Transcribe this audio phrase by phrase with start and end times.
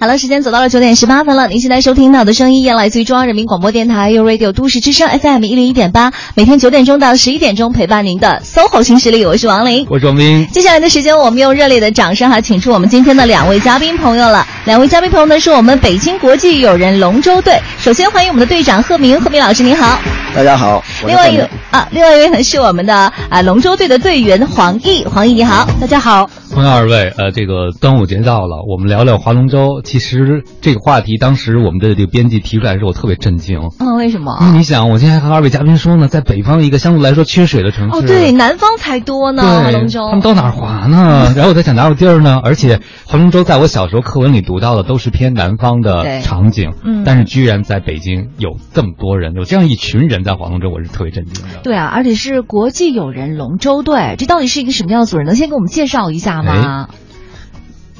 [0.00, 1.46] 好了，时间走到了九点十八分了。
[1.48, 10.48] 您现在收听到的声音也来自于中央人民广播电台 u Radio 都市之声 FM 一零一点八，每天九点钟到十一点钟陪伴您的 SOHO 新势力，我是王琳，我是王斌。
[10.50, 14.46] 接下来的时间，我们用热烈的掌声哈，请出我们今天的两位嘉宾朋友了。
[14.64, 17.60] 两位嘉宾朋友呢，是我们北京国际友人龙舟队。
[17.78, 20.00] 首先欢迎我们的队长贺明，贺明老师您好。
[20.34, 20.82] 大家好。
[21.06, 26.30] 另外一位啊，另外一位呢是我们的啊龙舟队的队员黄奕，黄奕你好，大家好。
[26.52, 29.82] 欢迎二位，呃，这个端午节到了，我们聊聊划龙舟。
[29.84, 33.60] 其实这个话题，当时我们的这个编辑提出来的时候，我特别震惊。
[33.78, 34.36] 嗯，为什么？
[34.40, 40.08] 因为你想，我今天还和二位嘉宾说呢，在北方一个相对来说缺水的城市，哦，对，南方才多呢，龙舟。
[40.08, 41.32] 他们到哪儿划呢？
[41.36, 42.40] 然后我在想哪有地儿呢？
[42.42, 51.60] 而且划龙舟，在我小时候课文里读到的都是偏南方的场景，嗯，但是居然在北京有这么多人，有这样一群人在划龙舟，我是特别震惊的。
[51.62, 55.24] 对啊，而且是国际友人龙舟队，这到底是一个什么样的组织？
[55.24, 56.88] 能先给我们介绍一下吗？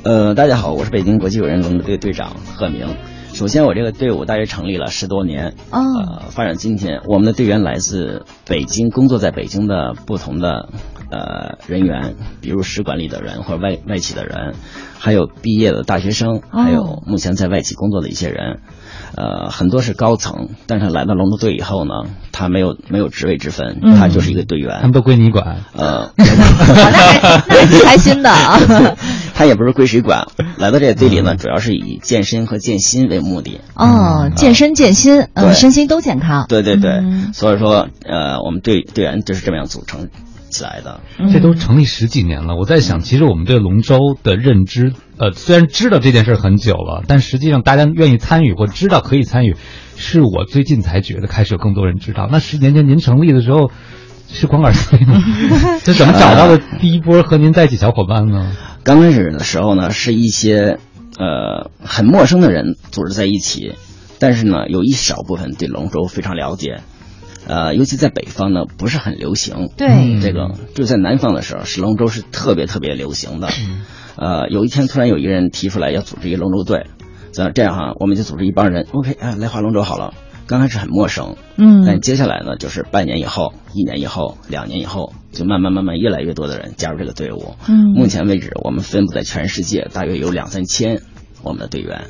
[0.02, 2.88] 呃，大家好，我是北京国际友人龙的队队长贺明。
[3.32, 10.68] 首先，我这个队伍大约成立了十多年，呃，发展今天，我们的队员来自北京，工作在北京的不同的
[11.10, 14.54] 呃人员，比如使馆里的人或者外外企的人，
[14.98, 18.60] 还有毕业的大学生，还有目前在外企工作的一些人。
[19.16, 21.92] 呃，很多是高层，但是来到龙舟队以后呢，
[22.32, 25.64] 他没有没有职位之分，他就是一个队员，他们都归你管。
[25.76, 28.58] 呃， 那那挺开心的啊。
[29.34, 30.26] 他也不是归谁管，
[30.58, 33.60] 来到这个队里呢，主要是以健身和健心为目的。
[33.74, 36.44] 哦，健身健心，嗯，身心都健康。
[36.46, 40.08] 对对对，所以说，呃，我们队队员就是这么样组成。
[40.50, 41.00] 起来的，
[41.32, 42.56] 这都成立十几年了。
[42.56, 49.56] 我在想，其实我们对龙舟的认知，呃，虽然知道这件事很久了，但实际上大家愿意参与或知道可以参与，
[49.96, 52.28] 是我最近才觉得开始有更多人知道。
[52.30, 53.70] 那十年前您成立的时候，
[54.28, 55.22] 是光杆司令吗？
[55.82, 58.52] 这怎么找到的第一波和您在一起小伙伴呢？
[58.82, 60.78] 刚开始的时候呢，是一些
[61.18, 63.74] 呃很陌生的人组织在一起，
[64.18, 66.80] 但是呢，有一小部分对龙舟非常了解。
[67.50, 69.70] 呃，尤其在北方呢，不是很流行。
[69.76, 73.48] 对，这个就在南方的时候，是龙舟是特别特别流行的。
[74.14, 76.86] 呃，有一天突然有一个人提出来要组织一个龙舟队，
[77.32, 80.14] 这这样哈，我们就组织一帮人，OK，啊，来划龙舟好了。
[80.46, 87.56] 刚开始很陌生，嗯，但接下来呢，就是半年以后、一年以后、两年以后，就慢慢慢慢越来越多的人加入这个队伍。
[87.68, 91.02] 嗯，目前为止，我们分布在全世界，大约有两三千
[91.42, 92.04] 我们的队员。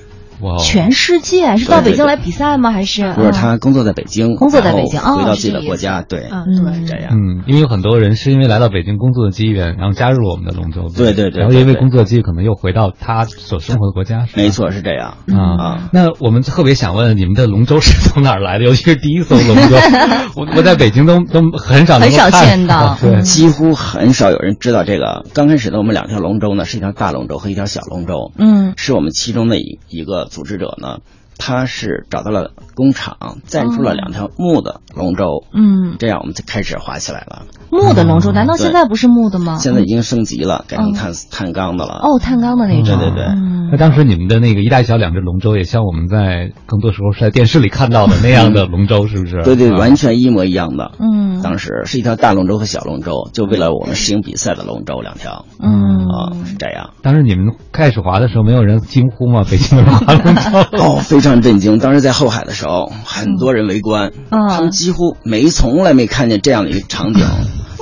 [0.62, 2.70] 全世界是到北京来比赛吗？
[2.70, 3.12] 还是？
[3.14, 7.10] 不是他工作在北京，工作在北京，回到自己的国家，对，对，这样。
[7.12, 14.26] 嗯，因为有很多人是因为来到北京工作的机缘，然后加入了我们的龙舟队，对对对，然后因为工作机遇，可能又回到他所生活的国家。
[14.34, 15.16] 没错，是这样。
[15.36, 15.88] 啊。
[15.92, 18.64] 那我们特别想问，你们的龙舟是从哪儿来的？
[18.64, 19.76] 尤其是第一艘龙舟，
[20.36, 25.24] 我我在北京都都很少很少见到， 对，几乎很少有人知道这个。
[25.34, 31.02] 刚开始的我们两条龙舟呢，是一条大龙舟和一条小龙舟，嗯，是我们其中的一一个组织者呢。
[31.40, 37.42] 他是找到了工厂，赞助了两条木的龙舟，嗯，这样我们就开始划起来了。
[37.70, 39.56] 木的龙舟，难道现在不是木的吗？
[39.58, 42.00] 现在已经升级了，改成碳碳钢的了。
[42.02, 42.98] 哦，碳钢的那种。
[42.98, 43.26] 对对对。
[43.72, 49.42] 那当时你们的那个一大一小两只龙舟，也像我们在更多时候是在电视里看到的那样的龙舟，是不是？
[49.44, 50.92] 对对，完全一模一样的。
[50.98, 51.40] 嗯。
[51.42, 55.46] 当时是一条大龙舟和小龙舟，就为了我们适应比赛的龙舟两条。
[55.62, 56.00] 嗯。
[56.10, 56.90] 啊，是这样。
[57.02, 59.44] 当时你们开始划的时候，没有人惊呼吗？
[59.48, 60.42] 北京的划龙舟？
[60.82, 61.78] 哦，非常震惊。
[61.78, 67.24] 当时在后海的时候，很多人围观，他们几乎没从来没看见这样的一个场景，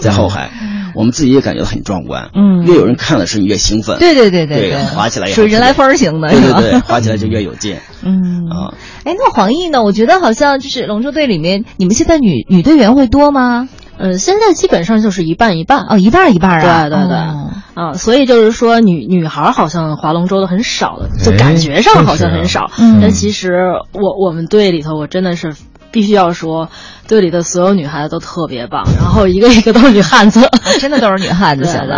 [0.03, 0.51] 在后海。
[0.95, 8.49] 我们自己也感觉到很壮观，嗯，越有人看的时候，你越兴奋，对对对对对，滑起来属于人来疯型的，对对对，滑起来就越有劲，嗯。
[8.51, 9.85] 啊，哎，那黄奕呢？
[9.85, 13.69] 我觉得好像就是龙舟队里面，你们现在女女队员会多吗？
[13.99, 17.17] 嗯，现在基本上就是一半一半哦，一半一半啊，对对对，
[17.75, 22.71] 啊，所以就是说女女孩好像划龙舟的很少的，就感觉上好像很少，
[23.01, 23.53] 但其实
[23.93, 25.55] 我我们队里头，我真的是。
[25.91, 26.69] 必须要说，
[27.07, 30.49] 队里的所有女孩子都特别棒，然后一个一个都是女汉子，
[30.81, 31.65] 真的都是女汉子。
[31.65, 31.97] 现在，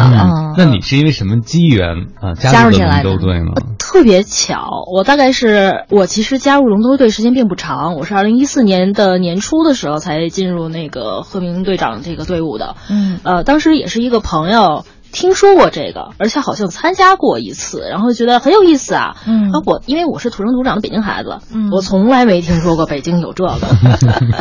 [0.56, 3.52] 那你是因为什么机缘啊加入龙舟队呢？
[3.78, 12.76] 特别巧，我大概是我其实加入龙舟队时间并不长，我是二零一四年的年初的时候才进入那个贺明队长这个队伍的。
[12.88, 14.84] 嗯，呃，当时也是一个朋友。
[15.12, 19.16] 听说过这个，而且好像参加过一次，然后觉得很有意思啊。
[19.26, 23.58] 嗯，我因为我是土生土长的北京孩子，嗯，我从来没听说过北京有这个，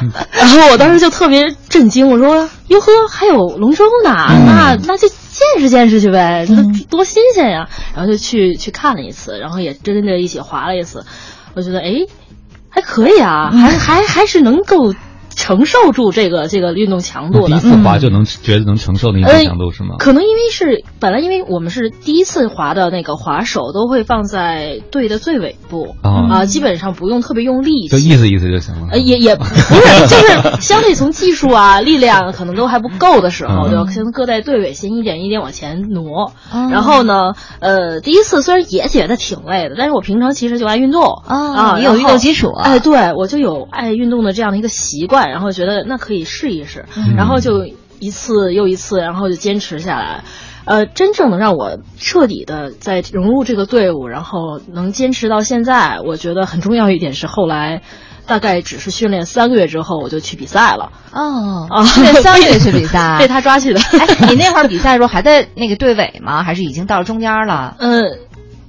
[0.31, 4.11] 然后我当时就特别震惊，我说：“哟呵，还有龙舟呢？
[4.45, 6.47] 那那就见识见识去呗，
[6.89, 11.05] 多新鲜呀！”然后就去去看了一次，然后也跟着一起划了一次，
[11.55, 12.05] 我觉得哎，
[12.69, 14.93] 还可以啊，还还还是能够。
[15.35, 17.47] 承受住这个这个运动强度的。
[17.47, 19.95] 第一次滑就能觉得能承受那运动强度是吗？
[19.99, 28.87] 可能因为是本来因为我们是第一次滑的那个滑手都会放在队的最尾部啊，基本上不用特别用力气，就意思意思就行了。
[28.91, 29.55] 呃，也也不是，
[30.07, 36.31] 就是相对从技术啊、力量可能都还不够的时候，就先搁在队尾，先一点一点往前挪。
[36.71, 46.85] 然后呢，呃，第一次虽然也觉得挺累的，但是我平常其实就爱运动啊，也有运动基础，哎，对我就有爱运动的这样的一个习惯，然后觉得那可以试一试，
[47.17, 47.65] 然后就
[47.99, 50.23] 一次又一次，然后就坚持下来。
[50.65, 57.81] 呃，真正能让我彻底的在融入这个队伍，然后能坚持到现在，我觉得很重要一点是后来。
[58.27, 60.91] 大概只是训练三个月之后，我就去比赛了。
[61.11, 63.79] 哦，训练三个月去比赛， 被他抓去的。
[63.79, 66.43] 哎，你那会儿比赛的时候还在那个队尾吗？
[66.43, 67.75] 还是已经到中间了？
[67.79, 68.03] 嗯，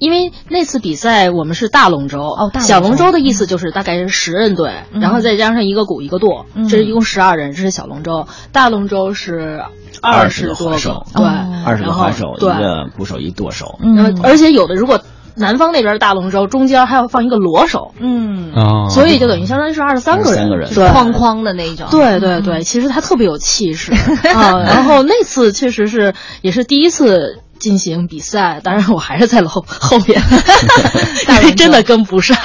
[0.01, 8.27] 因为那次比赛我们是大龙舟哦，小龙舟的意思就是大概是十人队，然后再加上一个鼓一个舵，这是一共十二人，这是小龙舟。
[8.51, 9.63] 大龙舟是
[10.03, 11.25] 二十多手，对，
[11.65, 13.79] 二十个滑手，一个鼓手，一舵手。
[13.81, 15.01] 嗯，而且有的如果。
[15.37, 18.53] 南方那边大龙舟中间还要放一个锣手，嗯，
[18.91, 23.93] 所以就等于相当于是二十三个人，三个人，对，框框的那种，对对对，其实他特别有气势。
[24.35, 24.59] 啊。
[24.59, 27.39] 然后那次确实是也是第一次。
[27.61, 30.21] 进行比赛，当然我还是在后后面，
[31.43, 32.37] 因为真的跟不上，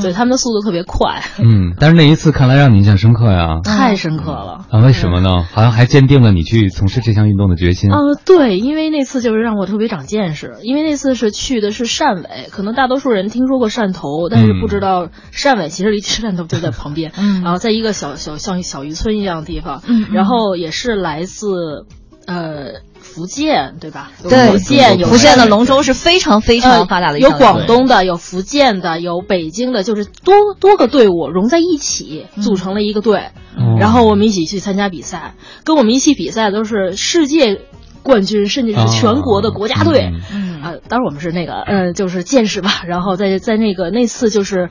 [0.00, 1.22] 所以他们的速度特别快。
[1.38, 4.66] 嗯，但是那一次看来让你印象深刻呀，太深刻了。
[4.70, 5.30] 啊，为什么呢？
[5.52, 7.90] 好像还坚定了你去从事这项运动的决心。
[7.90, 17.12] 呃，对，因为那次就是让我特别长见识，因为那次是去的是汕尾，可能大多数人听说过汕头，但是不知道汕尾其实离汕头就在旁边，
[17.42, 19.82] 然后在一个小小像小渔村一样的地方，
[20.12, 21.86] 然后也是来自
[22.26, 22.82] 呃。
[23.18, 24.12] 福建对吧？
[24.22, 33.30] 对，福建有福建的龙舟是非常非常发达的，有广东的，有福建的，有北京的，就是多多个队伍融在一起组成了一个队，
[33.80, 35.34] 然后我们一起去参加比赛，
[35.64, 37.60] 跟我们一起比赛都是世界
[38.04, 40.12] 冠军，甚至是全国的国家队，
[40.62, 44.70] 啊，当然我们是那个，嗯，就是见识吧，然后在在那个那次就是。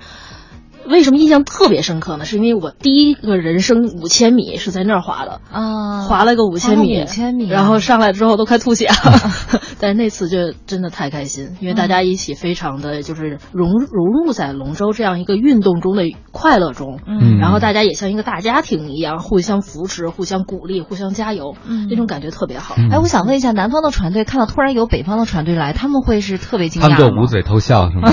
[0.90, 2.26] 为什么印象特别深刻呢？
[2.26, 8.96] 是因为我第一个人生五千米是在那儿滑的啊，滑了个五千米，五千米，然后上来之后都快吐血了。
[9.80, 22.76] 但是那次就真的太开心，因为大家一起非常的就是融融入在龙舟这样一个运动中的快乐中，嗯，然后大家也像一个大家庭一样，互相扶持、互相鼓励、互相加油，嗯，那种感觉特别好。
[22.92, 28.10] 哎，我想问一下，南方的船队看到突然有北方的船队来，他们会是特别惊讶他们就捂嘴偷笑是吗？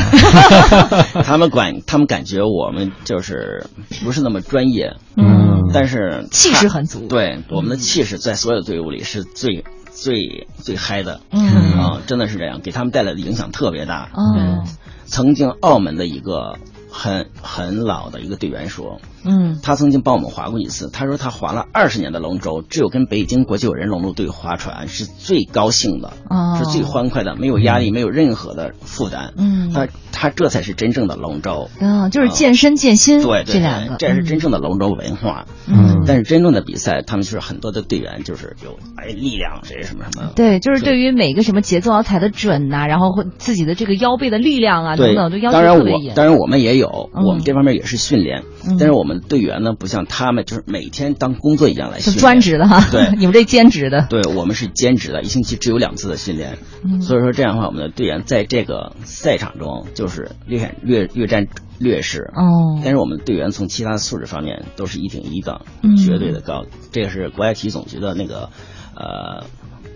[1.25, 2.64] 他们管他们感觉我。
[2.65, 3.67] 我们就是
[4.03, 7.07] 不是那么专业，嗯，但是气势很足。
[7.07, 14.11] 对，我们的气势在所有队伍里是最最最嗨的，嗯啊，真的是这样，给他们带来的影响特别大。
[14.17, 14.67] 嗯，
[15.05, 16.59] 曾经澳门的一个
[16.91, 19.01] 很很老的一个队员说。
[19.25, 20.91] 嗯，他曾经帮我们划过一次。
[20.93, 26.13] 他说他划了二十年的龙舟，只有跟北京国际友人龙舟队划船是最高兴的，
[26.59, 29.33] 是最欢快的，没有压力，没有任何的负担。
[29.37, 31.69] 嗯，他他这才是真正的龙舟。
[31.81, 33.23] 嗯，就是健身健心。
[33.23, 35.47] 对，这两个，这是真正的龙舟文化。
[35.67, 40.31] 嗯，但是真正的比赛，他们就是很多的队员就是有哎力量，谁什么什么。
[40.37, 46.15] 对，就是对于每个什么节奏要踩的准呐，然后会自己的这个腰背的力量啊等等都要求特别严。
[46.15, 48.43] 当然我们也有，我们这方面也是训练，
[48.79, 49.95] 但是我们队员呢不。
[49.95, 52.85] 像他们就是每天当工作一样来训练，专职的哈。
[52.91, 54.09] 对， 你们这兼职的。
[54.11, 56.59] 对我们是兼职的，一星期只有两次的训练。
[57.01, 61.47] 所以说这样的话，我们的队员在这个赛场中就是略显略略占
[61.79, 62.23] 劣势。
[62.35, 62.81] 哦。
[62.83, 65.61] 但是我们队员从其他素质方面都是一顶一的，
[65.97, 66.65] 绝对的高。
[66.91, 68.51] 这个是国家体育总局的那个
[68.97, 69.47] 呃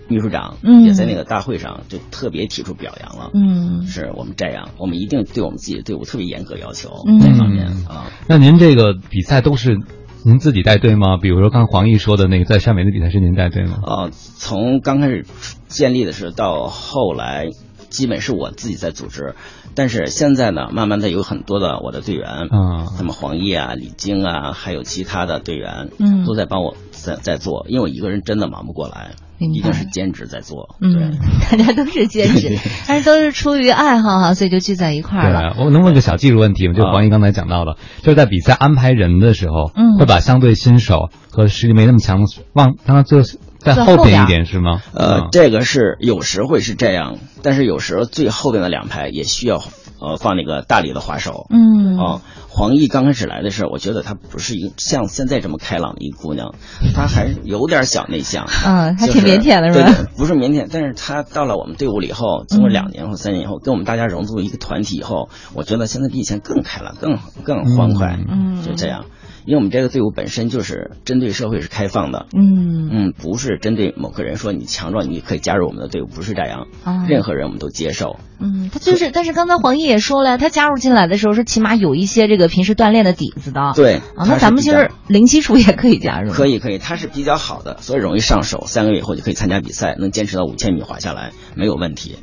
[0.08, 3.30] 秘书长也在那个大会上就特别提出表扬了。
[3.34, 3.86] 嗯。
[3.86, 8.10] 是我们这样，我们一定对我们自己的队伍特别严格要求这方面啊。
[8.26, 9.78] 那您这个比赛都是？
[10.24, 11.16] 您自己带队吗？
[11.16, 13.78] 比如说刚黄奕说的那个在汕尾的比赛是您带队吗？
[13.84, 15.24] 啊，从刚开始
[15.68, 17.50] 建立的时候到后来，
[17.88, 19.36] 基本是我自己在组织。
[19.76, 29.12] 但是现在呢，慢慢的有很多的我的队员，嗯，什么黄奕啊、李晶啊，还有其他的队员，嗯，都在帮我在在做，因为我一个人真的忙不过来。
[29.38, 31.18] 一定是兼职在做，嗯，
[31.50, 35.54] 大家都是兼职， 但是都是出于爱好哈，所以就聚在一块儿了。
[35.58, 36.74] 我能问个小技术问题吗？
[36.74, 43.22] 就黄奕刚才讲到的，就是在比赛安排人的时候，嗯，会把相对新手和实力没那么强的往让他坐
[43.58, 44.80] 在后边一点是吗？
[44.94, 49.62] 呃，这个是有时会是这样，但是有时候最后边的两排也需要。
[50.00, 52.22] 呃，放那个大力的滑手，嗯，啊，
[52.58, 56.56] 黄奕刚开始来的时候，我觉得她不是一个像现在这么开朗的一个姑娘，
[56.92, 60.10] 她还有点小内向，嗯，还挺腼腆的是吧？
[60.16, 69.04] 不是腼腆，但是她到了我们队伍里以后，经过两年或三年以后，跟我们大家融入一个团体以后，我觉得现在比以前更开朗，更更欢快，嗯，就这样。
[69.48, 78.16] 因为我们这个队伍本身就是针对社会是开放的，嗯嗯，不是针对某个人说你强壮你可以加入我们的队伍，不是这样，啊任何人我们都接受。
[78.40, 83.72] 嗯，他就是，但是刚才黄奕也说了，他加入进来的时候是起码有一些这个平时锻炼的底子的。
[83.74, 86.30] 对，啊，那咱们其实零基础也可以加入。
[86.30, 92.16] 可以可以，他是比较好的，所以容易上手，三个月以后就可以参加比赛，能坚持到五千米滑下来没有问题。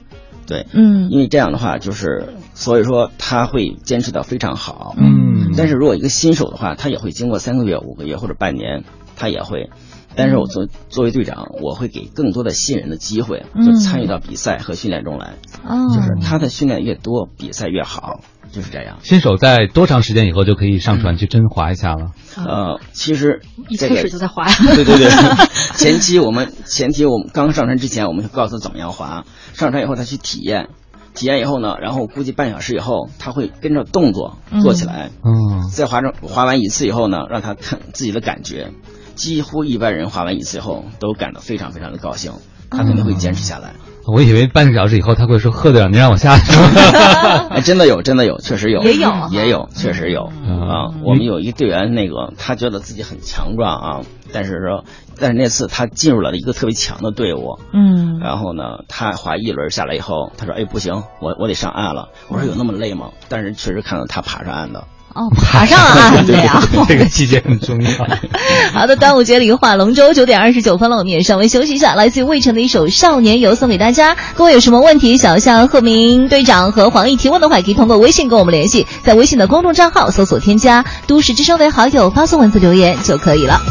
[0.47, 4.95] 对，嗯因为这样的话就是，所以说他会坚持到非常好。
[4.97, 8.83] 嗯但是如果一个新手的话，他也会经过三个月、五个月或者半年，
[9.15, 9.69] 他也会。
[10.17, 15.33] 但是我作作为队长，我会给更多的新人的机会，就参与到比赛和训练中来。
[15.67, 18.21] 嗯，就是他的训练越多，比赛越好，
[18.55, 18.97] 就是这样。
[19.03, 22.11] 新手在多长时间以后就可以上船去真滑一下了？
[22.37, 24.55] 呃，其实一开始就在滑呀。
[24.73, 25.09] 对对对，
[25.75, 30.69] 前期我们前期我们刚上船之前，我们就告诉他怎么样滑，上船以后他去体验，
[31.13, 38.71] 体验以后呢，然后估计半小时以后他会跟着动作做起来，嗯，在滑着滑完一次以后呢，让他看自己的感觉，
[39.15, 42.31] 几乎一般人滑完一次以后都感到非常非常的高兴，
[42.69, 43.73] 他肯定会坚持下来。
[44.07, 46.53] 我以为半个小时以后他会说：“贺队长，您让我下去。
[47.49, 50.93] 哎，真的有，真的有，确实有，也有也有，确实有嗯啊。
[51.03, 54.83] 我们有一队员，那个他觉得自己很强壮啊，但是说，
[55.19, 64.85] 但是那次他进入了一个特别强的队伍，嗯然后呢，他滑一轮下来以后，他说：“哎，不行，我我得上岸了。”我说：“有那么累吗？”但是确实看到他爬上岸的。
[65.15, 66.61] 哦，爬上岸的呀。
[66.89, 67.89] 这个季节很重要。
[68.77, 71.93] 好的，端午节里划龙舟，九点二十九分了，我们也稍微休息一下。
[71.95, 74.17] 来自于魏晨的一首《少年游》送给大家。
[74.33, 83.61] 各位有什么问题想要向贺明队长和黄奕提问的话，也可以通过微信跟我们联系，在微信的公众账号搜索添加“都市之声”为好友，发送文字留言就可以了。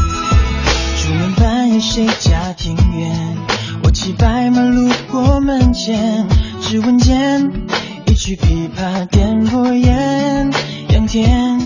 [0.98, 3.36] 出门半夜谁家庭院？
[3.82, 6.26] 我骑白马路过门前，
[6.62, 7.50] 只闻见
[8.06, 10.50] 一曲琵琶点过烟。
[11.06, 11.58] 天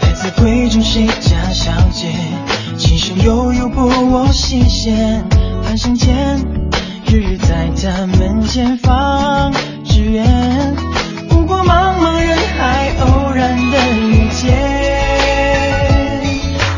[0.00, 2.12] 来自贵州谁家小姐？
[2.76, 5.24] 琴声悠悠拨我心弦。
[5.62, 6.38] 半生间，
[7.06, 9.52] 日日在他门前放
[9.84, 10.76] 纸鸢。
[11.28, 14.54] 不过茫茫人海，偶然的遇见。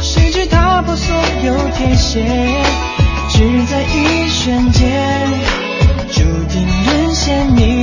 [0.00, 1.14] 谁知踏破所
[1.45, 2.25] 有铁鞋，
[3.31, 5.28] 只在一瞬间，
[6.11, 7.77] 注定沦陷你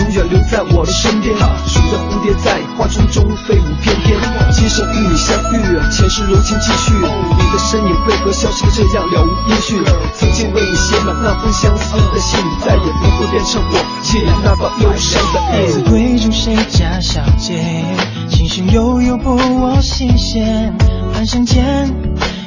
[0.00, 4.16] 永远留在我的身边，数着蝴蝶在花丛中飞舞翩翩。
[4.50, 6.94] 今生与你相遇，前世柔情继续。
[6.94, 9.82] 你的身影为何消失的这样了无音讯？
[10.14, 13.74] 曾经为你写满那封相思的信，再也不会变成我
[14.14, 15.86] 夜里那把忧伤的来自夜。
[15.88, 17.84] 贵州谁家小姐，
[18.30, 20.74] 琴声悠悠拨我心弦。
[21.12, 21.92] 半生间，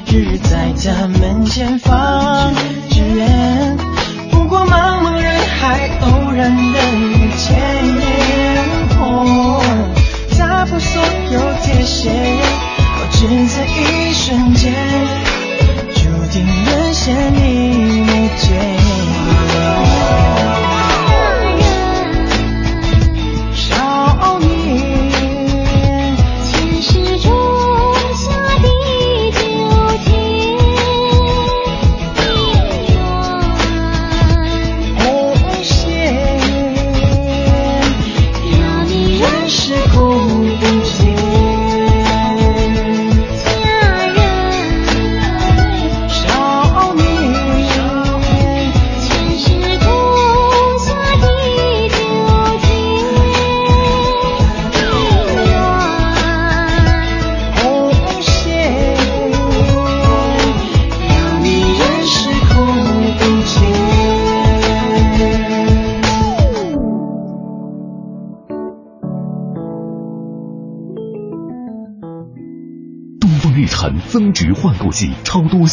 [0.08, 2.52] 日日在他门前放
[2.90, 3.63] 纸鸢。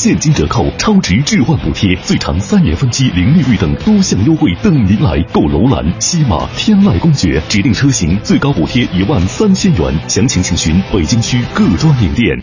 [0.00, 5.42] 现金折扣、超值置换补贴，最长三年分期零利率等多项优惠等您来购。
[5.42, 12.34] 楼兰、西马、天籁公爵指定车型最高补贴一万三千元，详情请询北京区各专营店。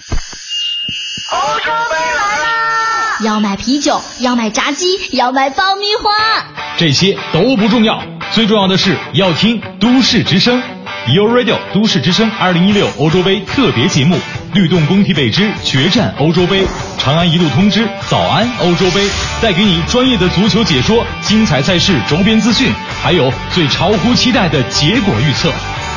[1.32, 6.46] 欧洲杯来啦要买啤酒，要买炸鸡，要买爆米花。
[6.78, 10.62] 这些都不重要，最重要的是要听都市之声。
[11.08, 14.16] ，You Radio 都市之声二零一六欧洲杯特别节目，
[14.54, 19.08] 律动工体北之决战欧洲杯，长安一路通知早安欧洲杯，
[19.42, 22.70] 带给你专业的足球解说、精彩赛事周边资讯，
[23.02, 25.52] 还有最超乎期待的结果预测。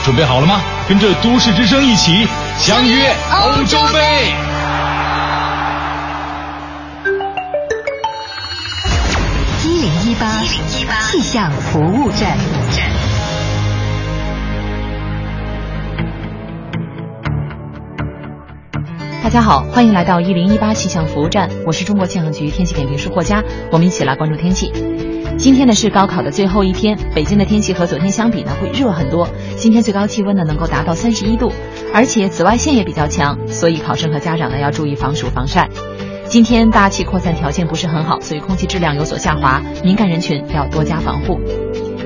[0.05, 0.61] 准备好了吗？
[0.89, 2.27] 跟着都市之声一起
[2.59, 4.33] 相约欧洲杯。
[9.65, 10.43] 一零一八
[11.11, 12.39] 气象服务站。
[19.31, 24.73] 大家好，欢迎来到一零一八气象服务站，我是中国气象局天气点评师霍佳，我们一起来关注天气。
[25.39, 29.29] 今天呢是高考的最后一天，北京的天气和昨天相比呢会热很多。
[29.57, 31.53] 今天最高气温呢能够达到三十一度，
[31.95, 35.69] 而且紫外线也比较强，所以考生和家长呢要注意防暑防晒。
[36.27, 41.39] 今天大气扩散条件不是很好，所以空气质量有所下滑，敏感人群要多加防护。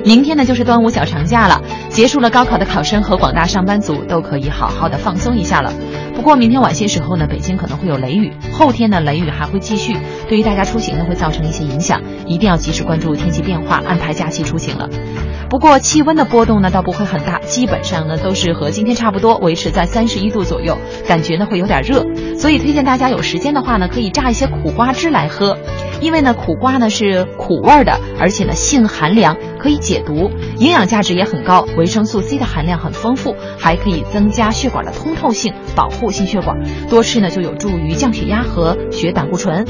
[0.04, 5.72] 明天呢就是端午小长假了，结束了高考的考生和广大上班族都可以好好的放松一下了。
[6.14, 9.96] 不过明天晚些时候呢，北京可能会有雷雨，后天呢雷雨还会继续，
[10.28, 14.88] 对于大家出行呢会造成一些影响，一定要及时关注天气变化，安排假期出行了。
[15.50, 22.06] 不过气温的波动呢倒不会很大，基本上呢都是和今天差不多，维持在三十一度左右，感觉呢会有点热，
[22.38, 25.58] 所以推荐大家有时间的话呢，可以榨一些苦瓜汁来喝，
[26.04, 36.62] 因为呢苦瓜呢是苦味的，而且呢性寒凉，可以解毒，营养价值也很高，维生素 C 的含量很丰富，还可以增加血管的通透性，保护心血管。
[36.90, 39.66] 多吃呢就有助于降血压和血胆固醇。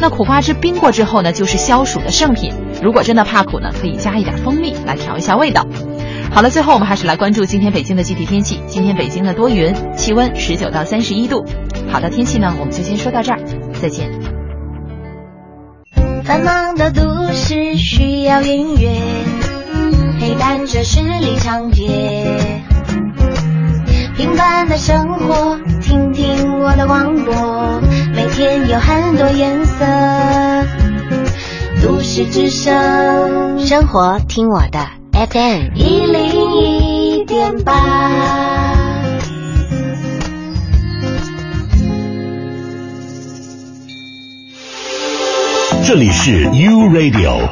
[0.00, 2.52] 那苦瓜汁冰过之后呢，就是消暑的圣品。
[2.82, 5.64] 如果真的怕苦呢，可以加一点蜂蜜来调一下味道。
[6.32, 8.60] 好了，最后我们还是来关注今天北京的具体天气。
[8.66, 11.46] 今天北京呢多云，气温十九到三十一度。
[11.88, 13.38] 好的天气呢，我们就先说到这儿，
[13.80, 14.35] 再见。
[16.26, 18.90] 繁忙的都市需要音乐，
[20.18, 21.86] 陪伴着十里长街。
[24.16, 27.80] 平凡的生活，听听我的广播，
[28.12, 29.84] 每天有很多颜色。
[31.80, 34.80] 都市之声，生活听我的
[35.12, 38.55] FM 一零一点八。
[45.86, 47.48] 这里是 U Radio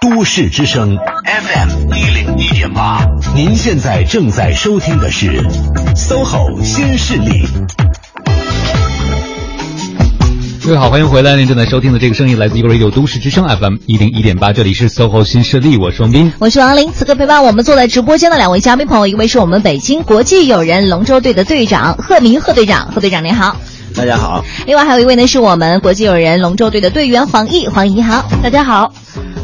[0.00, 5.40] 都市之声 FM 一零一点八，您现在正在收听的是
[5.94, 7.46] SOHO 新势力。
[10.64, 11.36] 各位好，欢迎回来！
[11.36, 16.90] 您正在收听的这个声音来自 U Radio 都市之声 FM 一零一点八，这里是 SOHO 新势力，我是王斌，我是王林。
[16.92, 23.56] 此刻陪伴我们坐在直播间的两位嘉宾朋友，一位是我们北京国际友人龙舟队的队长贺明贺队长，贺队长您好。
[23.96, 24.44] 大家好。
[24.66, 28.92] 另外还有一位呢，是我们国际友人龙舟队的队员黄奕，黄奕你好，大家好。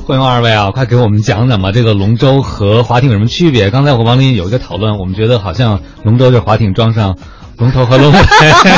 [0.07, 3.71] 欢迎二位啊，快给我们讲讲吧，这个龙舟和划艇有什么区别？
[3.71, 7.17] 刚才我和王林有一个讨论，我们觉得好像龙舟就是划艇装上。
[7.59, 8.19] 龙头和龙尾，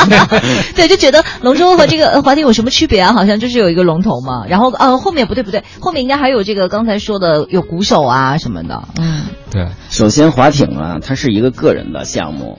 [0.77, 3.15] 对，就觉得龙舟和这个划艇有什么区别啊？
[3.15, 8.83] 好像就是有一个龙头嘛，然后呃后面不对不对，后面应该还有这个刚才说的有鼓手啊什么的。
[9.01, 9.69] 嗯，对。
[9.89, 12.59] 首先划艇啊，它是一个个人的项目。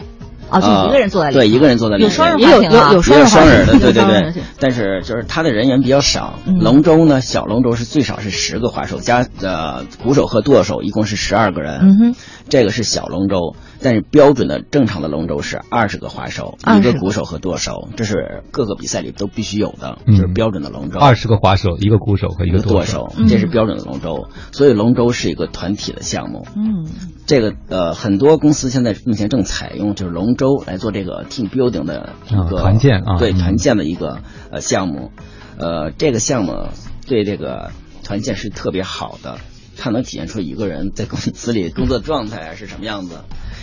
[0.59, 4.33] 啊，就一个人坐在里对，一个人坐在里有双人划艇啊，有双人的，对对对。
[4.59, 6.39] 但是就是他的人员比较少。
[6.45, 11.79] 龙舟呢，小龙舟是最少是十个划手加呃鼓手和舵手，一共是十二个人。
[11.81, 12.15] 嗯哼，
[12.49, 13.55] 这个是小龙舟。
[13.81, 20.97] 但是标准的正常的龙舟是二十个划手，一个鼓手和舵手，这是各个比赛里都必须有的，就是标准的龙舟。
[20.97, 24.27] 二十个划手，一个鼓手和一个舵手，这是标准的龙舟。
[24.51, 26.47] 所以龙舟是一个团体的项目。
[26.55, 26.87] 嗯，
[27.27, 34.19] 这个呃很多公司现在目前正采用就是龙舟来做这个 team building 的一个团建啊，对团建的一个
[34.51, 35.11] 呃项目。
[35.57, 36.69] 呃，这个项目
[37.07, 37.71] 对这个
[38.03, 39.37] 团建是特别好的，
[39.77, 43.19] 它能体现出一个人在公司里工作状态是什么样子。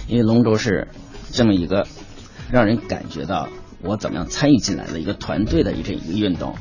[0.08, 0.88] 因为龙舟是
[1.30, 1.86] 这么一个
[2.50, 3.48] 让人感觉到
[3.80, 6.56] 我怎么样参与进来的一个团队的一这一个运动，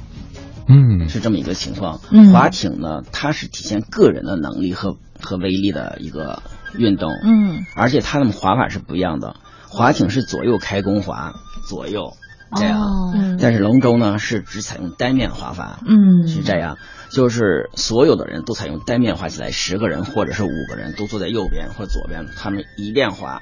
[0.68, 2.00] 嗯，是这么一个情况。
[2.12, 6.44] 嗯，划艇呢，它是体现个人的能力和和威力的一个
[6.78, 7.12] 运动。
[7.24, 9.36] 嗯，而且它的划法是不一样的，
[9.68, 11.34] 划艇是左右开弓划，
[11.68, 12.14] 左右
[12.56, 12.82] 这样。
[12.82, 15.80] 哦，但是龙舟呢是只采用单面划法。
[15.86, 16.78] 嗯，是这样，
[17.12, 23.42] 就是所有的人都采用单面划起来，十个人或者是五个人都坐在右边或左边，他们一面划。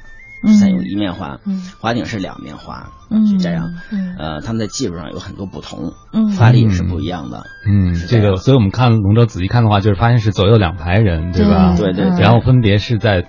[0.58, 11.76] 采用一面划，嗯，划艇是两面划，嗯，是这样，嗯，呃，他们在技术上有很多不同，嗯，发力也是不一样的，嗯，这个，所以我们看龙舟仔细看的话，就是发现是左右两排人，对吧？
[11.76, 13.26] 对对，然后分别是在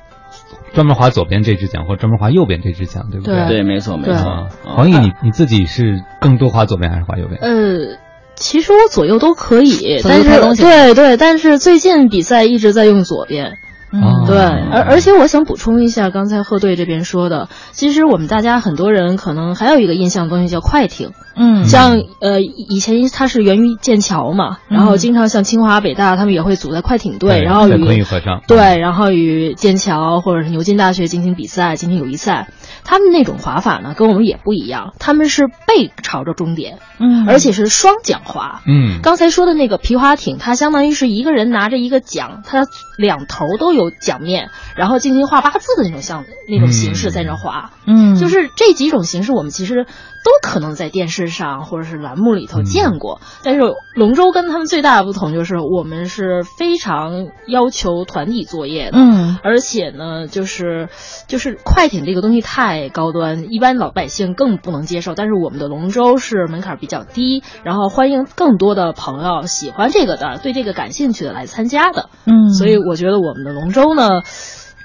[0.72, 3.46] 专门划左边这支桨或专门划右边这支桨，对不对？
[3.48, 4.48] 对，没错没错。
[4.64, 7.40] 黄奕，你你自己是更多划左边还是划右边？
[7.40, 7.98] 呃，
[8.36, 13.58] 其实我左右都可以，但是对对，但是最近比赛一直在用左边。
[13.92, 21.64] 嗯对，而而且我想补充一下，刚才贺队这边说的，其实我们大家很多人可能还有一个印象的东西叫快艇，嗯。
[21.64, 32.48] 像呃以以前它是源于剑桥嘛，然后经常像清华、北大他们也会组在快艇队，然后与玉河上对，然后与剑桥或者是牛津大学进行比赛，进行友谊赛。
[32.82, 37.26] 他们那种滑法呢，跟我们也不一样，他们是背朝着终点，嗯。
[37.28, 38.62] 而且是双桨滑。
[38.66, 39.00] 嗯。
[39.02, 47.70] 刚才说的那个皮划艇，它相当于是一个人拿着一个桨，它两头都有桨面，然后进行画八字的那种像那种形式在那画。
[47.86, 49.86] 嗯就是这几种形式，我们其实
[50.22, 53.20] 都可能在电视上或者是栏目里头见过。
[53.42, 53.60] 但是
[53.94, 58.98] 龙舟跟他们最大的不同就是，我们是非常要求团体作业的。
[58.98, 60.88] 嗯而且呢，就是
[61.26, 65.14] 就是快艇这个东西太高端，一般老百姓更不能接受。
[65.14, 72.10] 但是我们的龙舟是门槛比较低，然后欢迎更多的朋友喜欢这个的、对这个感兴趣的来参加的。
[72.26, 74.20] 嗯所以我觉得我们的龙舟呢。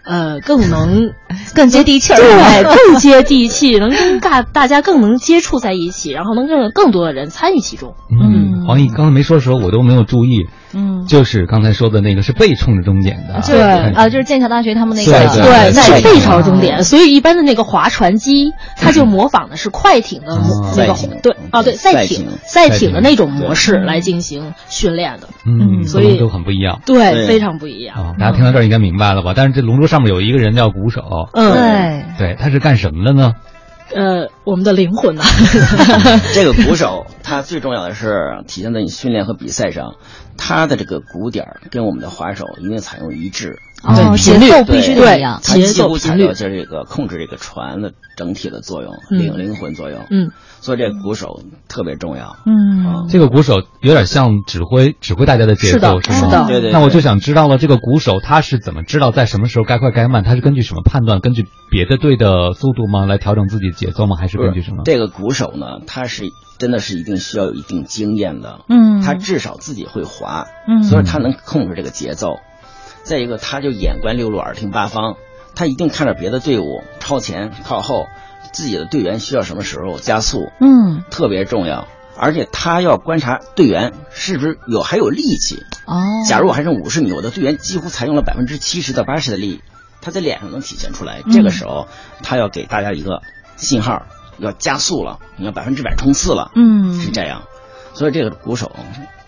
[0.05, 1.11] 呃，更能
[1.55, 7.95] 更接地气儿对， 更接地气，能跟大大家更能接触在一起，然后能让更多的人参与其中。
[8.11, 10.47] 嗯，黄奕刚才没说的时候，我都没有注意。
[10.75, 20.37] 嗯，就是刚才说的那个是背冲着终点的，对啊，就是剑桥大学他们那个对对，在背朝终嗯点，所以一般的那个划船机，它就模仿的是快艇的
[20.75, 25.29] 那个对啊对赛艇赛艇的那种模式来进行训练的。
[25.45, 27.95] 嗯，所以都很不一样，对，非常不一样。
[27.95, 29.33] 啊，大家听到这儿应该明白了吧？
[29.35, 31.01] 但是这龙舟上面有一个人叫鼓手，
[31.33, 33.33] 嗯，对，对，他是干什么的呢？
[33.93, 35.23] 呃，我们的灵魂呢？
[36.33, 39.95] 这个鼓手，他最重要的是体现在你训练和比赛上，
[40.37, 43.59] 他的这个鼓点跟我们的滑手一定采用一致。
[43.83, 49.99] 哦，节奏必须得一样，节奏频率就是这个控制这个船的整体的作用，灵灵魂作用。
[50.09, 52.35] 嗯，所以这鼓手特别重要。
[52.45, 56.29] 嗯，这个鼓手有点像指挥指挥大家的节奏，是吗？
[56.31, 56.71] 的，对对。
[56.71, 60.23] 那我就想知道了，这个鼓手他是怎么知道在什么时候该快该慢？
[60.23, 61.19] 他是根据什么判断？
[61.19, 63.05] 根据别的队的速度吗？
[63.05, 64.15] 来调整自己节奏吗？
[64.17, 64.81] 还是根据什么？
[64.85, 66.23] 这个鼓手呢，他是
[66.57, 68.61] 真的是一定需要有一定经验的。
[68.67, 72.37] 嗯，他至少自己会滑，嗯，所以他能控制这个节奏。
[73.05, 75.15] 再一个，他就眼观六路，耳听八方，
[75.55, 78.07] 他一定看着别的队伍超前靠后，
[78.51, 81.87] 自己的队员需要什么时候加速，嗯，特别重要。
[82.17, 85.63] 而且他要观察队员是不是有还有力气。
[85.85, 89.61] 哦，假如我还剩五十米，我的队员几乎采用了百分之七十到八十的力，
[90.01, 91.21] 他在脸上能体现出来。
[91.31, 91.87] 这个时候，
[92.23, 93.21] 他要给大家一个
[93.57, 94.03] 信号，
[94.39, 97.43] 要加速了，你要百分之百冲刺了，嗯，是这样。
[97.93, 98.71] 所以这个鼓手。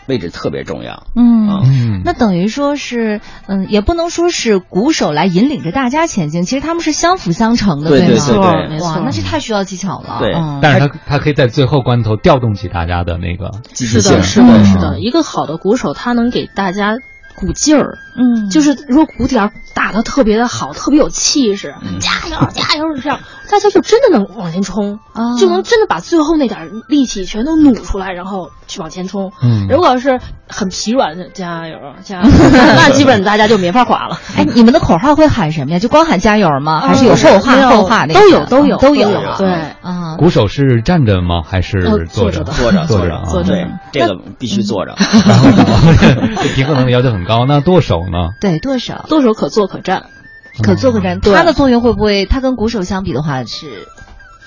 [0.08, 8.08] 位置特别重要，嗯，那等于说是，嗯，也不能说是鼓手来引领着大家前进，其实他们是相辅相成的，对吗？
[8.08, 8.70] 对对。
[8.70, 10.18] 没错，哇，那这太需要技巧了。
[10.20, 16.98] 对，嗯、但是他他可以在最后关头调动起大家的那个积极性，是的，是的，是的，一个好的鼓手，他能给大家
[17.36, 29.32] 鼓劲儿，嗯，就是如果鼓点打得特别的好，特别有气势，嗯、加油加油这样，大家就真的能往前冲，啊、就能真的把最后那点力气全都努出来，然后去往前冲。
[29.42, 34.20] 嗯，如果是很疲软的，加油加油， 那基本大家就没法滑了。
[34.36, 35.80] 哎，你们的口号会喊什么呀？
[35.80, 36.82] 就光喊加油吗？
[36.82, 39.10] 还是有后话后话那都有都有都有？
[39.38, 39.50] 对
[39.82, 41.42] 啊，鼓手是站着吗？
[41.46, 42.44] 还是坐着？
[42.44, 43.54] 坐着坐着坐着。
[43.54, 44.96] 对，这个必须坐着。
[45.00, 45.50] 然后
[46.42, 47.46] 对平衡能力要求很高。
[47.48, 48.30] 那舵手呢？
[48.42, 50.06] 对，舵手，舵手可坐可站。
[50.62, 52.26] 可坐可站，它的作用会不会？
[52.26, 53.88] 它跟鼓手相比的话是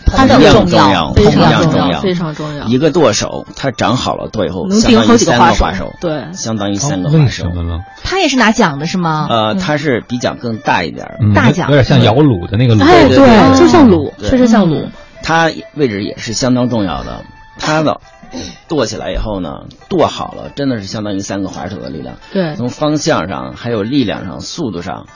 [0.06, 2.64] 同样重要，非常重要，非常重要。
[2.66, 7.80] 一个舵手，他长好了舵以后，能顶好几个滑手，对，相当于三个为什么呢？
[8.02, 9.26] 他也是拿奖的是吗？
[9.30, 14.88] 呃，他是比奖更大一点，大奖有点像摇橹的那个橹，哎，对，就像橹，确实像橹。
[15.22, 17.24] 他位置也是相当重要的，
[17.58, 18.00] 他的。
[18.68, 22.14] 剁起来以后呢，剁好了，真的是相当于三个滑手的力量。
[22.32, 25.06] 对，从方向上，还有力量上、速度上，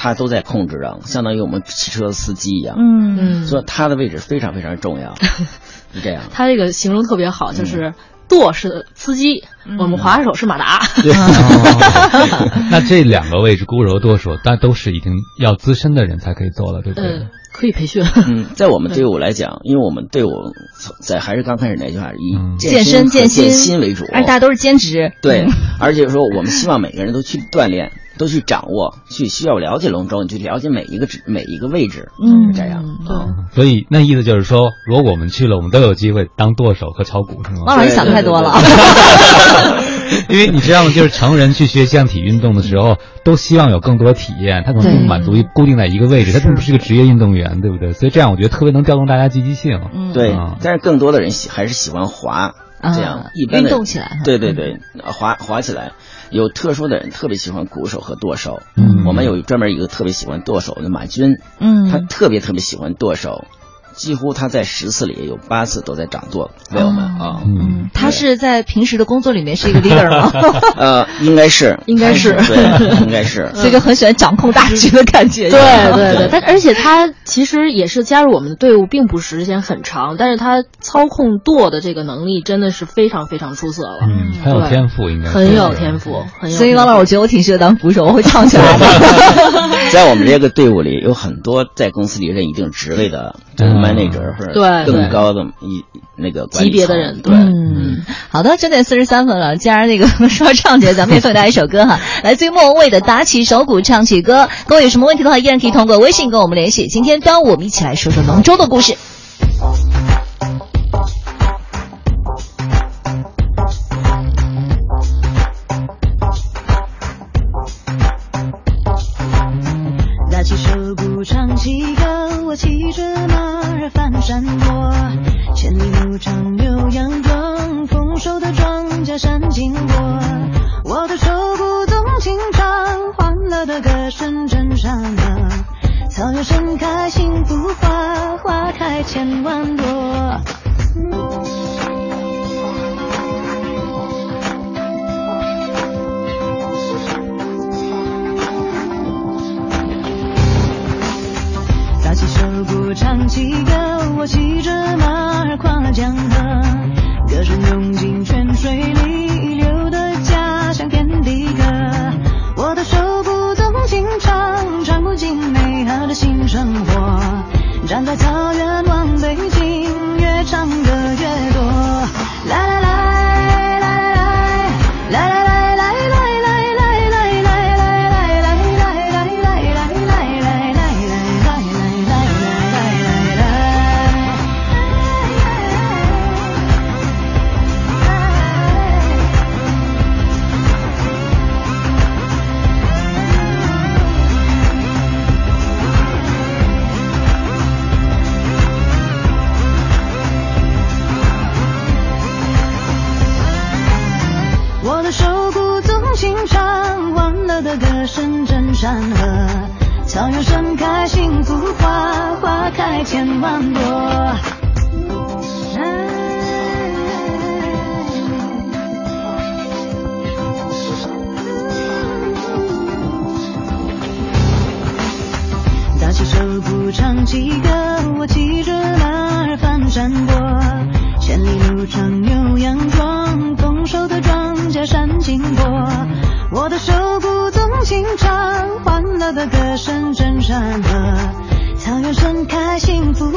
[0.00, 2.76] 它都在控制着，相当于我们汽车司机一样。
[2.78, 5.16] 嗯嗯，所以他的位置非常非常重要，
[5.92, 6.22] 是这样。
[6.32, 7.94] 他这个形容特别好，就是
[8.28, 9.42] 舵是司机，
[9.78, 10.78] 我们滑手是马达。
[11.02, 11.12] 对。
[12.70, 17.26] 那这两个位置，孤柔、舵手，但都是已经要资深的人才可以做了，对不对？
[17.58, 18.04] 可以培训。
[18.28, 20.28] 嗯，在我们队伍来讲，因为我们队伍
[21.00, 25.10] 在还是刚开始那句话，以健身健健心为主，而大家都是兼职。
[25.20, 25.44] 对，
[25.80, 32.84] 而且说我们希望每个人都去锻炼，都去掌握，去需要了解龙舟，你去了解每一个每一个位置，嗯，这样。
[33.04, 33.16] 对，
[33.56, 37.64] 所以那意思就是说，如果我们去了，我们都有机会当舵手和炒股，是吗？
[37.66, 38.54] 王老师想太多了。
[40.30, 40.90] 因为你知道吗？
[40.90, 47.92] 就是成人去学项体运动的时候，都希望有更多体验，他可能不满足于固定在一个位置，他并不是一个职业运动员，对不对？
[47.92, 49.80] 所以这样我觉得特别能调动大家积极性。
[49.94, 50.34] 嗯，对。
[50.60, 54.20] 但是更多的人喜还是喜欢滑，这样一般运动起来。
[54.24, 55.92] 对对对，滑滑起来。
[56.30, 58.60] 有特殊的人特别喜欢鼓手和舵手。
[58.76, 63.46] 嗯我们有专门一个特别喜欢舵手的马军，嗯他特别特别喜欢舵手，
[63.98, 67.42] 几乎他在十次里有八次都在掌舵朋友们啊。
[67.44, 70.32] 嗯，他是在平时的工作里面是一个 leader 吗？
[70.78, 73.50] 呃，应该是，应该是对，应该是。
[73.54, 75.50] 所以就很喜欢掌控大局的感觉。
[75.50, 75.60] 对
[75.92, 86.56] 对对，但而且他其实也是加入我们的队伍，并不时间很长，但是他操控舵的这个能力真的是非常非常出色了，嗯，很有天赋，应该是很有天赋，很有。
[86.56, 88.86] 所以王老师，我觉得我挺适合当鼓手，我会唱起来的。
[89.90, 93.36] 在我们这个队伍里，有很多在公司里任一定职位的，
[93.94, 95.84] 就是 manager 或者对对更高的一
[96.16, 99.56] 那个级别的人对，嗯，好的，九点四十三分了。
[99.58, 104.44] 既然那个说唱节，咱们也送给大家一首歌哈， 来自于莫文蔚的《打起手鼓唱起歌》。
[104.66, 106.86] 各位有什么问题的话，依然可以通过微信跟我们联系。
[106.88, 108.96] 今天端午，我们一起来说说龙舟的故事。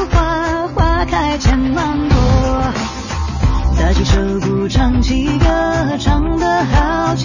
[0.06, 2.18] 花，花开千万朵。
[3.80, 7.16] 打起手鼓唱起歌，唱得好，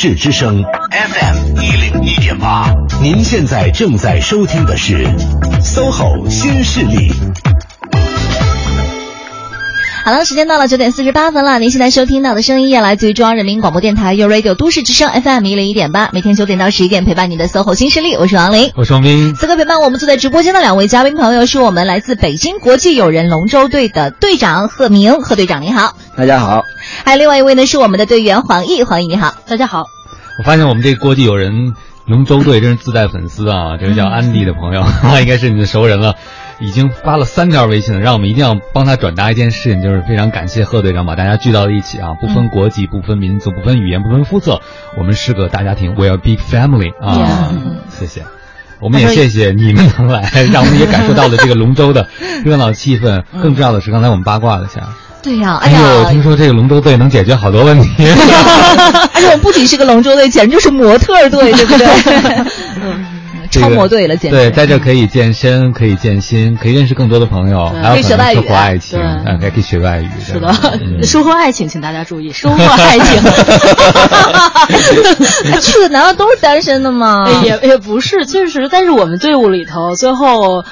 [0.00, 5.04] 市之声 FM 一零一点八，您现在正在收听的是
[5.60, 7.12] SOHO 新势力。
[10.08, 11.58] 好了，时间到了九点四十八分了。
[11.58, 19.34] 您现在收听到的声音也来自于中央人民广播电台 u Radio 都市之声 FM 一零一点八，每天九点到十一点陪伴你的 SOHO 新势力，我是王琳，我是王斌。
[19.34, 26.62] 此刻陪伴我们坐在直播间的两位嘉宾朋友，是我们来自北京国际友人龙舟队的队长贺明，贺队长你好，大家好。
[27.04, 29.84] 还有另外一位呢，是我们的队员黄奕，黄奕你好，大家好。
[30.38, 31.74] 我发现我们这个国际友人
[32.06, 34.86] 龙舟队真是自带粉丝啊，这个叫安迪的朋友，
[35.20, 36.14] 应该是你的熟人了。
[36.60, 44.60] 已经发了三条微信了，让我们一定要帮他转达一件事情，就是非常感谢贺队长把大家聚到了一起啊，不分国籍、不分民族、不分语言、不分肤色，
[44.96, 47.52] 我们是个大家庭，We are big family 啊！
[47.98, 48.24] 谢谢，
[48.80, 52.08] 我们也谢谢你们能来，让我们也感受到了这个龙舟的
[52.44, 53.22] 热闹气氛。
[53.40, 54.82] 更重要的是，刚才我们八卦了一下，
[55.22, 57.88] 对呀，哎呦，听说这个龙舟队能解决好多问题，
[59.14, 61.86] 而且我们不仅是个龙舟队，简直就是模特队，对不对？
[63.60, 70.08] 超模队了，简直对，在这可以健身，可以健心，可以认识更多的朋友，还有可能收获爱情，嗯，还可以学外语。
[70.24, 70.52] 是的，
[71.02, 73.22] 收获爱情，请大家注意，收获爱情。
[75.60, 77.24] 去的难道都是单身的吗？
[77.44, 80.64] 也也不是，确实，但是我们队伍里头最后，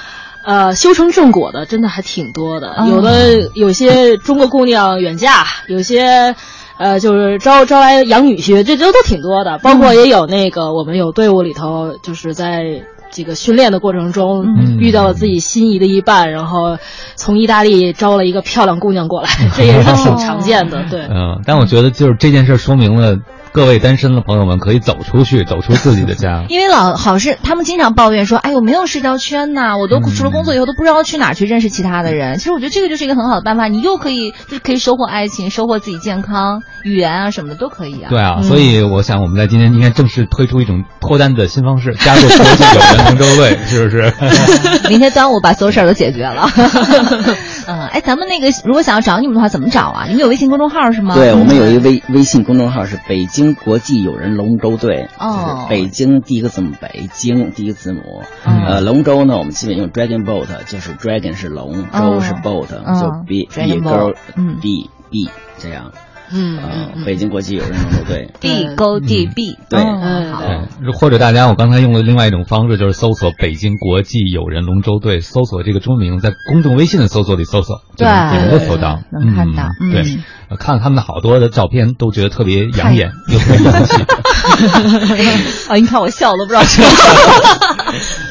[0.45, 6.35] 呃，修成正果的真的还挺多的，有的有些中国姑娘远嫁，有些。
[6.79, 14.45] 呃，就是招招来养女婿，这都都挺多的，包括也有那个我们有队伍里头，就是在这个训练的过程中
[14.79, 16.77] 遇到了自己心仪的一半，然后
[17.15, 21.01] 从意大利招了一个漂亮姑娘过来， 这也是挺常见的，对。
[21.09, 23.17] 嗯，但我觉得就是这件事说明了。
[23.57, 26.45] 各位单身的朋友们可以走出去，走出自己的家。
[26.51, 38.11] 因为老好是他们经常抱怨说：“哎呦，没有社交圈呐，我都除了工作以后都不知道去哪去认识其他的人。”其实我觉得这个就是一个很好的办法，你又可以就可以收获爱情，收获自己健康、语言啊什么的都可以啊。
[38.11, 44.13] 对啊，所以我想我们在今天应该正式推出一种脱单的新方式，加入国际友人同舟队，是不是？
[44.91, 46.47] 明天端午把所有事儿都解决了。
[47.69, 50.05] 嗯，哎，咱们那个如果想要找你们的话，怎么找啊？
[50.07, 51.15] 你们有微信公众号是吗？
[51.15, 53.46] 对，我们有一个微微信公众号是北京。
[53.55, 64.15] 国际友人龙舟队，就是北京第一个字母北京第一个字母，呃，龙舟呢，我们基本用 dragon boat，就是 dragon 是龙，舟是 boat，就 b b 勾
[64.61, 65.93] b b 这样。
[66.33, 70.43] 嗯北京国际友人龙舟队，B 勾 D B，对，好，
[70.99, 80.19] 或者大家，我刚才用了另外一种方式，就是搜索北京国际友人龙舟队，搜索这个中名，在公众微信的搜索里搜索，对，也能够搜到，能看到，对，
[80.59, 84.03] 看他们的好多的照片，都觉得特别养眼，又特别洋气。
[85.69, 86.89] 啊， 你看我笑的不知道什么。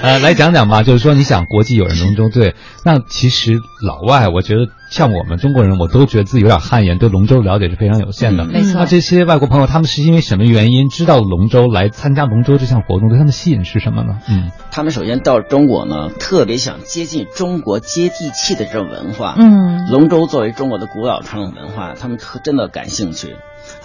[0.06, 4.68] 呃，来讲讲吧，就是说，你想国际友人龙舟队，那其实老外，我觉得。
[4.92, 8.46] 像我们中国人，我都觉得自己有点汗颜，对龙舟了解是非常有限的。
[8.46, 8.80] 没错。
[8.80, 13.10] 那这些外国朋友，他们是因为什么原因知道龙舟来参加龙舟这项活动？
[13.10, 14.20] 对他们吸引是什么呢？
[14.30, 19.34] 嗯，他们首先到中国呢，特别想接近中国接地气的这种文化。
[19.38, 23.36] 嗯，龙舟作为中国的古老传统文化，他们特真的感兴趣。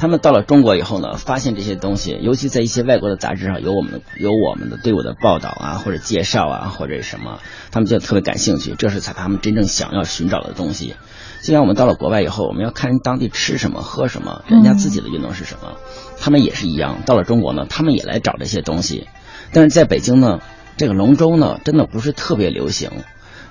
[0.00, 7.38] 他们到了中国以后呢，发现这些东西，尤其在一些外国的杂志上有我们有我们的队伍的报道啊，或者介绍啊，或者什么，
[7.70, 8.74] 他们就特别感兴趣。
[8.78, 10.94] 这是他们真正想要寻找的东西。
[11.42, 15.74] 既然我们到了国外以后，我们要看人当地吃什么喝什么，人家自己的运动是什么，
[16.18, 17.02] 他们也是一样。
[17.04, 19.06] 到了中国呢，他们也来找这些东西。
[19.52, 20.40] 但是在北京呢，
[20.78, 22.90] 这个龙舟呢，真的不是特别流行。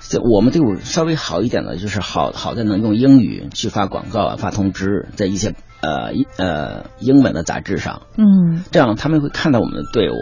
[0.00, 10.14] 就我们队伍稍微好一点的，就是好好在能用英语去发广告啊、发通知，在一些呃呃英文的杂志上，嗯，这样他们会看到我们的队伍。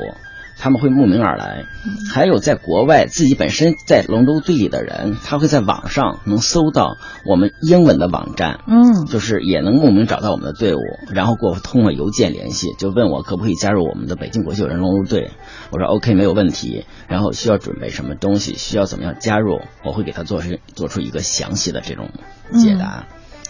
[0.60, 1.66] 他们会慕名而来，
[2.12, 10.80] 还有在国外自己本身在龙舟队里的人，他会在网上能搜到我们英文的网站，嗯，就是也能慕名找到我们的队伍，
[11.12, 15.30] 然后给我通过邮件联系，就问我可不可以加入我们的北京国际友人龙舟队。
[15.70, 22.08] 我说 OK 没有问题，然后需要准备什么东西，需要怎么样加入，我会给他做出做出一个详细的这种
[22.60, 23.04] 解答。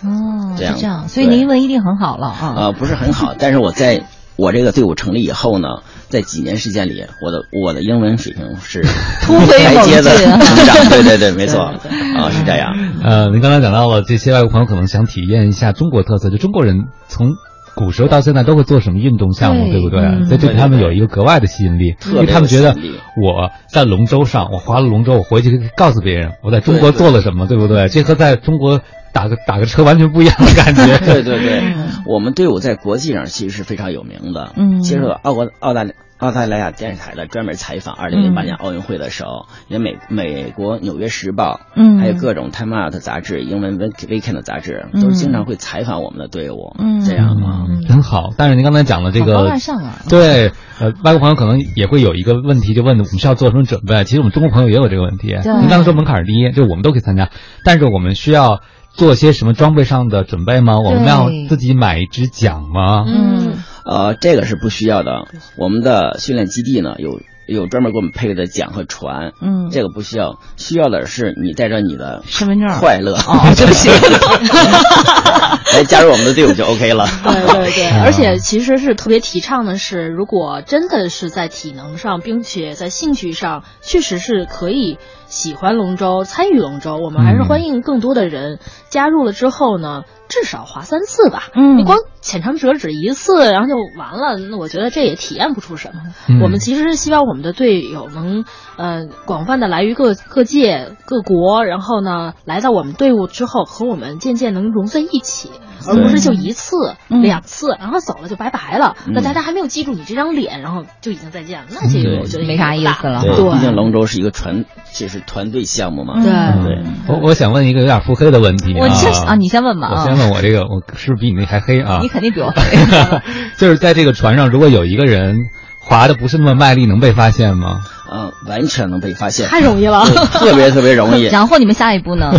[0.05, 2.55] 哦，这样这样，所以您英文一定很好了啊？
[2.57, 4.05] 呃，不是很好，但是我在。
[4.41, 5.67] 我这个队伍成立以后呢，
[6.11, 8.83] 在几年时间里，我的我的英文水平是
[9.27, 10.89] 突飞猛进，成长。
[10.89, 12.73] 对对对， 没错啊，是这样。
[13.03, 17.31] 呃，您刚才讲到了这些外国朋友可能想体验一下中国特色，就中国人从
[17.79, 20.25] 古时候到现在都会做什么运动项目，对不对？
[20.27, 22.77] 所以对他们有一个格外的吸引力，因为他们觉得
[23.17, 27.89] 我在龙舟上，我划了龙舟，我回去可以告诉别人我在中国做了什么，对不对？
[27.89, 28.81] 这和在中国。
[29.11, 30.87] 打个打个车完全不一样的感觉。
[31.05, 31.63] 对对对，
[32.05, 34.53] 我们队伍在国际上其实是非常有名的。
[34.55, 47.67] 嗯，接受澳国澳大利澳大利亚电视台的专门采访二零零八年奥运会的时候，也美美国《纽约时报》，嗯还有各种 Time Out 杂志、英文 Week Weekend 杂志，嗯都经常会采访我们的队伍，嗯这样啊。
[47.89, 48.31] 很好。
[48.37, 50.51] 但是您刚才讲的这个大上啊，对，
[50.81, 54.03] 呃，外国朋友可能也会有一个问题，就问我们需要做什么准备？
[54.03, 55.29] 其实我们中国朋友也有这个问题。
[55.29, 57.31] 您刚才说门槛儿低，就我们都可以参加，
[57.65, 58.61] 但是我们需要
[58.91, 60.79] 做些什么装备上的准备吗？
[60.79, 63.05] 我们要自己买一支桨吗？
[63.07, 63.53] 嗯
[63.89, 65.27] 呃，这个是不需要的。
[65.57, 70.39] 我们的训练基地呢有有专门给我们配备的桨和船，嗯这个不需要。
[70.59, 77.07] 需要的是你带着你的身份证快乐，哦对不起来 加入我们的队伍就 OK 了。
[77.25, 84.99] 对对对，而且其实是特别提倡的是，如果真的是在体能上，并且在兴趣上，确实是可以
[85.29, 88.59] 喜欢龙舟、参与龙舟，我们还是欢迎更多的人
[88.89, 91.45] 加入了之后呢，至少划三次吧。
[91.55, 96.01] 嗯你光浅尝辄止一次，然后就完了，那我觉得这也体验不出什么。
[96.29, 98.45] 嗯我们其实是希望我们的队友能，
[98.77, 105.51] 呃，广泛的来于各各界各国，然后呢，来到我们队伍之后，和我们渐渐能融在一起，
[105.87, 108.97] 而不是就一次、嗯两次，然后走了就拜拜了。
[109.07, 116.15] 嗯那大家还没有记住你这张脸，然后就已经再见了，那这个我觉得没啥意思了对，毕竟龙舟是一个团，这是团队项目嘛。
[116.23, 116.33] 对
[116.65, 116.85] 对。
[117.09, 122.01] 我我想问一个有点腹黑的问题啊，我先啊，你先问吧啊，我先问我这个，我是不是比你那还黑啊？
[122.03, 122.79] 你肯定比我 黑。
[123.57, 125.47] 就是在这个船上，如果有一个人
[125.81, 127.81] 划的不是那么卖力，能被发现吗？
[128.11, 131.25] 嗯，完全能被发现，太容易了特别特别容易。
[131.33, 132.33] 然后你们下一步呢？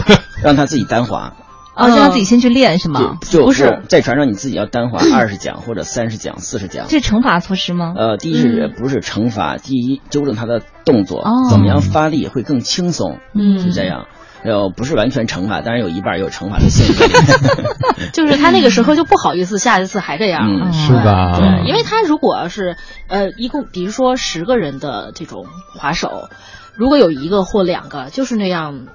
[0.44, 1.34] 让他自己单划，
[1.80, 3.18] 哦，就让自己先去练是吗？
[3.22, 6.86] 就不是，在船上你自己要单划 二十桨或者三十桨、四十桨。
[6.90, 7.94] 这是惩罚措施吗？
[7.96, 9.58] 呃，第一是不是惩罚？
[9.58, 14.06] 第一纠正他的动作哦，怎么样发力会更轻松，嗯是这样。
[14.42, 17.04] 呃，不是完全惩罚，当然有一半有惩罚的性质。
[18.14, 21.38] 就是他那个时候就不好意思下一次还这样，嗯是吧？
[21.40, 22.78] 对，因为他如果要是
[23.08, 25.46] 呃一共比如说十个人的这种
[25.78, 26.30] 滑手，
[26.76, 28.88] 如果有一个或两个就是那样。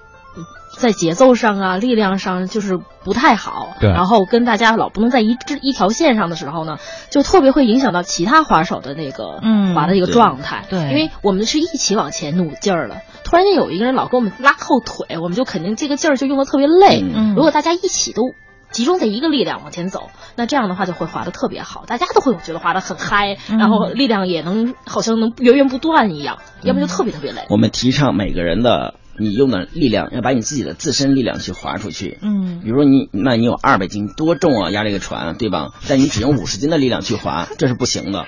[0.77, 3.91] 在节奏上啊，力量上就是不太好，对。
[3.91, 6.79] 然后跟大家老不能在一致一条线上的时候呢，
[7.11, 9.75] 就特别会影响到其他滑手的那个嗯。
[9.75, 10.65] 滑的一个状态。
[10.69, 10.81] 对。
[10.81, 10.91] 对。
[10.91, 17.03] 因为我们是一起往前努劲儿了，突然间有一个人老给我们拉后腿，我们就肯定这个劲儿就用的特别累。
[17.03, 17.35] 嗯。
[17.35, 18.35] 如果大家一起都
[18.71, 23.59] 集中在一个力量往前走，那这样的话就会滑得特别好，大家都会觉得滑得很嗨，嗯。
[23.59, 27.43] 然后力量也能好像能源源不断一样，要不就特别特别累。
[27.51, 32.19] 我们提倡每个人的你用的力量要把你自己的自身力量去划出去。
[32.23, 35.73] 嗯比如说你，那你有二百斤，多重啊，压这个船，对吧？
[35.89, 38.27] 但你只用五十斤的力量去划，这是不行的。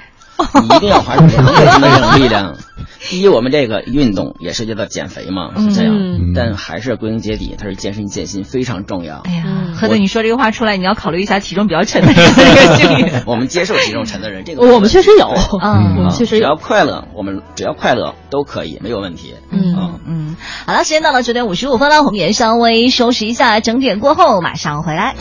[0.63, 2.57] 你一定要还出两百斤的这种力量。
[3.09, 5.95] 第一，我们这个运动也涉及到减肥嘛，是这样。
[5.95, 9.23] 嗯但还是归根结底，它是健身健心，非常重要。
[9.25, 13.23] 哎呀，嗯何总，你说这个话出来，你要考虑一下体重比较沉的人个。
[13.31, 15.29] 我们接受体重沉的人，这个我们确实有，
[15.63, 16.57] 嗯我们确实只要。
[16.57, 19.35] 快乐，我们只要快乐都可以，没有问题。
[19.53, 25.15] 嗯嗯，好了，时间到了九点五十五分了，我们也稍微收拾一下，整点过后马上回来。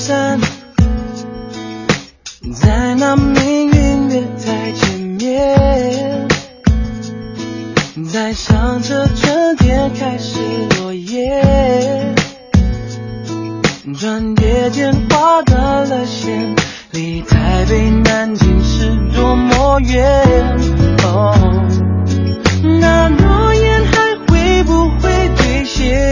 [0.00, 0.40] 散
[2.54, 6.26] 在那命运月台前面，
[8.10, 10.38] 在想着春天开始
[10.78, 11.44] 落叶，
[13.98, 16.56] 转眼间划断了线，
[16.92, 20.02] 离台北南京是多么远。
[21.04, 21.68] 哦，
[22.80, 26.09] 那诺言还会不会兑现？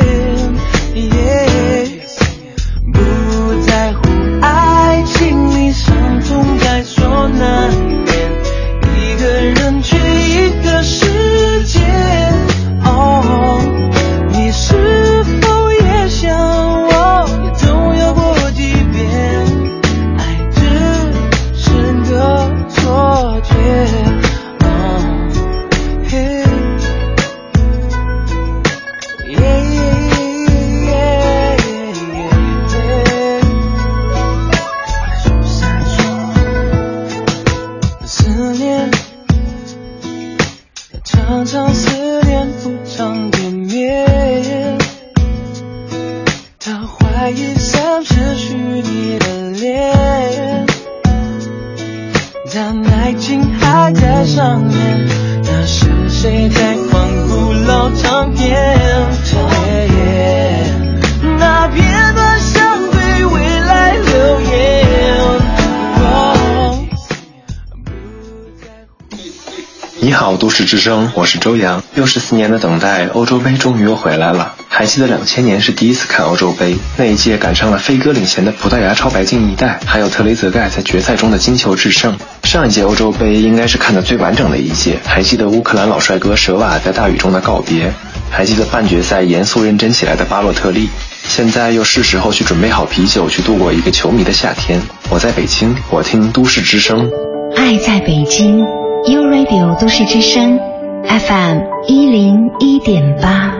[70.39, 71.83] 都市之声，我是周洋。
[71.97, 74.55] 又是四年的等待，欧洲杯终于又回来了。
[74.69, 82.17] 还记得两千年是第一次看欧洲杯，那一届赶上了飞哥领衔的葡萄牙超白金一代，还有特雷泽盖在决赛中的金球制胜。
[82.45, 84.99] 上一届欧洲杯应该是看的最完整的一届。
[85.05, 87.93] 还记得乌克兰老帅哥舍瓦在大雨中的告别，
[88.31, 90.89] 还记得半决赛严肃认真起来的巴洛特利。
[91.25, 94.81] 现在又是时候去准备好啤酒，去度过一个球迷的夏天。
[95.11, 97.11] 我在北京，我听都市之声，
[97.57, 98.65] 爱在北京。
[99.07, 100.59] U Radio 都市之声
[101.05, 103.55] ，FM 一零一点八。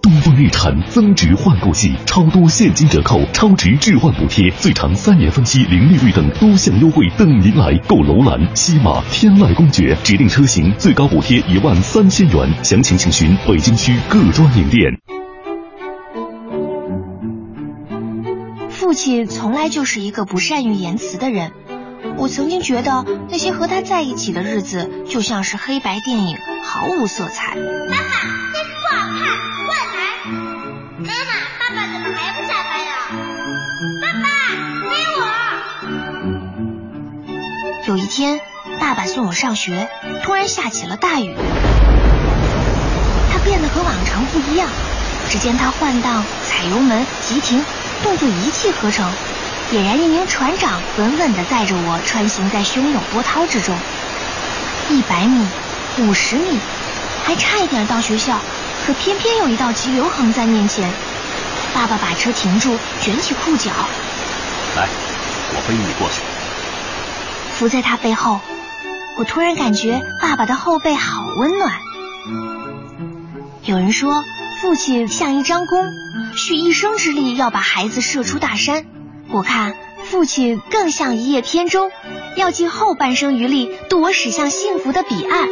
[0.00, 7.96] 东风日产增值换购季，超多现金折扣、超值置换补贴，最长三年分期零利率等多项优惠等您来购！
[8.02, 15.15] 楼兰、西马、天籁公爵指定车型最高补贴一万三千元，详情请询北京区各专营店。
[18.96, 21.52] 亲从来就是一个不善于言辞的人，
[22.16, 27.54] 我曾经觉得那些和他在一起的日子就像是黑白电影，毫无色彩。
[27.54, 27.68] 妈妈，
[28.52, 29.18] 电视不好看，
[29.68, 29.96] 换台。
[30.98, 31.30] 妈妈，
[31.60, 32.90] 爸爸怎么还不下班呀？
[34.02, 34.26] 爸爸，
[34.88, 35.20] 陪我。
[37.88, 38.40] 有一天，
[38.80, 39.90] 爸爸送我上学，
[40.24, 41.36] 突然下起了大雨，
[43.30, 44.66] 他变得和往常不一样。
[45.28, 47.62] 只见他换挡、踩油门、急停。
[48.02, 49.10] 动作一气呵成，
[49.72, 53.76] 俨然一名船长，稳稳地载着我穿行在汹涌波涛之中。
[54.88, 55.46] 一百米，
[55.98, 56.60] 五十米，
[57.24, 58.38] 还差一点到学校，
[58.86, 60.88] 可偏偏有一道急流横在面前。
[61.74, 63.70] 爸爸把车停住，卷起裤脚，
[64.76, 64.88] 来，
[65.54, 66.22] 我背你过去。
[67.54, 68.40] 伏在他背后，
[69.18, 71.72] 我突然感觉爸爸的后背好温暖。
[73.64, 74.22] 有人说，
[74.60, 76.05] 父亲像一张弓。
[76.36, 78.84] 蓄一生之力要把孩子射出大山，
[79.30, 79.74] 我看
[80.04, 81.90] 父亲更像一叶扁舟，
[82.36, 85.48] 要尽后半生余力渡我驶向幸福的彼岸。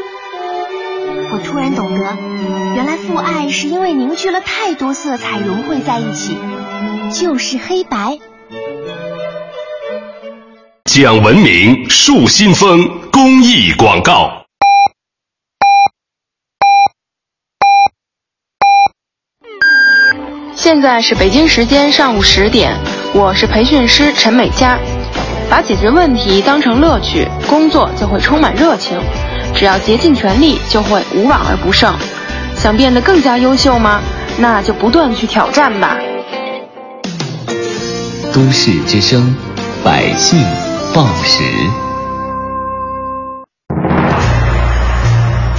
[1.32, 2.16] 我突然懂得，
[2.76, 6.36] 原来父爱是因为凝聚了太多色彩融汇在一起，
[7.12, 8.18] 就是黑白。
[10.84, 14.43] 讲文明树新风公益广告。
[20.64, 22.74] 现在是北京时间上午十点，
[23.12, 24.78] 我是培训师陈美佳。
[25.50, 28.98] 把解决问题当成乐趣，工作就会充满热情。
[29.54, 31.94] 只要竭尽全力，就会无往而不胜。
[32.56, 34.00] 想变得更加优秀吗？
[34.38, 35.98] 那就不断去挑战吧。
[38.32, 39.36] 都市之声，
[39.84, 40.42] 百姓
[40.94, 41.44] 报时。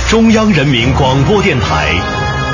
[0.09, 1.93] 中央人民广播电台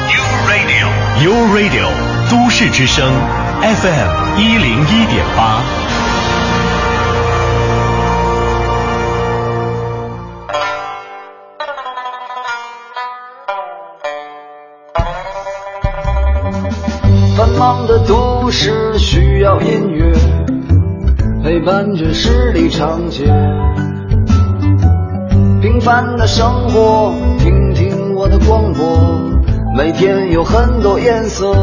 [0.10, 2.11] ，U Radio，U Radio。
[2.32, 3.06] 都市之声
[3.62, 5.62] FM 一零一点八。
[17.36, 20.14] 繁忙的都市需要音乐
[21.44, 23.26] 陪伴着十里长街，
[25.62, 29.20] 平凡的生活，听听我的广播，
[29.76, 31.54] 每天有很多颜色。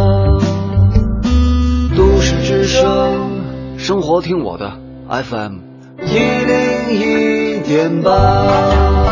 [3.78, 4.72] 生活听我的
[5.09, 5.59] FM
[6.03, 9.09] 一零一点八。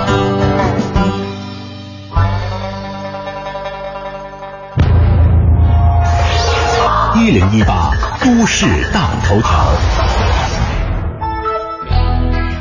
[7.19, 7.91] 一零一八
[8.23, 10.26] 都市大头条。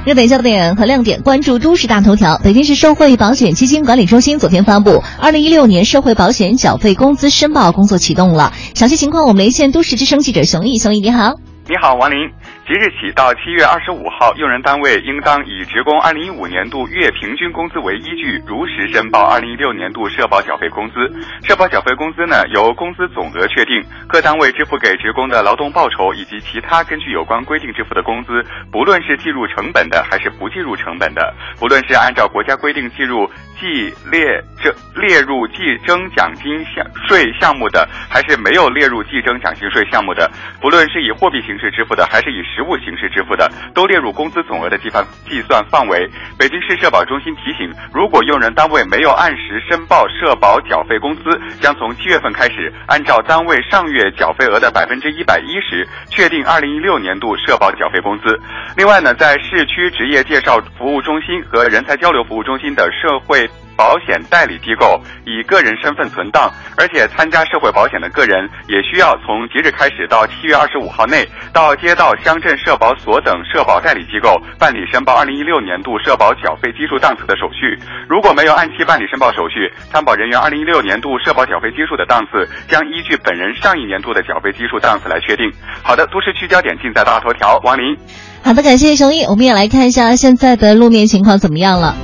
[0.05, 2.39] 热点焦点和亮点，关注都市大头条。
[2.43, 8.53] 北京市社会保险基金管理中心昨天发布，二零一六年社会保险缴费工资申报工作启动了。
[8.75, 10.77] 详细情况，我们连线都市之声记者熊毅。
[10.77, 11.33] 熊毅，你好。
[11.67, 12.17] 你好，王林。
[12.65, 20.95] 即日起到七月二十五号，用人单位应当以职工二零一五年度月平均工资为依据，如实申报二零一六年度社保缴费工资。
[21.43, 40.27] 社保缴费工资呢，由工资总额确定，各单位支付给职工的劳动报酬以及其他根据有关规定支付的工资，不论是计入成本的还是不计入成本的，不论是按照国家规定计入计列这列入计征奖金项税项目的，还是没有列入计征奖金税项目的，
[40.59, 46.09] 不论是以货币形式支付的还是以实物形式支付的，都列入工资总额的计算计算范围。
[46.39, 51.21] 北京市社保中心提醒，如果用人单位没有按时申报社保缴费工资，
[51.59, 58.39] 将从七月份开始，按照单位上月缴费额的百分之一百一十，确定二零一六年度社保缴费工资。
[58.77, 63.49] 另外呢，在市区职业介绍服务中心和人才交流服务中心的社会。
[63.75, 77.77] 保险代理机构以个人身份存档，而且参加社会保险的个人也需要从即日开始到七月二十五号内，到街道、乡镇社保所等社保代理机构办理申报二零一六年度社保缴费基数档次的手续。
[78.07, 85.51] 如果没有按期办理申报手续，参保人员二零一六年度社保缴费基数的档次将依据本人上一年度的缴费基数档次来确定。
[85.83, 87.95] 好的，都市区焦点尽在大头条，王林。
[88.43, 89.23] 好的，感谢熊毅。
[89.25, 91.95] 我们也来看一下现在的路面情况怎么样了。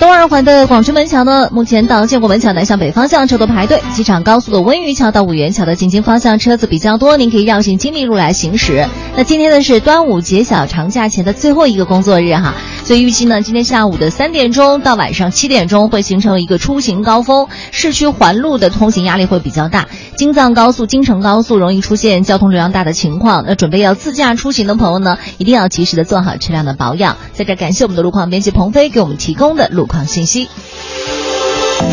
[0.00, 8.88] 东二环的广渠门桥呢，目前到建国门桥南向北方向车多排队；机场高速的温榆桥到五元桥的进京方向车子比较多，您可以绕行金密路来行驶。
[9.14, 19.86] 那今天呢是端午节小长假前的最后一个工作日哈，所以预计呢今天下午的三点钟到晚上七点钟会形成一个出行高峰，市区环路的通行压力会比较大，
[20.20, 23.42] 京藏高速、京承高速容易出现交通流量大的情况。
[23.46, 27.16] 那准备要自驾出行的朋友呢，一定要及时的做好车辆的保养。
[27.32, 30.50] 在这感谢我们的路况编辑鹏飞给我们提供的路况信息。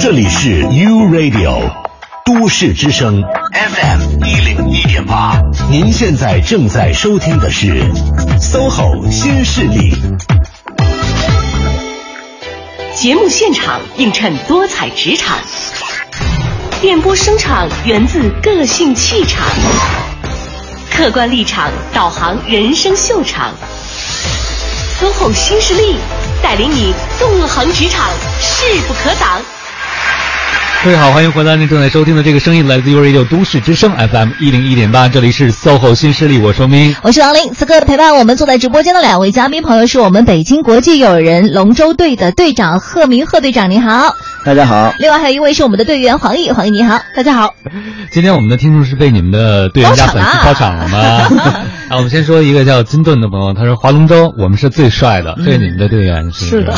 [0.02, 1.72] 这里是 U Radio
[2.26, 3.24] 都市之声
[3.54, 5.40] FM 一零一点八，
[5.72, 7.82] 您现在正在收听的是
[8.42, 9.96] SOHO 新势力。
[12.94, 15.38] 节目现场映衬多彩职场，
[16.80, 19.48] 电波声场源自个性气场，
[20.92, 23.52] 客观立场导航人生秀场。
[25.00, 25.96] SOHO 新势力
[26.44, 29.42] 带领你纵横职场，势不可挡。
[30.84, 31.58] 各位好，欢迎回来！
[31.58, 37.52] 您正在收听的这个声音来自 u Radio 都市之声 FM 一零一点八，这里是 SOHO 新势力，我说明，我是王林。
[37.54, 44.14] 此刻陪伴我们坐在直播间的两位嘉宾朋友是我们北京国际友人龙舟队的队长贺明，贺队长你好。
[44.46, 44.94] 大家好。
[45.00, 47.54] 另外还有一位是我们的队员黄奕，黄奕你好，大家好。
[48.10, 51.00] 今天我们的听众是被你们的队员加粉丝包场了吗？
[51.90, 56.74] 啊，我们先说一个叫金盾的朋友，他说划龙舟我们是最帅的，这是你们的队员是是的。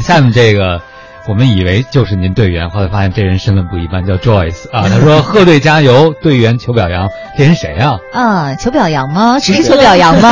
[0.00, 0.80] 下面这个。
[1.26, 4.86] 我们以为就是您队员，后来发现这人身份不一般，叫 Joyce 啊。
[4.88, 7.96] 他说：“贺队加油，队员求表扬。”这人谁啊？
[8.12, 9.38] 啊，求表扬吗？
[9.40, 10.30] 只是求表扬吗？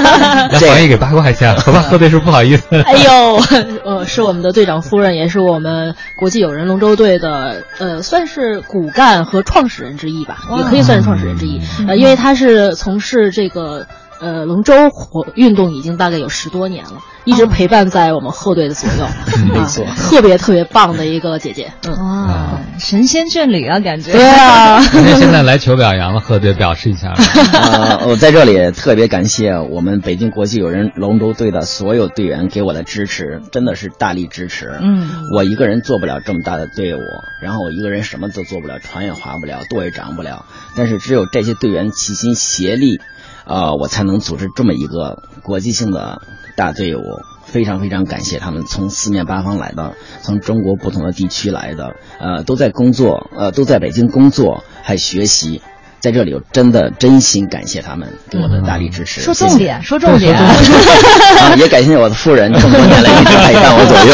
[0.50, 1.80] 让黄奕给八卦一下， 好吧？
[1.82, 2.80] 贺队是不好意思。
[2.82, 3.36] 哎呦，
[3.84, 11.60] 呃，是我们的队长夫人，也是我们国际友人龙舟队的，呃，算是骨干和创始人之一吧，也可以算是创始人之一。
[11.86, 13.86] 呃，因为他是从事这个。
[14.22, 19.06] 呃，龙舟活运动已经大概有十多年了，一直陪伴在我们后队的左右，
[19.52, 24.78] 没错，特别特别棒的一个姐姐，嗯哇，神仙眷侣啊，感觉对啊。
[24.94, 27.08] 那现在来求表扬了，贺队表示一下。
[27.08, 34.78] 啊， 我在这里特别感谢我们北京国际友人龙舟队的所有队员给我的支持，真的是大力支持。
[34.80, 37.00] 嗯，我一个人做不了这么大的队伍，
[37.42, 40.44] 然后我一个人什么都做不了，船也划不了，舵也掌不了，
[40.76, 43.00] 但是只有这些队员齐心协力。
[43.44, 46.22] 啊，我才能组织这么一个国际性的
[46.56, 47.02] 大队伍，
[47.44, 55.60] 非常非常感谢他们从四面八方来的，从中国不同的地区来的，呃，都在工作，呃，都在北京工作还学习。
[56.02, 59.20] 在这里，我真的真心感谢他们对我的大力支持。
[59.20, 60.34] 说重点，说重点。
[61.38, 64.12] 啊，也感谢我的夫人这么多年来一直陪伴我左右。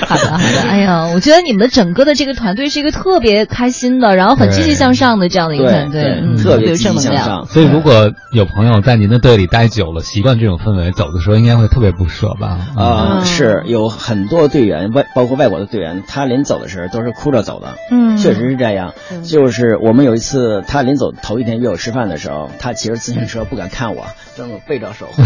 [0.06, 0.68] 好的，好的。
[0.68, 7.46] 哎呀，我觉得你们整个的这个团队是一个特别开心的，然后很积极向上的这样的一个团队，嗯，特别正能量。
[7.46, 12.58] 所以，如果有朋友在您的队里待久了，习惯这种氛围，走的时候应该会特别不舍吧？
[12.76, 17.74] 啊，是有很多队员外，包括外国的队员，他临走的时候都是哭着走的。
[17.90, 18.94] 嗯，确实是这样。
[19.24, 20.59] 就是我们有一次。
[20.60, 24.06] 他临走头一天约我吃饭的时候，他骑着自行车不敢看我，
[24.36, 25.06] 正背着手。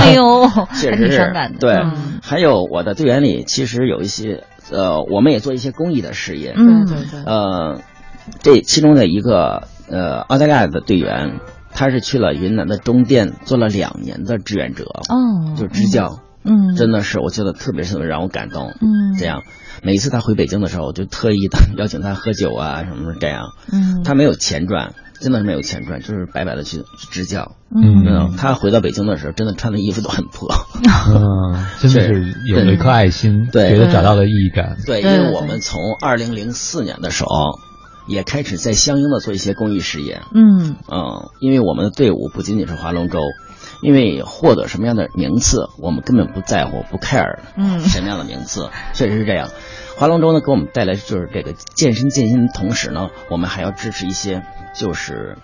[0.00, 0.48] 哎呦，
[0.80, 1.58] 确实伤感的。
[1.58, 1.76] 对，
[2.22, 6.54] 还有我的队员里，其实有一些，呃，我们也做一些公益的事业。
[6.56, 7.24] 嗯，对对。
[7.24, 7.80] 呃，
[8.42, 11.40] 这其中的一个呃澳大利亚的队员，
[11.72, 14.84] 他是去了云南的中甸做了两年的志愿者。
[14.84, 16.20] 哦，就支教。
[16.22, 16.27] 嗯，
[16.76, 18.70] 真的是，我觉得特别特别让我感动。
[18.80, 19.42] 嗯，这样。
[19.82, 23.52] 每一次他回北京的时候，我就特意的邀请他喝酒啊，什么这样。
[23.72, 27.52] 嗯，他没有钱赚，真的是没有钱赚，就是白白的去支教。
[27.70, 30.48] 嗯，他回到北京的时候，真的穿的衣服都很破。
[30.82, 34.76] 嗯， 真的是有了一颗爱心， 对，觉得找到了意义感。
[34.84, 37.60] 对，因为我们从二零零四年的时候，
[38.08, 40.22] 也开始在相应的做一些公益事业。
[40.34, 43.20] 嗯嗯，因为我们的队伍不仅仅是划龙舟。
[43.80, 49.50] 因为获得什么样的名次，我们根本不在乎，不 care，嗯，什么样的名次，确实是这样。
[49.96, 54.42] 划龙舟呢，给我们带来就是这个健身健心的同时呢，我们还要支持一些
[54.74, 55.38] 就是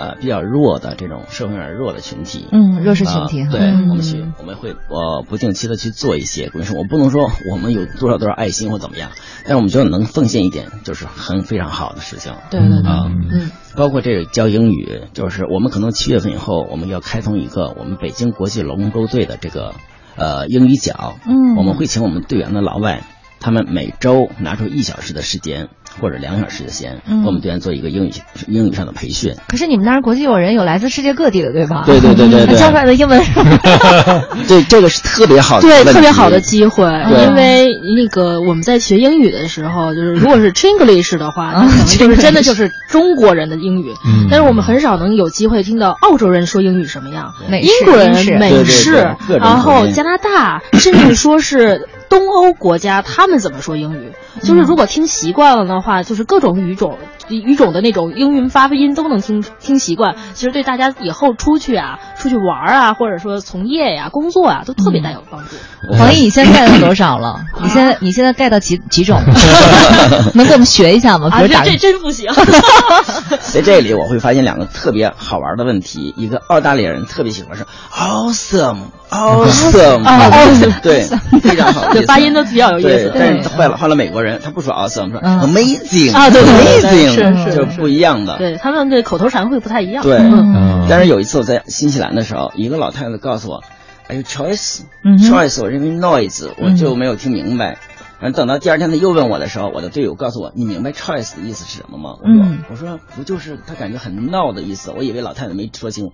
[0.00, 9.10] 呃比较弱的这种社会上弱的群体，嗯弱势群体对，嗯我们去我们会呃不定期的去做一些公益生活，我不能说我们有多少多少爱心或怎么样，
[9.42, 12.32] 但是我们觉得能奉献一点，就是很非常好的事情。
[12.50, 19.74] 对对对啊，嗯，包括这个教英语，就是我们可能七月份以后，我们要开通一个我们北京国际龙舟队的这个
[20.16, 23.04] 呃英语角，嗯我们会请我们队员的老外，
[23.38, 25.68] 他们每周拿出一小时的时间
[26.00, 28.12] 或者两小时的时间，我们队员做一个英语
[28.46, 29.34] 英语上的培训。
[29.48, 31.82] 可是你们那儿国际友人有来自世界各地的，对吧？
[31.86, 33.20] 对对对对对教出来的英文。
[34.46, 36.84] 对，这个是特别好的对，特别好的机会，
[37.26, 44.28] 因为那个我们在学英语的时候，就是如果是 Chinglish 的话，啊那可能就是真的就是中国人的英语，嗯。
[44.30, 49.08] 但是我们很少能有机会听到澳洲人说英语什么样，美英国人、美式。
[49.40, 54.12] 然后加拿大，甚至说是东欧国家，他们怎么说英语？
[54.42, 56.98] 就是如果听习惯了的话，就是各种语种。
[57.30, 65.54] 语种的那种英语发音都能听听习惯，其实对大家以后出去啊、出去玩啊，或者说从业呀、工作啊，都特别大有帮助。
[65.96, 67.44] 黄奕，你现在盖到多少了？
[67.62, 69.16] 你现在你现在盖到几几种？
[70.34, 71.30] 能给我们学一下吗？
[71.30, 72.28] 比啊，这这真不行。
[73.42, 77.64] 在这里我会发现两个特别好玩的问题，一个澳大利亚人特别喜欢说
[77.94, 78.78] awesome
[79.10, 81.02] awesome，啊，awesome 对，
[81.40, 88.38] 非常好对发音都比较有意思，但是换了换了美国人，他不说 awesome，说嗯 amazing 啊对 amazing，是是就是不一样的。
[88.38, 90.02] 对他们的口头禅会不太一样。
[90.02, 93.62] 对，嗯但是有一次我在新西兰的时候，一个老太太告诉我，
[94.08, 97.78] 哎呦 choice choice，我认为 noise，我就没有听明白。
[98.20, 102.16] 然后等到第二天他又问我的时候，我的队友告诉我，你明白 choice 的意思是什么吗？
[102.20, 106.10] 我说、嗯我说不就是他感觉很闹的意思，我以为老太太没说清。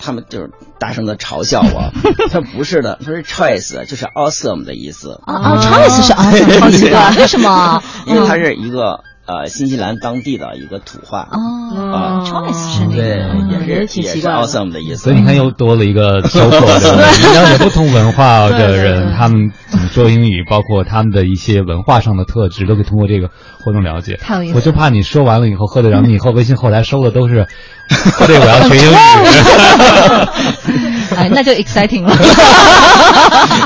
[0.00, 1.92] 他们就是大声的嘲笑我，
[2.32, 5.20] 他不是的，他是 choice，就是 awesome 的意思。
[5.26, 7.82] 啊啊，choice 是 awesome，好奇怪，为什么？
[8.06, 11.28] 因为它是一个呃新西兰当地的一个土话。
[11.30, 15.04] 哦，choice 是那对个，，也是也挺奇怪的 awesome 的意思。
[15.04, 17.10] 所以你看，又多了一个收获，对吧？
[17.20, 23.28] 你了解不同文化的人，他们怎么说英语，包括他们的一些文化上的特质，都可以通过这个
[23.60, 24.16] 活动了解。
[24.20, 27.46] 太有意思了我就怕你说完了以后，贺队长，你以后微信后台收的都是，
[28.14, 28.94] 贺队我要学英语。
[31.16, 32.16] 哎，那就 exciting 了。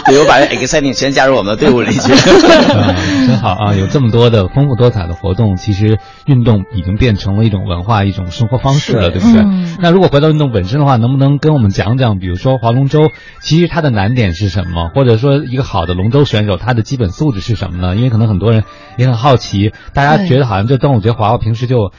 [0.06, 2.12] 对，我把 exciting 全加入我们的队伍里去。
[2.12, 2.94] 嗯，
[3.28, 3.74] 真好啊！
[3.74, 9.42] 有这么多的丰富多彩的活动，其实运动已经变成了一种文化、一种生活方式了，对不对？
[9.42, 13.10] 嗯那如果回到运动本身的话，能不能跟我们讲讲，比如说划龙舟，
[13.42, 14.88] 其实它的难点是什么？
[14.94, 17.94] 或者说一个好的龙舟选手，他的基本素质是什么呢？
[17.96, 18.64] 因为可能很多人
[18.96, 21.92] 也很好奇，大家觉得好像就端午节划划，平时就，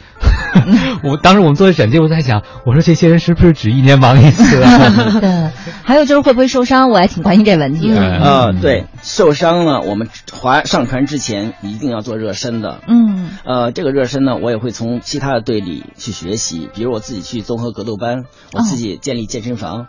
[1.03, 5.19] 我当时我们做审计，我在想，我说这些人是不是只一年忙一次啊？
[5.21, 5.51] 对，
[5.83, 8.01] 还有就是会不会受伤，我还挺关心这问题的。
[8.01, 12.81] 啊、对，受伤了，我们划上船之前一定要做热身的。
[12.88, 18.23] 嗯呃，这个热身呢，我也会从其他的队里去学习，比如我自己去综合格斗班，
[18.53, 19.88] 我自己建立健身房，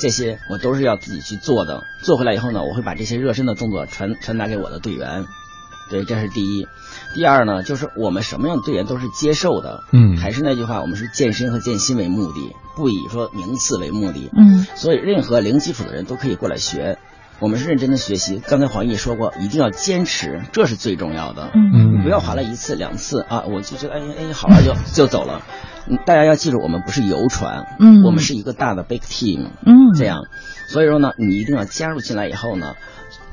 [0.00, 1.80] 这些我都是要自己去做的。
[2.02, 5.24] 做回来以后呢，我会把这些热身的动作传传达给我的队员。
[5.90, 6.66] 对，这是第一。
[7.18, 9.82] 第二呢，就是我们什么样的队员都是接受的。
[9.92, 14.30] 嗯还是那句话，我们是健身和健心为目的，不以说名次为目的。
[14.36, 16.96] 嗯所以任何零基础的人都可以过来学。
[17.40, 18.40] 我们是认真的学习。
[18.46, 21.50] 刚才黄奕说过，一定要坚持，这是最重要的。
[21.56, 25.42] 嗯不要划了一次两次啊，我就觉得哎哎好玩就 就走了。
[25.88, 30.20] 嗯，大家要记住，我们不是游船，嗯我们是一个大的 big team，嗯这样，
[30.68, 32.74] 所以说呢，你一定要加入进来以后呢，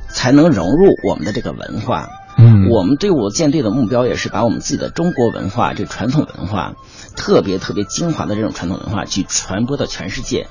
[0.08, 2.10] 才能融入我们的这个文化。
[2.38, 6.74] 嗯我们队伍建队的目标也是把我们自己的中国文化，这传统文化，
[7.16, 10.48] 特别特别精华的这种传统文化，去传播到全世界，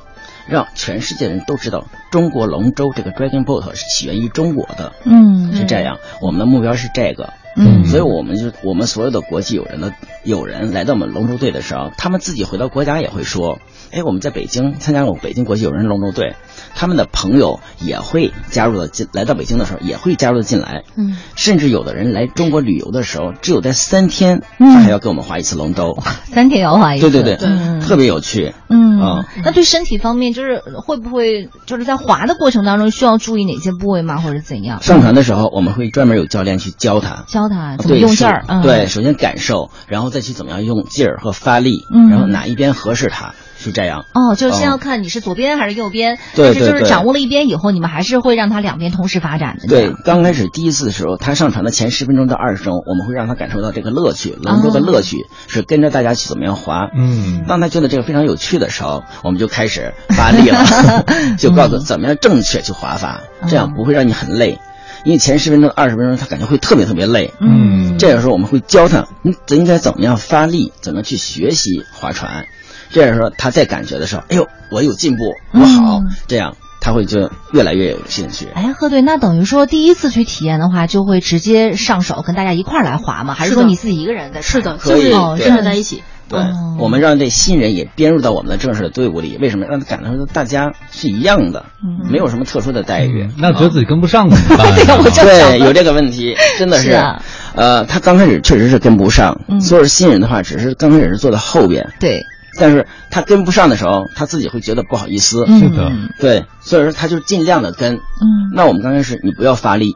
[0.49, 4.93] 让全世界人都知道中国龙舟这个 Dragon Boat 是起源于中国的。
[5.05, 7.33] 嗯是这样，我们的目标是这个。
[7.57, 7.85] 嗯。
[7.85, 9.93] 所以我们就我们所有的国际友人的
[10.25, 13.59] 友人来到我们龙舟队的时候，他们自己回到国家也会说，
[13.93, 16.37] 哎，我们在北京参加过北京国际友人龙舟队，
[16.75, 27.11] 他们的朋友也会加入的进，来到北京的时候也会加入进来，嗯，甚至有的人来中国旅游的时候，只有在三天，嗯他还要给我们划一次龙舟，三天要划一次。
[27.11, 27.81] 对对对，嗯。
[27.81, 28.99] 特别有趣，嗯。
[29.01, 29.27] 啊。
[29.45, 34.81] 那对身体方面，就是会不会就是在划的过程当中需要注意哪些部位吗，或者怎样？
[34.83, 38.45] 上船的时候，我们会专门有教练去教他，教他怎么对用劲儿。
[38.49, 44.05] 嗯，对，首先感受，然后再去怎么样用劲儿和发力，嗯然后哪一边合适他，是这样。
[44.15, 49.69] 哦，就是先要嗯看你是左边还是右边，对但是就是对对掌握了一边以后，你们还是会让他两边同时发展的。
[49.69, 56.89] 对，刚开始第一次的时候，他上场的前十分钟到二十分钟，我们会让他感受到这个乐趣，龙舟的乐趣、是跟着大家去怎么样划。
[56.95, 61.05] 嗯当他觉得这个非常有趣的时候，我们就开始发力了，
[61.39, 64.59] 就告诉怎么样正确去划法，这样不会让你很累。
[65.05, 67.33] 因为前十分钟、二十分钟，他感觉会特别特别累。
[67.41, 72.47] 嗯这个时候我们会教他，你应该怎么样发力，怎么去学习划船。
[72.91, 78.49] 这个时候他在感觉的时候，哎呦，我有进步，我好，这样他会就越来越有兴趣。
[78.55, 83.35] 哎，贺队，那等于说第一次去体验的话，就会直接上手跟大家一块儿来划吗？
[83.35, 84.43] 还是说你自己一个人在？
[84.43, 86.03] 是的，就是哦跟着在一起。
[86.29, 86.41] 对，
[86.79, 89.67] 我们让这新人也编入到我们的正式的队伍里，为什么？
[89.67, 91.65] 让他感到说大家是一样的，
[92.11, 93.29] 没有什么特殊的待遇？
[93.37, 94.71] 那觉得自己跟不上怎么办？
[94.87, 95.11] 呢？
[95.23, 97.23] 对， 有这个问题，真的是，是啊。
[97.55, 99.61] 呃，他刚开始确实是跟不上，嗯。
[99.61, 102.21] 所有新人的话，只是刚开始是坐在后边，对，
[102.59, 105.59] 但是他跟不上的时候，他自己会觉得不好意思，嗯。
[105.61, 105.93] 是的。
[106.21, 109.95] 对，所以说他就尽量的跟，嗯，那我们刚开始你不要发力，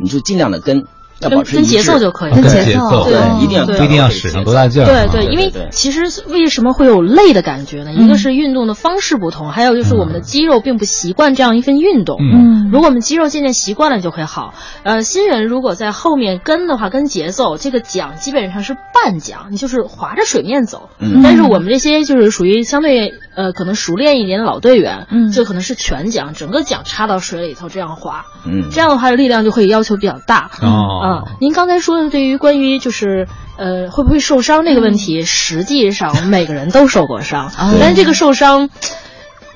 [0.00, 0.82] 你就尽量的跟，
[1.20, 7.92] 要保持跟节奏就可以跟跟节奏对，一定要不一定要使上多大劲儿啊对对，因为其实为什么会有累的感觉呢？
[7.92, 12.18] 一个是运动的方式不同，还有就是我们的肌肉并不习惯这样一份运动。
[12.20, 14.52] 嗯如果我们肌肉渐渐习惯了就会好。
[14.82, 20.90] 呃，新人如果在后面跟的话，跟节奏，这个桨基本上是半桨，你就是划着水面走。
[21.00, 28.26] 嗯但是我们这些就是属于相对呃可能熟练一点的老队员，嗯就可能是全桨，整个桨插到水里头这样划。
[28.44, 30.50] 嗯这样的话力量就会要求比较大。
[30.60, 37.50] 哦啊，您刚才说的对于关于就是呃会不会受伤这个问题，实际上每个人都受过伤，
[37.80, 38.70] 但是这个受伤。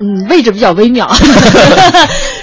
[0.05, 1.13] 嗯，位置比较微妙，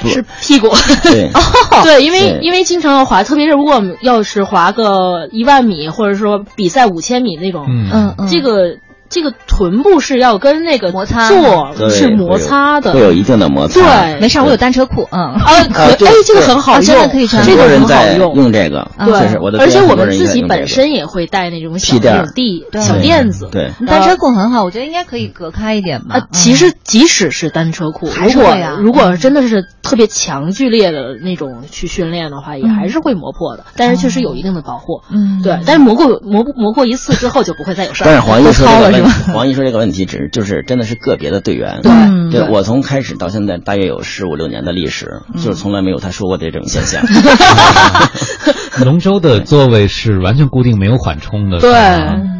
[0.05, 0.69] 是 屁股。
[1.03, 1.29] 对。
[1.83, 8.27] 对，因为因为经常要滑，特别是如果我们要是滑个一万米，或者说比赛五千米那种，嗯嗯。
[8.29, 8.77] 这个
[9.09, 13.81] 这个臀部是要跟那个摩擦座是摩擦的，会有一定的摩擦。
[13.81, 18.35] 对没事儿，我有单车裤，嗯，啊，可啊对哎，这个很好真的可以穿这个很好用。
[18.35, 33.65] 用这个，啊确实我的而且我们自己本身也会带那种小那种地对小垫子，对单车裤很好，我觉得应该可以隔开一点吧啊。，其实即使是单车裤，还如果是如果真的是特别强剧烈的那种去训练的话，也还是会磨破的。
[33.75, 35.59] 但是确实有一定的保护，嗯对。
[35.65, 38.05] 但是磨过磨磨过一次之后就不会再有事儿。
[38.05, 41.79] 但是黄奕说都糙了是这个问吧题，黄奕说这个问题只是就是真的是个别的队员。
[41.81, 47.03] 对嗯对对我从开始到现在大约有十五六年的历史，就是从来没有他说过的这种现象。
[48.85, 51.59] 龙舟的座位是完全固定，没有缓冲的。
[51.59, 51.71] 对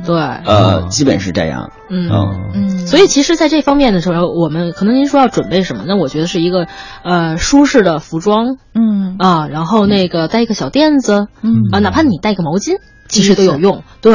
[0.06, 1.72] 对，呃，基本是这样。
[1.90, 2.08] 嗯。
[2.10, 5.84] 嗯，嗯，所以其实，在这方面的时候，我们可能您说要准备什么？
[5.88, 6.68] 那我觉得是一个
[7.04, 12.76] 呃舒适的服装嗯啊，然后那个带一个小垫子，嗯啊，哪怕你带个毛巾，
[13.10, 13.84] 其实都有用。
[14.02, 14.14] 对，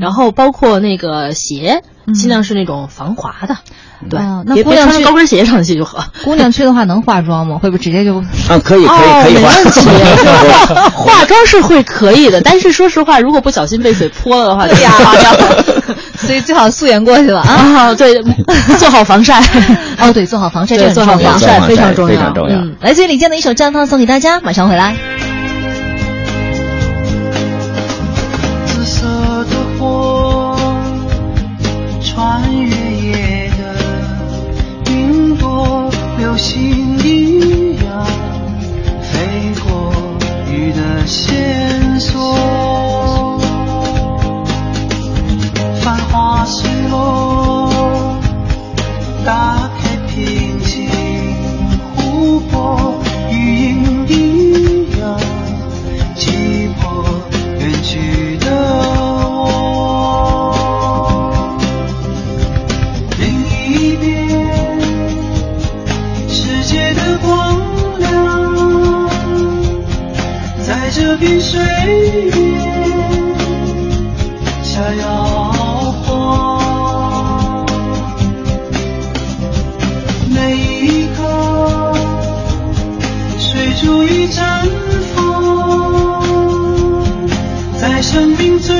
[0.00, 1.82] 然后包括那个鞋，
[2.14, 3.56] 尽量是那种防滑的。
[4.10, 6.04] 对哦，那姑娘去穿高跟鞋上去就好。
[6.24, 7.58] 姑娘去的话能化妆吗？
[7.58, 8.18] 会不会直接就？
[8.48, 9.50] 啊，可以可以哦，可以化。
[9.50, 9.80] 没问题。
[10.68, 14.92] 化化妆是会可以的，但是说实话，如果不小心被水泼了的话， 就呀。
[16.16, 17.52] 所以最好素颜过去吧啊！
[17.88, 18.22] 啊，对，
[18.78, 19.40] 做好防晒。
[19.98, 21.38] 哦，对，做好防晒这对，很重要做好防。
[21.38, 24.96] 晒非常重要，防晒非常重要嗯，来自于李健的一首《绽放》送给大家，马上回来。
[41.06, 43.38] 线索。
[45.82, 48.18] 繁华失落，
[49.24, 50.88] 打开平静
[51.94, 52.94] 湖泊，
[53.30, 53.34] 余
[53.68, 55.20] 音一样
[56.16, 57.04] 击破
[57.58, 58.23] 远去
[71.14, 71.60] 在这片水
[72.32, 72.34] 面
[74.64, 75.06] 下摇
[76.02, 77.64] 晃。
[80.28, 81.22] 每一刻，
[83.38, 84.68] 水珠已绽
[85.14, 85.22] 放，
[87.78, 88.74] 在生命最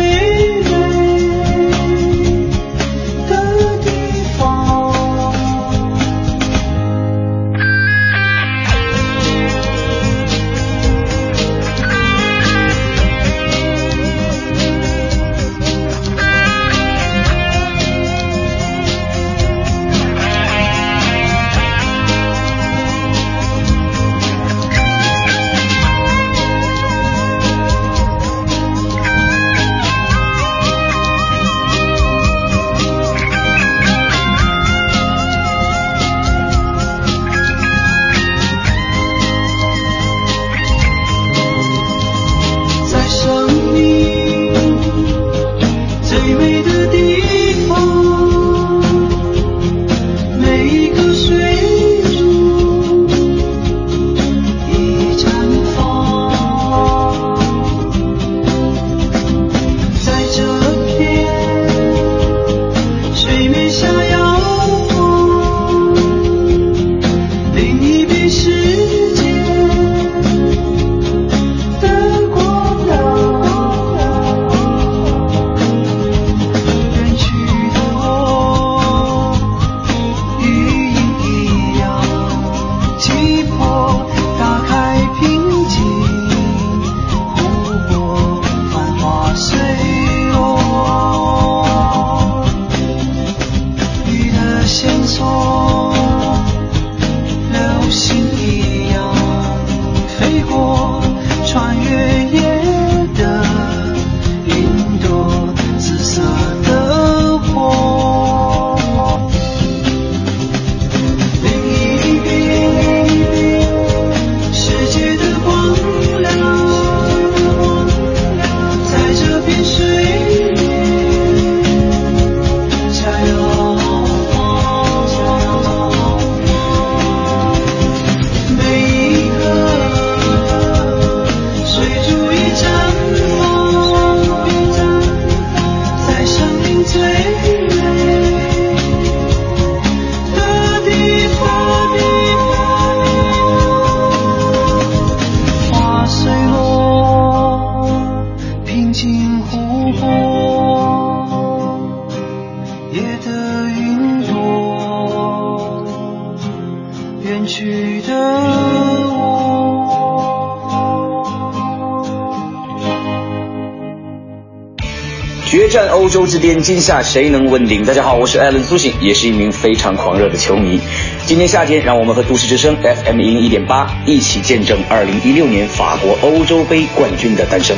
[166.35, 167.85] 之巅，今夏谁能问鼎？
[167.85, 170.81] 大家好，我是艾伦苏醒，也是一名非常狂热的球迷。
[171.27, 177.77] 今年夏天，让我们和都市之声 FM 一零一点八一起见证二零一六年法国欧洲杯冠军的诞生。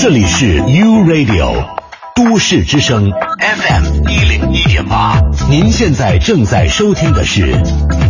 [0.00, 1.66] 这里是 U Radio
[2.14, 5.20] 都市之声 FM 一零一点八，
[5.50, 7.54] 您现在正在收听的是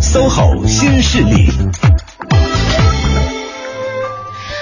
[0.00, 1.48] SOHO 新势力。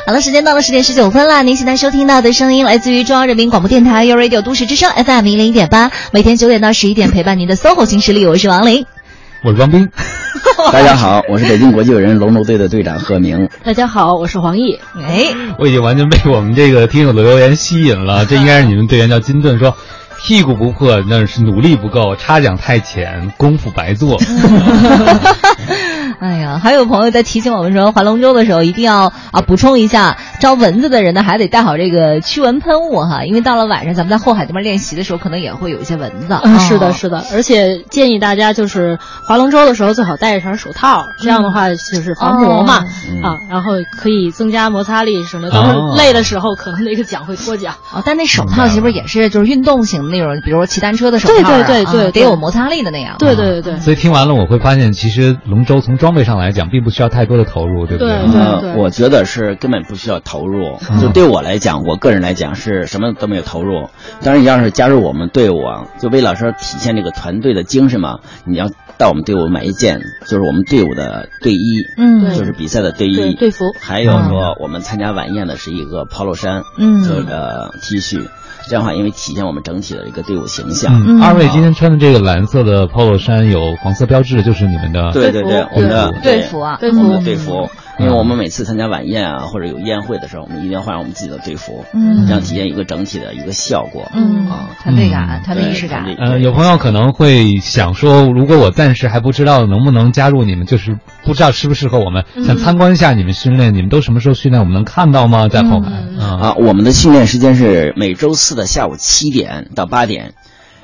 [0.07, 1.43] 好了，时间到了十点十九分了。
[1.43, 8.87] 您现在收听到的声音来自于中央人民广播电台 u Radio 都市之声 FM 一零一点八，每天九点到十一点陪伴您的 SOHO 新势力，我是王琳。
[9.43, 9.89] 我是王斌。
[10.73, 13.49] 大家好，我是北京国际友人龙舟队的队长贺明。
[13.65, 14.79] 大家好，我是黄奕。
[14.97, 18.25] 哎，我已经完全被我们这个听友的留言吸引了。
[18.27, 19.77] 这应该是你们队员叫金盾说。
[20.19, 24.19] 屁股不破，那是努力不够；差奖太浅，功夫白做。
[26.19, 36.39] 哎呀，还有朋友在提醒我们说，划龙舟的时候一定要啊补充一下，招蚊子的人呢还得带好这个驱蚊喷雾哈，因为到了晚上咱们在后海这边练习的时候，可能也会有一些蚊子。
[36.43, 42.75] 嗯，是的，是的，而且建议大家就是划龙舟的时候最好戴一层手套，这样的话就是防磨嘛
[43.23, 45.51] 啊，然后可以增加摩擦力什么的。
[45.51, 48.03] 到时候 累的时候，可能那个桨会脱桨啊。
[48.05, 50.17] 但那手套是不是也是就是运动型的？
[50.17, 53.17] 那种，比如说骑单车的手套，对对对对，得有摩擦力的那样。
[53.19, 53.77] 对对对对。
[53.81, 58.17] 所以听完了，我会发现，其实龙舟从装备上来讲，并不需要太多的投入，对不对？
[58.33, 58.75] 对对。
[58.77, 60.77] 我觉得是根本不需要投入。
[61.01, 63.89] 就对我来讲，我个人来讲是什么都没有投入。
[64.21, 68.69] 当然，你要是加入我们队伍啊，就为了说体现这个团队的精神嘛，你要
[68.99, 73.65] 到我们队伍买一件，就是我们队伍的队衣，嗯，就是比赛的队衣队服。
[73.81, 78.21] 还有说，我们参加晚宴的是一个 polo 衫，嗯，这个 T 恤。
[78.69, 81.01] 这样的话，因为体现我们整体的一个队伍形象。
[81.07, 87.71] 嗯，二位今天穿的这个蓝色的 polo 衫有黄色标志，就是你们的对对对，我们的队服啊，我们的队服。
[87.99, 96.05] 因为我们每次参加晚宴啊，或者有宴会的时候，我们一定要换上我们自己的队服，嗯，这样体现一个整体的一个效果，嗯啊，团队感、团队仪式感。
[96.19, 104.61] 呃，有朋友可能会想说，如果我暂时还不知道能不能加入你们，就是不知道适不适合我们，想参观一下你们训练，你们都什么时候训练？
[104.61, 105.49] 我们能看到吗？
[105.49, 110.35] 在后海啊，我们的训练时间是每周四的下午七点到八点。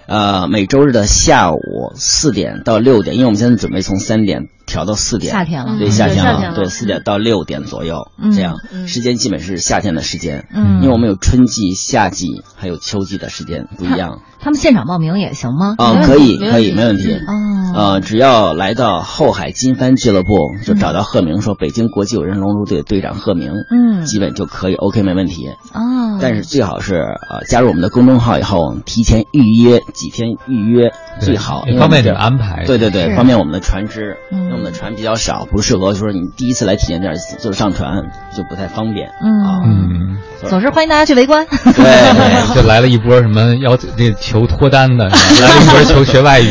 [0.06, 1.58] 呃，每周日的下午
[1.94, 5.30] 四点到六点，因为我们现在准备从三点调到四点。
[5.30, 8.56] 夏天了，对夏天了，对四点到六点左右，这样
[8.86, 10.46] 时间基本是夏天的时间。
[10.54, 14.20] 嗯，因为我们有春季、夏季还有秋季的时间不一样。
[14.40, 15.76] 他们现场报名也行吗？
[15.78, 17.12] 啊，可以，可以，没问题。
[17.12, 25.46] 哦，呃，只要来到后海金帆俱乐部，就找到贺明，说北京国际友人龙舟队队长贺明，嗯，基本就可以，OK，没问题。
[25.72, 32.64] 哦，但是最好是呃加入我们的公众号以后，提前预约几天预约最好，方便点安排。
[32.64, 34.16] 对对对，方便我们的船只，
[34.62, 38.02] 们的船比较少，不适合说你第一次来体验店就是上船
[38.36, 39.08] 就不太方便。
[39.22, 39.28] 嗯
[39.64, 41.44] 嗯，总之欢迎大家去围观。
[41.46, 46.50] 对 就来了一波什么要这求脱单的，来了一波求学外语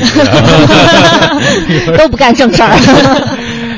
[1.88, 2.70] 的， 都不干正事儿。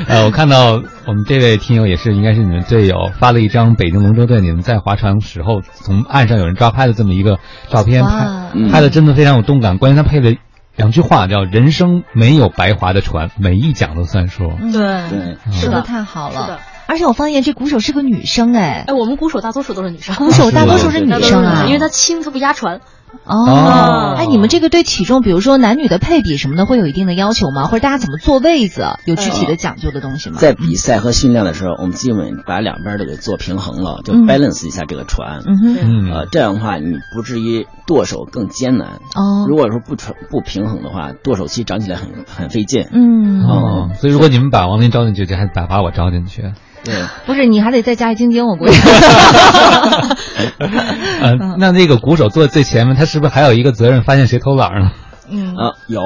[0.07, 7.38] 呃，我看到我们这位听友也是，应该是你们队友发了一张北京龙舟队你们在划船时候从岸上有人抓拍的这么一个
[7.69, 8.27] 照片，拍
[8.69, 9.77] 拍的真的非常有动感。
[9.77, 10.31] 关键他配了
[10.76, 14.51] 两句话，叫“人生没有白划的船，每一桨都算数”。
[14.74, 15.82] 对对，说的。
[15.82, 16.59] 太好了。
[16.86, 18.84] 而且我发现这鼓手是个女生，哎。
[18.88, 22.82] 哎，我们鼓手大多数都是女生，鼓手大多数是女生啊，因为她轻，她不压船。
[23.26, 27.66] 哦，哎，你们这个对体重，比如说男女的配比什么的，会有一定的要求吗？
[27.66, 30.38] 或者大家怎么坐位子，有具体的讲究的东西吗？
[30.39, 35.41] 在比赛和训练的时候，我们基本把两边都给做平衡了，就 balance 一下这个船。
[35.45, 38.99] 嗯哼，呃，这样的话你不至于剁手更艰难。
[39.16, 42.88] 哦，如果说不船不平衡的话，剁手其实长起来很很费劲。
[42.91, 46.43] 嗯哦，所以如果你们把王林招进去，就还把把我招进去。
[46.84, 46.93] 对，
[47.25, 48.77] 不是你还得再加一晶晶，我估计。
[50.59, 54.91] 嗯，那那个鼓手坐在最前面，他是不是还有一个责任，发现谁偷懒了？
[55.29, 56.01] 嗯啊，有，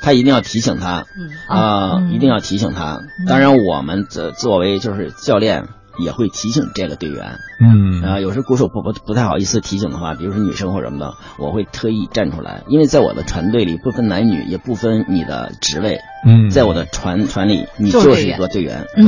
[0.00, 3.00] 他一定要提醒他，嗯啊，一定要提醒他。
[3.26, 5.64] 当然，我们作作为就是教练。
[5.98, 19.04] 也会提醒这个队员，嗯，啊，有时鼓手不不不太好意思提醒的话，比如说女生或什么的，我会特意站出来，因为在我的船队里不分男女，也不分你的职位，嗯，在我的船船里，你就是一个队员，对，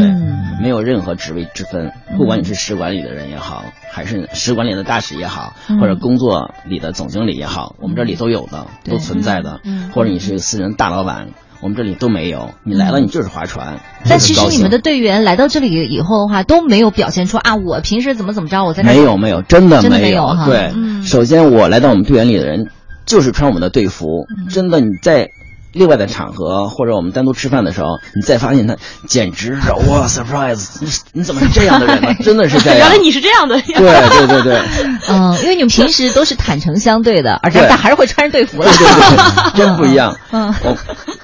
[0.63, 9.61] 没有任何职位之分，不管你是使馆里的人也好，还是使馆里的大使也好，或者工作里的总经理也好，我们这里都有的，都存在的，
[9.93, 11.29] 或者你是私人大老板。
[11.61, 13.79] 我们这里都没有，你来了你就是划船。
[14.09, 20.47] 但其实你们的队员来到这里以后的话，都没有表现出啊，我平时怎么怎么着，我在没有没有，真的没有哈。
[20.47, 22.71] 对，首先我来到我们队员里的人
[23.05, 25.29] 就是穿我们的队服，真的你在
[25.77, 30.79] 另外的场合，或者我们单独吃饭的时候，你再发现他，简直是哇， surprise！
[30.81, 32.15] 你你怎么是这样的人呢？
[32.25, 32.79] 真的是这样。
[32.79, 33.61] 原来你是这样的。
[33.61, 34.61] 对对对对。
[35.09, 38.71] 嗯，因为你们平时都是坦诚相对的，而且但还是会穿着队服的。
[38.71, 40.17] 对对对，真不一样。
[40.33, 40.53] 嗯，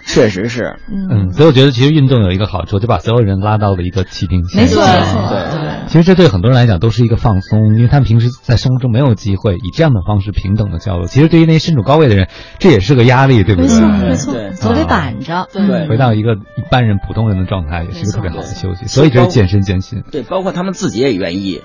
[0.07, 0.77] 确实是。
[0.89, 4.63] 嗯，所以我觉得其实运动有一个好处，就把所有人拉到了一个起平线。
[4.63, 4.85] 没错。
[4.85, 5.73] 对对。
[5.89, 11.07] 其实这对很多人来讲都是一个放松，因为他们平时在生活中没有机会以这样的方式平等的交流。
[11.07, 12.29] 其实对于那些身处高位的人，
[12.59, 13.81] 这也是个压力，对不对？
[13.81, 15.49] 没错，总得板着。
[15.53, 18.87] 对，回到一个一般人、普通人的状态，也是一个特别好的休息。
[18.87, 20.03] 所以这是健身健心。
[20.11, 21.63] 对，包括他们自己也愿意。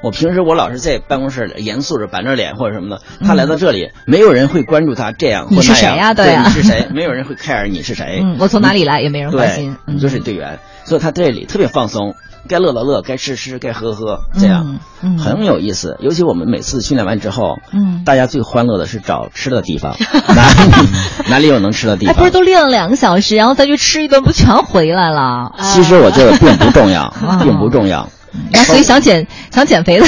[0.00, 5.64] 我平时我老是在办公室严肃着板着脸或者什么的，他来到这里，没有人会关注他这样或那样。
[5.64, 6.14] 你是谁呀？
[6.14, 6.86] 对呀，你是谁？
[6.94, 8.24] 没有人会 care 你是谁。
[8.38, 9.76] 我从哪里来也没人关心。
[9.86, 12.14] 你就是队员，所以他这里特别放松。
[12.48, 15.98] 该乐乐乐，该吃吃，该喝喝，这样，嗯，很有意思。
[16.00, 19.96] 尤其我们每次训练完之后，嗯，大家最欢乐的是找吃的地方，
[20.34, 22.14] 哪里哪里有能吃的地方？
[22.16, 25.52] 不是都练了两个小时，然后再去吃一顿，不全回来了？
[25.60, 27.12] 其实我觉得并不重要，
[27.42, 28.08] 并不重要。
[28.52, 30.06] 那所以想减想减肥的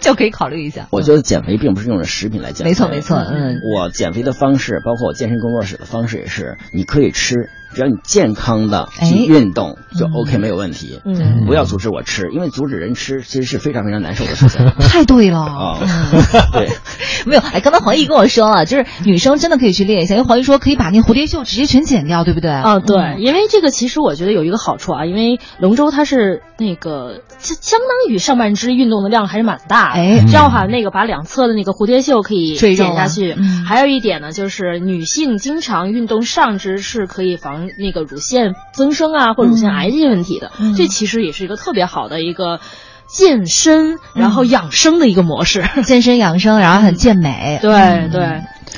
[0.00, 0.86] 就可以考虑一下。
[0.90, 7.48] 我觉得减肥并不是用着食品来减肥，没错没错，嗯，我减肥的方式，包括我健身工作室的方式也是，你可以吃。
[7.74, 14.64] 只要你健康的去运动就 OK 没有问题，嗯，不要阻止我吃，因为阻止人吃其实是非常非常难受的事情。
[14.80, 15.40] 太对了。
[15.40, 15.78] 啊，
[16.54, 16.68] 对，
[17.26, 22.50] 没有哎，刚才黄奕跟我说了，就是女生真的可以去练一下，因为黄奕说可以把那蝴蝶袖直接全剪掉，对不对？
[22.50, 33.34] 啊，对，因为这个其实我觉得有一个好处啊，因为龙舟它是那个相相当于上半肢运动的量还是蛮大，哎，这样的话那个把两侧的那个蝴蝶袖可以剪下去。
[33.36, 37.63] 嗯，还有一点呢，就是女性经常运动上肢是可以防。
[37.78, 42.60] 那个乳腺增生啊，或者乳腺癌这些问题的，这其实也是一个特别好的一个
[43.06, 48.20] 健身然后养生的一个模式， 健身养生，然后很健美，对对，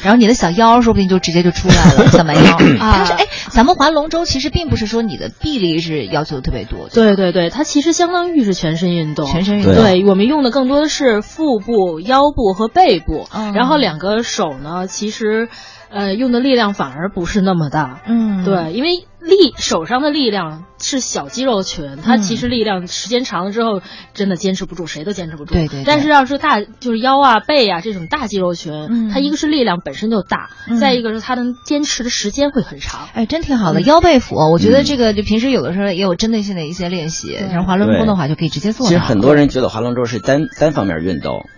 [0.03, 2.57] 然后你的小腰说不定就直接就出来了，小蛮腰。
[2.80, 2.93] 啊。
[2.99, 9.74] 但是哎，咱们划龙舟其实并不是说你的臂力是要求特别多，对对对，它其实相当于是全身运动，全身运动。
[9.74, 15.49] 对我们用的更多的是腹部、腰部和背部，然后两个手呢，其实。
[15.91, 23.80] 呃，用的力量反而不是那么大，嗯，对，因为力手上的力量是小肌肉群，它其实力量时间长了之后，
[24.14, 25.55] 真的坚持不住，谁都坚持不住。
[25.55, 25.82] 对对。
[25.84, 33.09] 但是要是大，就是腰啊、背啊这种大肌肉群，它一个是力量本身就大，再一个是它能坚持的时间会很长。
[33.14, 38.87] 哎，真挺好的，腰背腹，我觉得这个就平时有的时候也有针对性的一些练习，像划龙舟的话就可以直接做。
[38.87, 41.49] 其实很多人觉得划龙舟是单单方面运动，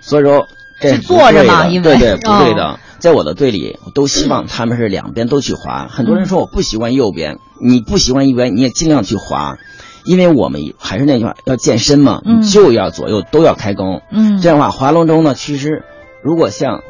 [0.00, 0.48] 所以说
[0.80, 2.78] 这是坐着嘛，因为对对 不对的。
[2.98, 5.86] 在我的队里，我都希望他们是两边都去滑。
[5.88, 9.56] 很多人说我不喜欢右边，你不喜欢一边，你也尽量去滑，
[10.04, 12.20] 因为我们还是那句话，要健身嘛，
[12.52, 14.02] 就要左右都要开弓。
[14.10, 15.84] 嗯，这样的话，划龙舟呢，其实
[16.22, 16.82] 如果像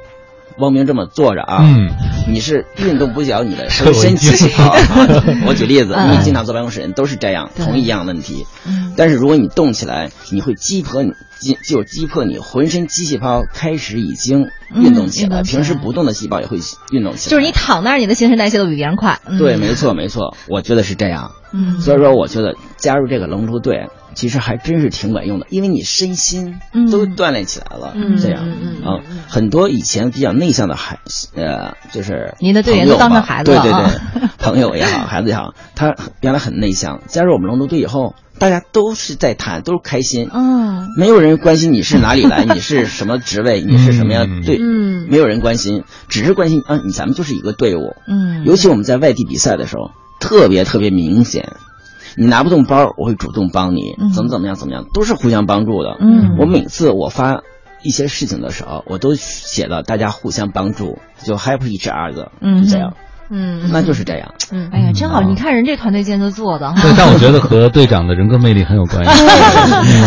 [0.58, 1.90] 汪明这么坐着啊，嗯，
[2.28, 4.74] 你是运动不了你的浑 身机细胞。
[5.46, 8.46] 我举例子，你经常坐办公室人都是这样，同一样问题。
[8.66, 11.12] 嗯，但是如果你动起来，你会击破你。
[11.40, 16.58] 激就击破你浑身机细胞开始已经运动起来，平时不动的细胞也会
[16.90, 17.30] 运动起来。
[17.30, 19.20] 就是你躺那儿，你的新陈代谢都比别人快。
[19.38, 21.30] 对，没错没错，我觉得是这样。
[21.52, 23.86] 嗯，所以说我觉得加入这个龙舟队，
[24.18, 26.58] 其实还真是挺管用的，因为你身心
[26.90, 27.92] 都锻炼起来了。
[27.94, 28.48] 嗯，这样。
[28.84, 30.98] 啊，很多以前比较内向的孩，
[31.36, 33.62] 呃，就是您的队员都当成孩子了。
[33.62, 38.16] 对对对， 朋友也好，孩子也好，他原来很内向，加入我们龙舟队以后。
[38.40, 49.90] 大家都是在谈，都是开心，嗯，没有人关心你是哪里来， 你是什么职位，你是什么样对，嗯，没有人关心，只是关心啊，你咱们就是一个队伍，嗯，尤其我们在外地比赛的时候，
[50.20, 51.56] 特别特别明显，
[52.18, 57.42] 你拿不动包，我会主动帮你，怎么怎么样怎么样，都是互相帮助的，嗯，我每次我发
[57.82, 62.94] 一些事情的时候，我都写到大家互相帮助，就 help each other，嗯，这样。
[63.30, 64.34] 嗯，那就是这样。
[64.50, 65.20] 嗯，哎呀，真好！
[65.20, 66.72] 你看人这团队建设做的。
[66.80, 69.10] 对，但我觉得和队长的人格魅力很有关系。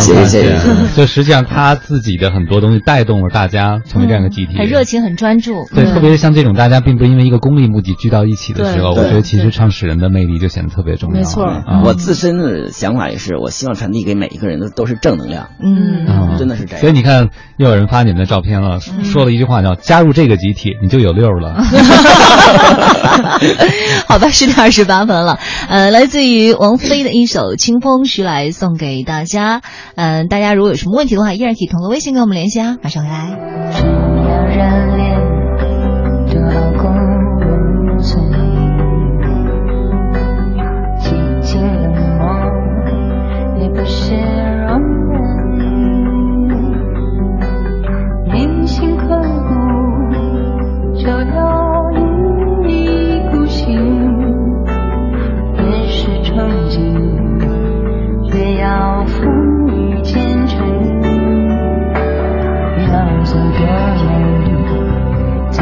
[0.00, 0.58] 谢谢谢谢。
[0.96, 4.56] 就实际上他自己的很多东西带动了大家成为这样一个集体。
[4.58, 5.64] 很热情，很专注。
[5.74, 11.16] 对，特别是像这种大家并不是因为一个功利目的聚到一起的时候，我觉得其实创始人的魅力就显得特别重要。
[11.16, 11.46] 没错，
[11.84, 15.48] 我自身的想法也是，我希望传递给每一个人的都是正能量。
[15.62, 16.80] 嗯，真的是这样。
[16.80, 21.62] 所以你看，又有人发你们的照片了，说了一句话叫“加入这个集体，你就有六了”。
[24.08, 25.38] 好吧，十点二十八分了。
[25.68, 29.62] 呃，来自于王菲的一首《清风徐来》送给大家。
[29.96, 32.76] 嗯，大家如果有什么问题的话，依然可以通过微信跟我们联系啊。
[32.82, 34.01] 马上回来。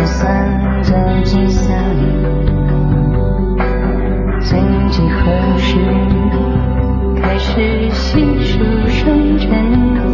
[0.01, 0.95] 就算走
[4.41, 5.77] 曾几何时
[7.21, 10.10] 开始细数生辰。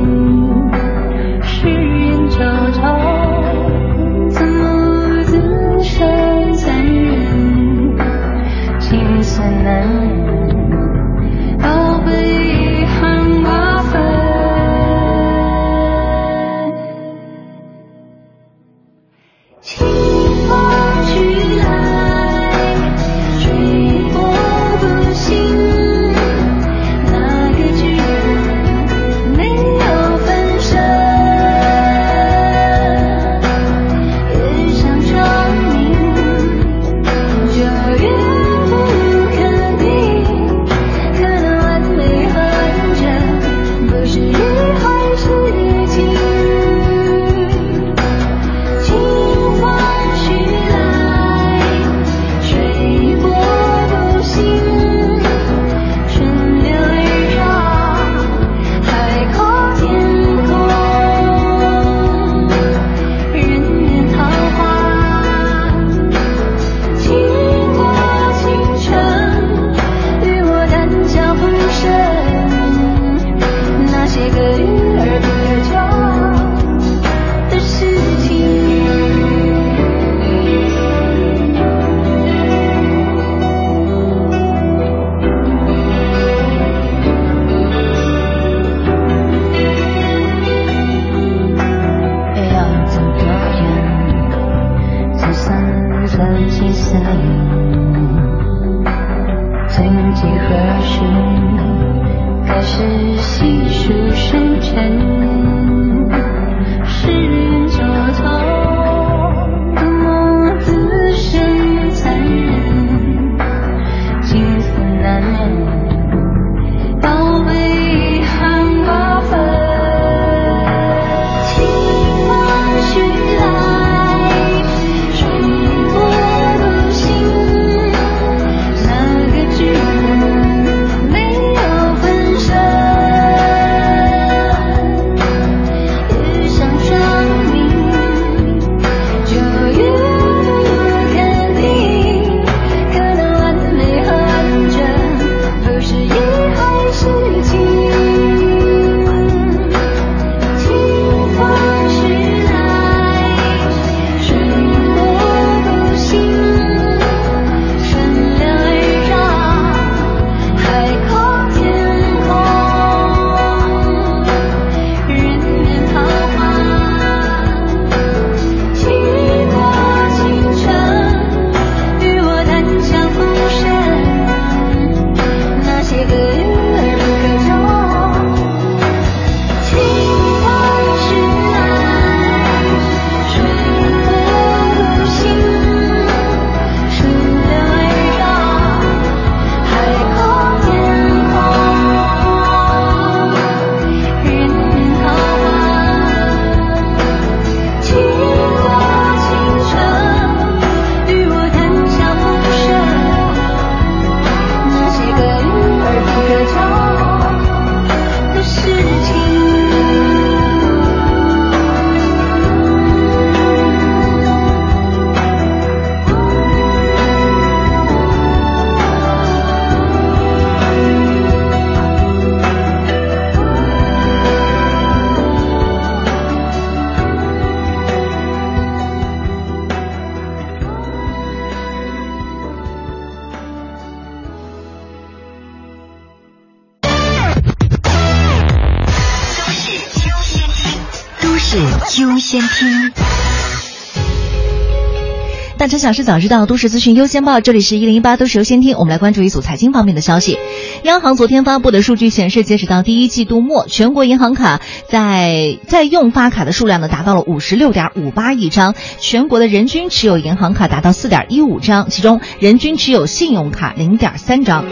[245.87, 247.41] 小事早知道，都市资讯优先报。
[247.41, 250.37] 这里是一零一八都市优先听，我们来关注一组财经方面的消息。
[250.83, 264.65] 央行昨天发布的数据显示，截止到第一季度末，全国银行卡在在用发卡的数量呢达到了五十六点五八亿张，全国的人均持有银行卡达到四点一五张，其中人均持有信用卡零点三张。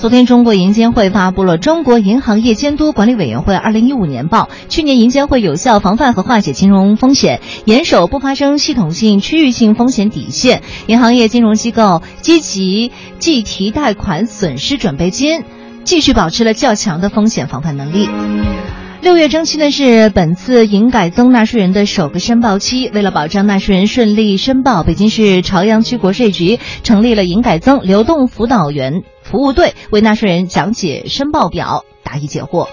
[0.00, 4.48] 昨天，中国银监会发布了《中国银行业监督管理委员会二零一五年报》。
[4.70, 10.62] 去年，银监会有效防范和化解金融风险，严守不发生系统性、区域性风险底线。
[10.86, 15.44] 银行业金融机构积极计提贷款损失准备金，
[15.84, 18.08] 继续保持了较强的风险防范能力。
[19.02, 22.90] 六月征期呢是本次营改增纳税人的首个申报期。
[22.90, 32.68] 为了保障纳税人顺利申报，北京市朝阳区国税局成立了营改增流动辅导员服务队，为纳税人讲解申报表，答疑解惑。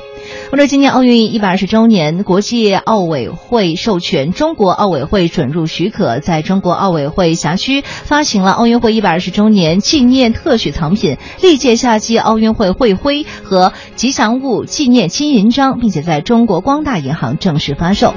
[0.51, 18.13] 为了纪念奥运一百二十周年，国际奥委会授权中国奥委会准入许可，在中国奥委会辖区发行了奥运会一百二十周年纪念特许藏品、历届夏季奥运会会徽和吉祥物纪念金银章，并且在中国光大银行正式发售。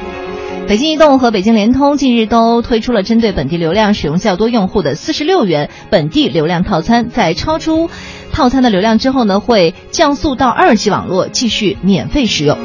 [0.69, 7.91] 北京移动和北京联通近日都推出了针对本地流量使用较多用户的四十六元本地流量套餐，在超出
[8.33, 12.59] 套餐的流量之后呢，会降速到二 G 网络继续免费使用。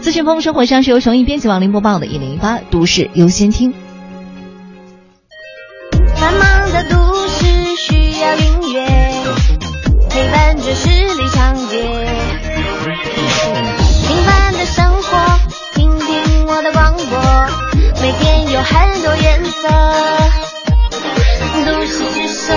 [0.00, 3.72] 资讯丰富生活上是由熊毅编辑王林播报的，一零一八都市优先听。
[6.16, 6.96] 繁忙的都
[7.28, 7.46] 市
[7.76, 8.86] 需要音乐，
[10.10, 12.06] 陪伴着十里长街。
[14.06, 15.38] 平凡的生活，
[15.74, 17.18] 听听我的广播，
[18.00, 19.68] 每天有很多颜色。
[21.64, 22.56] 都市之声，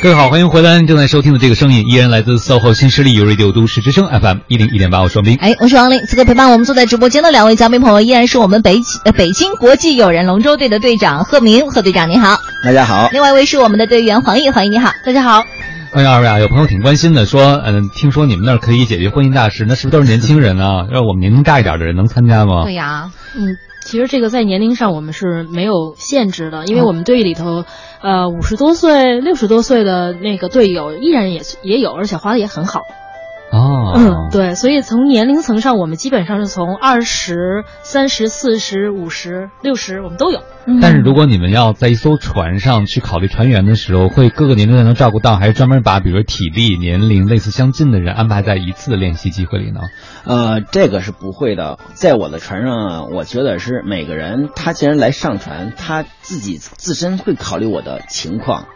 [0.00, 0.80] 各位好，欢迎回来！
[0.84, 5.36] 正在收听的这个声音依然来自 SOHO 新势力 Radio 都市之声 FM 一零一点八，我是王斌。
[5.40, 5.98] 哎，我是王林。
[6.06, 12.38] 此刻陪伴我们坐在直播间的两位嘉宾朋友，依然是我们北呃北京国际友人龙舟队的队长贺明，贺队长你好。
[12.64, 13.08] 大家好。
[13.10, 15.42] 另外一位是我们的队员黄奕，黄奕你好，大家好。
[15.90, 20.86] 欢迎，二位啊，有朋友挺关心的，说，嗯，听说你们那儿可以解决婚姻大事，那是不是都是年轻人啊？
[20.92, 22.64] 让我们年龄大一点的人能参加吗？
[22.64, 27.64] 对呀，嗯，其实这个在年龄上我们是没有限制的，因为我们队里头，
[28.02, 32.82] 呃，五十多岁、六十多岁的那个队友依然也也有，而且滑的也很好。
[33.50, 40.40] 哦，嗯，对，所以从年龄层上，我们基本上是从二十三十、四十、五十、六十，我们都有。
[40.82, 49.80] 但是如果你们要在一艘船上去考虑船员的时候，会各个年龄段能照顾到，还是专门把比如体力、年龄类似相近的人安排在一次的练习机会里呢？
[50.26, 51.78] 呃，这个是不会的。
[51.94, 58.66] 在我的船上，我觉得是每个人他既然来上船，他自己自身会考虑我的情况。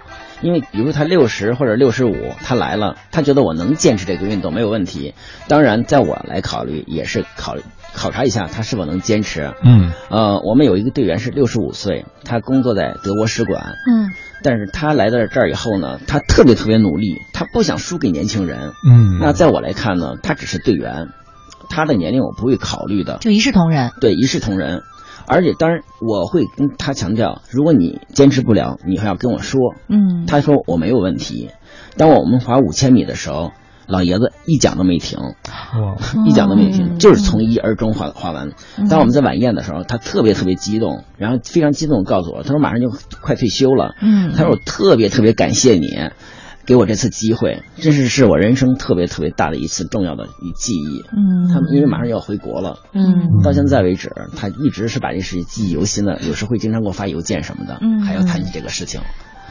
[0.42, 5.14] 因为比如他六十或者六十五，他来了，他觉得我能坚持这个运动没有问题。
[5.48, 7.62] 当然，在我来考虑也是考虑
[7.94, 9.52] 考察一下他是否能坚持。
[9.64, 13.62] 嗯，呃，我们有一个队员是六十五岁，他工作在德国使馆。
[13.88, 14.10] 嗯，
[14.42, 18.72] 但是他来到这儿以后呢，他特别特别努力，他不想输给年轻人。
[18.88, 21.08] 嗯那在我来看呢，他只是队员，
[21.68, 23.18] 他的年龄我不会考虑的。
[23.20, 23.92] 就一视同仁。
[24.00, 24.82] 对，一视同仁。
[25.26, 29.74] 而且，当然我会跟他强调，如果你坚持不了，你还要跟我说。
[29.88, 31.50] 嗯，他说我没有问题。
[31.96, 33.52] 当我们划五千米的时候，
[33.86, 35.18] 老爷子一脚都没停，
[36.26, 38.52] 一脚都没停，嗯就是从一而终划划完。
[38.88, 42.88] 当我们在晚宴的时候，他特别特别激动，然后非常激动地告诉我，他说马上就
[43.20, 43.94] 快退休了。
[44.00, 45.88] 嗯他说我特别特别感谢你。
[46.64, 51.02] 给我这次机会，这是是我人生特别特别大的一次重要的一记忆。
[51.16, 59.00] 嗯他们因为马上要回国了，嗯，到现在为止，他一直是把这事记忆犹新的，有时会经常给我发邮件什么的，嗯还要谈起这个事情。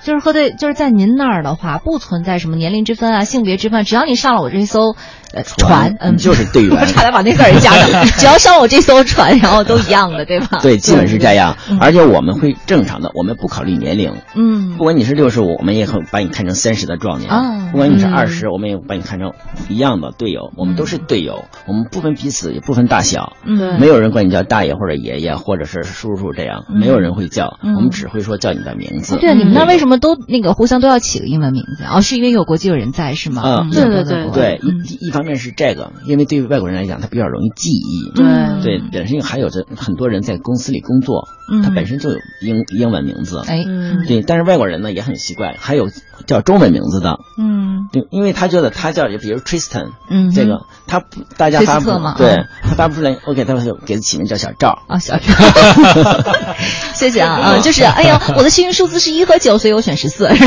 [0.04, 4.96] 就是和对，就是在您那儿的话，不存在什么年龄之分啊、性别之分，只要你上了我这艘
[5.34, 10.60] 呃船，嗯，你就是队员我差点把那字儿加上， 只要上了我这艘船，然后都一样的，对吧？
[10.62, 11.78] 对， 基本是这样嗯。
[11.80, 14.14] 而且我们会正常的，我们不考虑年龄。
[14.36, 19.34] 嗯不管你是六十五，我们也会把你看成三十的壮年；嗯不管你是嗯二十，我们也把你看成
[19.70, 20.52] 一样的队友。
[20.58, 23.34] 我们都是队友，我们不分彼此，也不分大小。
[23.46, 29.18] 嗯没有人管你叫大爷或者爷爷或者是叔叔这样，嗯没有人会叫，嗯我们只会说叫你的名字。
[29.18, 29.78] 对啊，你们那儿为？
[29.82, 31.98] 什么都那个互相都要起个英文名字啊？
[31.98, 33.42] 哦，是因为有国际友人在是吗？
[33.42, 38.12] 啊，嗯对对对对，一一方面是这个，因为对于外国人来讲，他比较容易记忆。
[38.16, 43.42] 对对，本身还有着很多人在公司里工作，嗯他本身就有英英文名字。
[43.48, 45.90] 哎，嗯对，但是外国人呢也很奇怪，还有
[46.22, 47.20] 叫中文名字的。
[47.38, 54.80] 嗯对，因为他觉得他叫，比如 Tristan，嗯这个他不，大家崔发不斯特嘛，对嗯他发不出来，OK，他就给他起名叫小赵。
[54.88, 55.24] 啊，小赵，
[56.94, 60.30] 谢谢啊啊，就是哎呀，我的幸运数字是一和九，所以我选十四。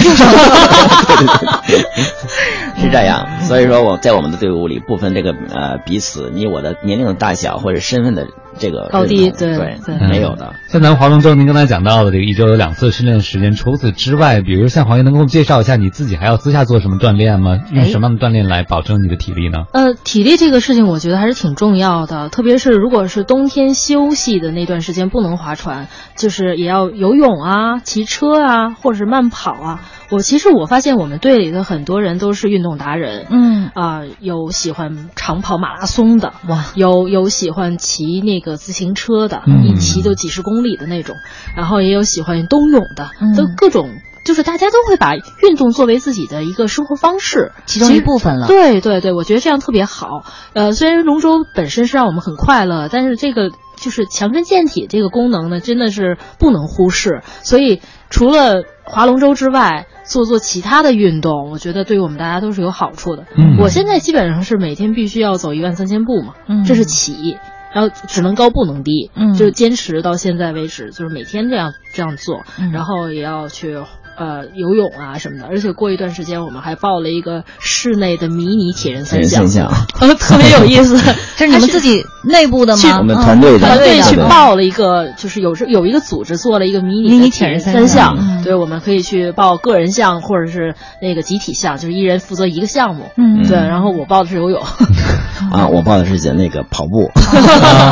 [2.77, 8.27] 是这样，所以说我在我们的队伍里不分这个呃彼此你我的年龄的大小或者身份的
[8.59, 10.55] 这个高低对对对没有的。
[10.69, 17.59] 像咱们划龙舟，您刚才讲到的这个一周有两次训练时间，除此之外，比如像黄爷能给我们介绍一下你自己还要私下做什么锻炼吗？
[17.73, 19.65] 用什么样的锻炼来保证你的体力呢？
[19.73, 29.81] 呃，体力这个事情，我觉得还是挺重要的，特别是如果是冬天休息的那段时间不能划船，就是也要游泳啊、骑车啊，或者是慢跑啊。
[30.11, 41.17] 我其实我发现我们队里的很多人都是运动达人，嗯啊、有喜欢长跑马拉松的，哇，有有喜欢骑那个自行车的，嗯一骑就几十公里的那种，
[41.57, 43.89] 然后也有喜欢冬泳的，嗯都各种。
[44.25, 50.25] 就是大家都会把运动作为自己的一个生活方式，其中一部分了对对对，我觉得这样特别好。
[50.55, 57.21] 呃，虽然龙舟本身是让我们很快乐，但是这个就是强身健体这个功能呢，真的是不能忽视。
[57.43, 57.83] 所以
[58.15, 63.27] 除了划龙舟之外，做做其他的运动，我觉得对于我们大家都是有好处的。
[63.37, 67.37] 嗯我现在基本上是每天必须要走一万三千步嘛，嗯这是起。
[67.75, 73.77] 然后只能高不能低，嗯就是坚持到现在为止，就是每天这样这样做，嗯然后也要去
[74.17, 80.97] 呃游泳啊什么的，而且过一段时间我们还报了一个室内的迷你铁人三项，三项呃 特别有意思，
[81.37, 82.83] 这是你们自己内部的吗？
[82.83, 93.05] 去我们团队的团队去报了一个，就是有时有一个组织做了一个迷你迷你铁人三三项项，对，我们可以去报个人项或者是那个集体项，就是一人负责一个项目。
[93.17, 94.61] 嗯对，然后我报的是游泳，
[95.53, 97.11] 啊，我报的是那个跑步。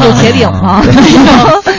[0.05, 0.83] 有铁饼吗？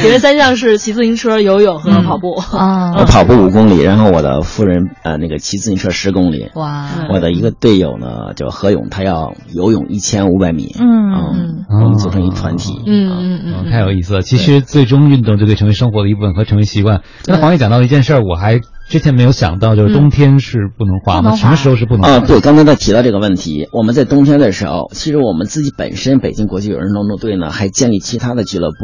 [0.02, 2.34] 铁人三项是骑自行车、游泳和跑步。
[2.56, 6.50] 啊，我跑步五公里，然后我的夫人呃那个骑自行车十公里。
[6.56, 10.76] 哇，我的一个队友呢叫何勇，他要游泳一千五百米。
[10.80, 12.74] 嗯嗯，我们组成一团体。
[12.86, 14.22] 嗯嗯嗯嗯，太有意思了。
[14.22, 17.02] 其实最终运动就可以成为生活的一部分和成为习惯。
[17.26, 21.36] 刚才黄爷讲到一件事儿，我还之前没有想到，就是冬天是不能滑吗？
[21.36, 22.12] 什么时候是不能滑？
[22.12, 28.78] 啊，对，刚才他提到这个问题，我们在冬天的时候，其实我们自己本身北京国际有人龙舟队呢，还建立其他的俱乐部，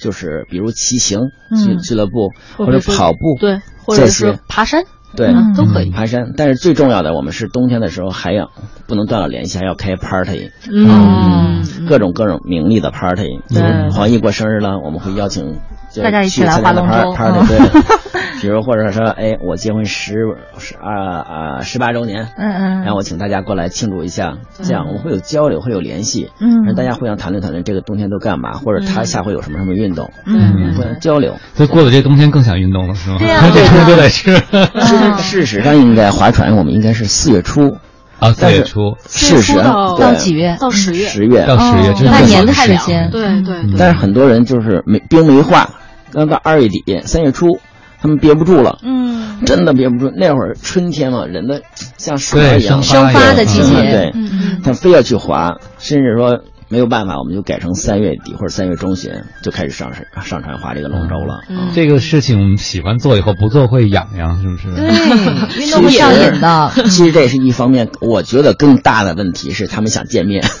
[0.00, 1.20] 就是比如骑行
[1.64, 4.84] 俱嗯俱乐部或者或者跑步，对，或者是爬山。
[5.16, 6.34] 对，嗯都可以爬山。
[6.36, 8.52] 但是最重要的，我们是冬天的时候还要
[8.86, 13.40] 不能断了联系，还要开 party，嗯各种各种名利的 party。
[13.48, 15.58] 对黄奕过生日了，我们会邀请
[15.92, 17.82] 就大家一起来去参加的划龙舟 par- party，嗯对。
[18.40, 20.14] 比如或者说，哎，我结婚十
[20.58, 21.20] 十啊
[21.58, 31.36] 啊十八周年，嗯嗯然后我请大家过来庆祝一下，这样我们会有交流，会有联系，嗯让大家互相谈论谈论这个冬天都干嘛，或者他下回有什么什么运动，嗯互相交流。
[31.54, 33.16] 所以过了这冬天更想运动了，是吗？
[33.18, 34.40] 对呀 这春就得吃。
[34.80, 37.76] 其实事实上应该划船，我们应该是四月初
[38.18, 40.56] 啊，四月初事实上对到几月？
[40.60, 43.10] 到十月，十月到十月，半年的时间。
[43.10, 45.68] 对对对，但是很多人就是没冰没化，
[46.12, 47.58] 刚到二月底三月初，
[48.00, 50.10] 他们憋不住了，嗯，真的憋不住。
[50.16, 51.60] 那会儿春天嘛，人的
[51.98, 53.74] 像水一样生发的季节。
[53.74, 54.12] 对，
[54.64, 56.40] 他非要去滑，甚至说
[56.70, 59.10] 没有办法，我们就改成三月底或者三月中旬
[59.42, 61.42] 就开始上上船划这个龙舟了。
[61.48, 64.74] 嗯这个事情喜欢做，以后不做会痒痒，是不是？
[64.74, 64.86] 对，
[65.62, 66.70] 运动会上瘾的。
[66.88, 70.44] 其实这是一方面，我觉得更大的问题是他们想见面。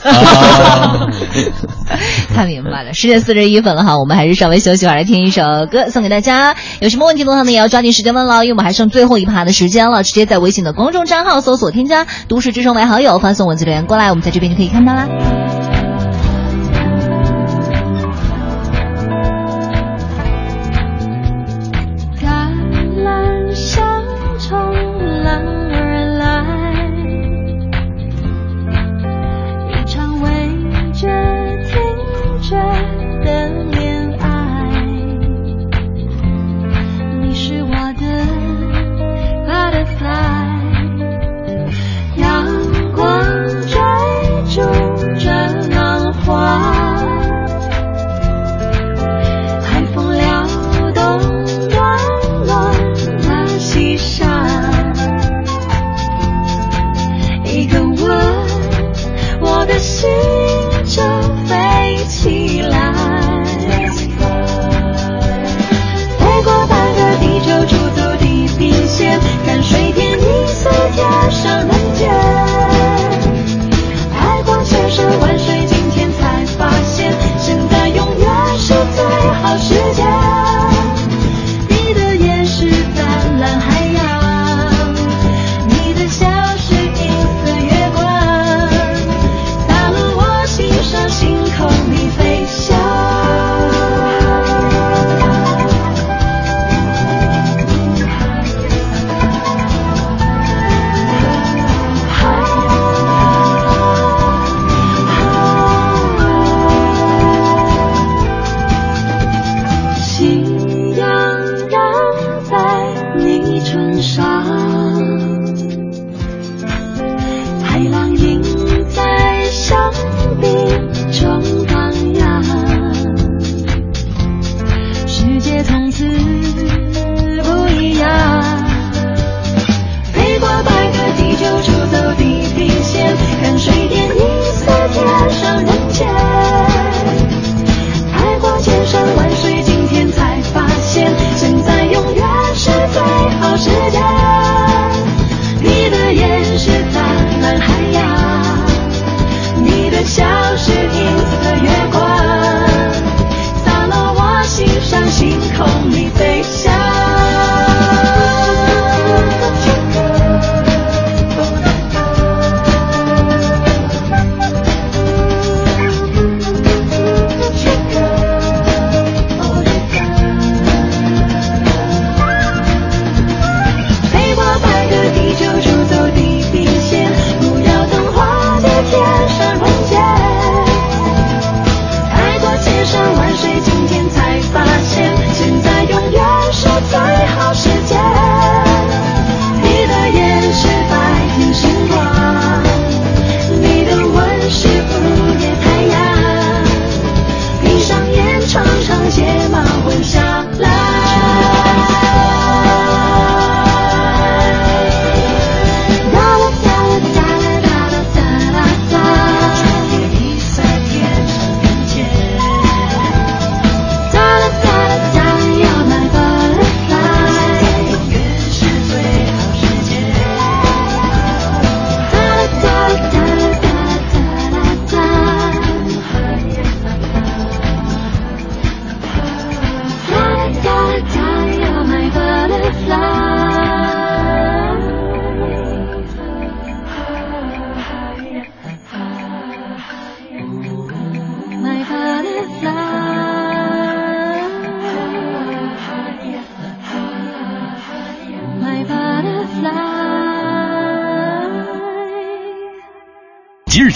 [2.34, 6.56] 看明白了，十点四十一分了哈，我们还是稍微休息会儿，来听一首歌送给大家。
[6.80, 10.02] 有什么问题的话呢，也要抓紧时间问了，因为我们还剩最后一趴的时间了。
[10.02, 15.06] 直接在微信的公众账号搜索添加“都市之声”为好友，发送文字留言过来，我们在这边就可以看到啦。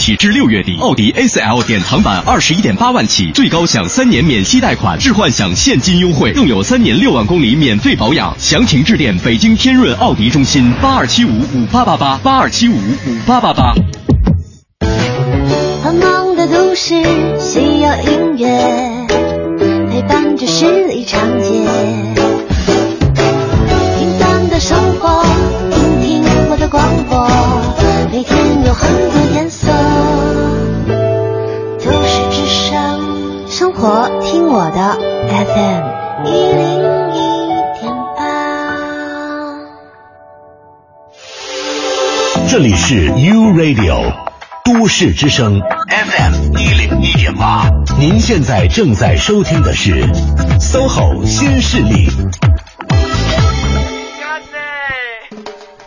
[0.05, 8.37] 起至六月底，奥迪 A4L 典藏版二十一点八万起，最高享三年免息贷款，置换享现金优惠，更有三年六万公里免费保养。
[8.39, 13.75] 详情致电北京天润奥迪中心八二七五五八八八八二七五五八八八。
[15.83, 17.03] 繁忙的都市
[17.41, 18.94] 需要音乐
[44.85, 45.59] 都市之声
[45.89, 50.07] FM 一零一点八，您现在正在收听的是
[50.61, 52.07] SOHO 新势力。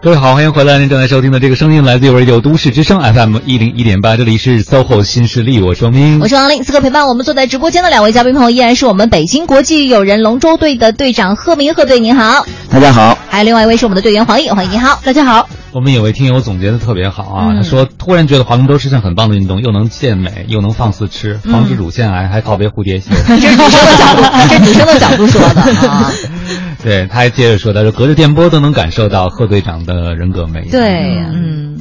[0.01, 0.79] 各位好，欢迎回来！
[0.79, 6.63] 您正在收听的这个声音来自于 Radio 都市之声 FM 一零一点八，这里是 SOHO 新势力，我是王明，我是王林。
[6.63, 12.43] 此刻陪伴我们坐在直播间的两位嘉宾朋友，依然是我们北京国际友人龙舟队的队长贺明，贺队您好。
[12.71, 13.15] 大家好。
[13.29, 15.47] 还有另外一位是我们的队员黄奕，黄奕你好，大家好。
[15.77, 23.11] 我们有位听友总结的特别好啊，嗯他说突然觉得划龙舟是项很棒的运动，又能健美，又能放肆吃，嗯防止乳腺癌，还告别蝴蝶结。
[23.27, 26.11] 这是女生的角度，这是女生的角度说的啊。
[26.83, 30.71] 对，他还接着说，他说隔着电波都能感受到贺队长的人格魅力。
[30.71, 31.79] 对，嗯。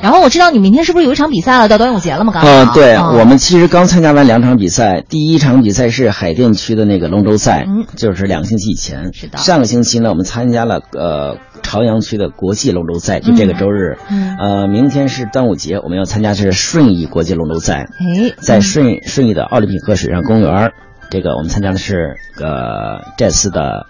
[0.00, 1.68] 然后我知道你明天是不是有一场比赛了？
[1.68, 2.32] 到端午节了吗？
[2.32, 2.74] 刚呃，好。
[2.74, 9.12] 对，嗯我们其实刚参加完两场比赛，第一场比赛是海淀区的那个龙舟赛，嗯就是两个星期以前。
[9.12, 13.98] 是的上个星期呢，我们参加了呃朝阳区的国际龙舟赛，就这个周日。
[14.08, 20.72] 嗯呃，明天是端午节，我们要参加是顺义国际龙舟赛，哎，在顺顺义的奥林匹克水上公园儿，
[21.10, 23.86] 这个我们参加的是呃这次的。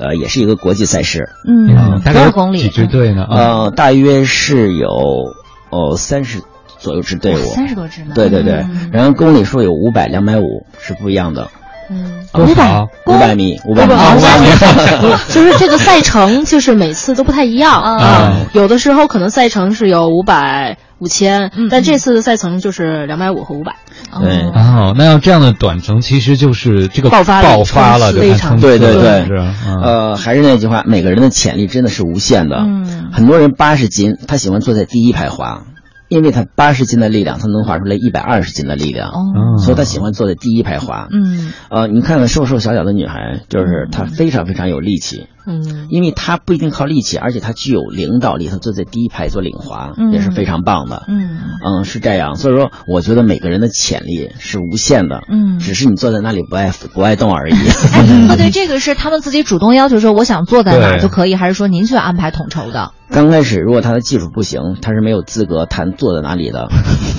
[0.00, 2.58] 呃，也是一个国际赛事，嗯，大概有多少公里？
[2.58, 3.24] 几支队呢？
[3.24, 5.34] 啊呃，大约是有
[5.70, 6.40] 哦三十
[6.78, 8.12] 左右支队伍，三十多支呢。
[8.14, 11.50] 对对对，嗯然后公里数有五百、两百五是不一样的，
[11.90, 12.86] 嗯，五百？
[13.06, 18.36] 五百米，五百米，五百米米， 就是这个赛程，就是每次都不太一样啊啊。
[18.52, 23.76] 有的时候可能赛程是有五百、五千，但这次的赛程就是两百五和五百。
[24.20, 29.26] 对，哦，那要这样的短程，其实就是这个爆发力爆发了，非常对对对。
[29.26, 29.82] 是嗯。
[29.82, 32.56] 呃，还是那句话，每个人的潜力真的是无限的。
[32.56, 33.10] 嗯。
[33.12, 35.64] 很多人八十斤，他喜欢坐在第一排滑，
[36.08, 39.58] 因为他八十斤的力量，他能滑出来一百二十斤的力量，哦。
[39.58, 41.08] 所以他喜欢坐在第一排滑。
[41.12, 41.52] 嗯。
[41.70, 51.04] 呃，你看看瘦瘦小小的女孩，就是她非常非常有力气，嗯，因为他不一定靠力气，而且他具有领导力，他坐在第一排做领滑、嗯也是非常棒的。
[51.08, 55.58] 嗯嗯，是这样，所以说我觉得每个人的潜力是无限的，嗯。
[55.58, 57.54] 只是你坐在那里不爱不爱动而已。
[58.30, 62.92] 哎，对，这个是他们自己主动要求说我想坐在哪就可以，还是说您去安排统筹的？
[63.10, 66.68] 刚开始如果他的技术不行，他是没有资格谈坐在哪里的。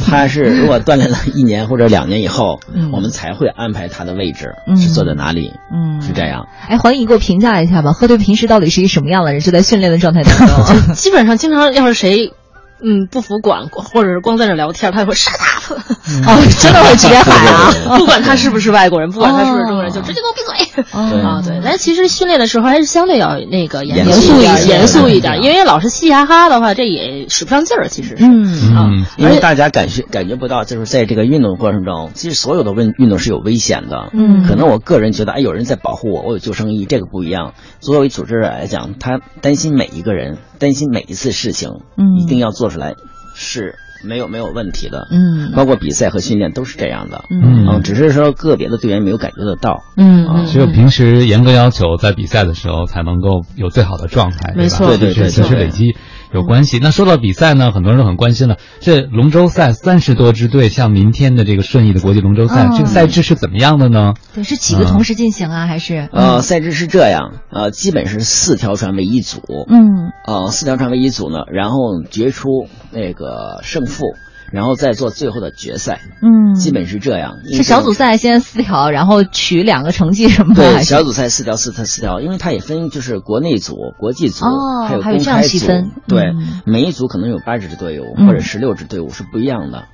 [0.05, 6.47] 他是如果锻炼了一年或者两年以后，嗯我们才会安排他的位置、嗯是坐在哪里，嗯，是这样。
[6.67, 9.41] 哎，黄奕，你给我评价一下吧，贺队平时到底是一个什么样的人？
[9.41, 10.37] 就在训练的状态当
[10.85, 10.93] 中？
[10.95, 12.33] 基本上经常要是谁。
[12.81, 17.97] 嗯，不服管，或者是光在那聊天，他会 shut up，哦，真的会直接喊啊！
[17.97, 20.83] 不管他是不是外国人，不管他是不是中国人，就直接给我闭嘴。
[20.91, 27.87] 啊，对，但其实训练的时候还是相对要那个严肃一点，严肃一点，因为老是嘻嘻哈哈的话，这也使不上劲儿。
[27.89, 34.09] 其实是，嗯啊，因为大家感觉感觉不到，就是在这个运动过程中，其实所有的运运动是有危险的。
[34.13, 37.53] 嗯可能我个人觉得，哎，有人在保护我，我有救生衣，这个不一样。
[37.81, 42.95] 作为组织者来讲，他担心每一个人，担心每一次事情，嗯一定要做出来
[43.35, 45.07] 是没有没有问题的。
[45.11, 47.25] 嗯包括比赛和训练都是这样的。
[47.29, 49.83] 嗯只是说个别的队员没有感觉得到。
[49.97, 55.95] 嗯啊，只有平时严格要求，在比赛的时候才能够有最好的状态，没错对吧对对对其实对累积
[56.33, 56.79] 有关系。
[56.81, 64.13] 那说到比赛呢，很多人都很关心了，这龙舟赛三十多支队，像明天的这个顺义的国际龙舟赛，嗯这个赛制是怎么样的呢？
[64.33, 65.67] 对，是几个同时进行啊？
[65.67, 66.09] 还是？
[66.11, 74.05] 呃，赛制是这样，呃，基本是四条船为一组，嗯呃，四条船为一组呢，然后决出那个胜负，
[74.51, 77.37] 然后再做最后的决赛，嗯，基本是这样。
[77.51, 80.73] 是小组赛先四条，然后取两个成绩什么的？
[80.73, 85.47] 对，小组赛四条，四条，四条，因为它也分就是国内组、国际组，哦还有还有这样公开组。
[85.49, 89.85] 细分对，嗯每一组可能有八支队伍嗯或者十六支队伍是不一样的。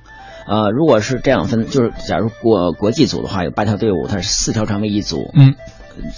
[0.48, 5.54] 呃，如果是这样分，就是假如国国际组的话，有八条队伍，它是四条船为一组，嗯，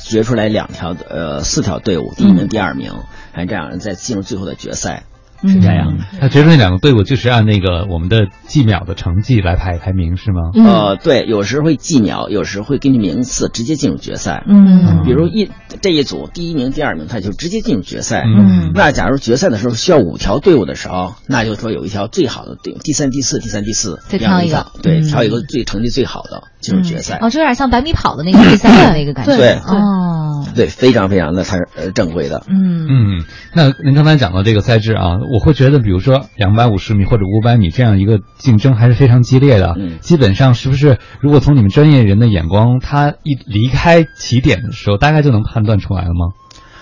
[0.05, 2.93] 决出来两条呃四条队伍，第一名、第二名，
[3.32, 5.05] 还这样再进入最后的决赛。
[5.43, 5.97] 是这样。
[6.20, 10.51] 那决出那两个队伍就是按那个我们的计秒的成绩来排排名是吗？
[10.55, 14.44] 呃，对，有时会计秒，有时会根据名次直接进入决赛。
[14.47, 15.51] 嗯比如一
[15.81, 18.24] 这一组第一名、第二名，他就直接进入决赛。
[18.27, 27.19] 嗯那假如决赛的时候需要五条队伍的时候，那就说有一条最好的队伍，第三、第四、第三、第四，再这样挑一个条对，嗯挑一个最成绩最好的进入决赛。
[27.20, 29.36] 哦，就有点像百米跑的那个第三的那个感觉。
[29.36, 32.43] 对哦，对，非常非常的，它是呃正规的。
[32.48, 33.24] 嗯嗯，
[33.55, 39.74] 那您刚才讲到这个赛制啊，我会觉得，比如说两百五十米或者五百米这样一个竞争还是非常激烈的。
[39.78, 46.32] 嗯基本上是不是，如果从你们专业人的眼光，他一离开起点的时候，大概就能判断出来了吗？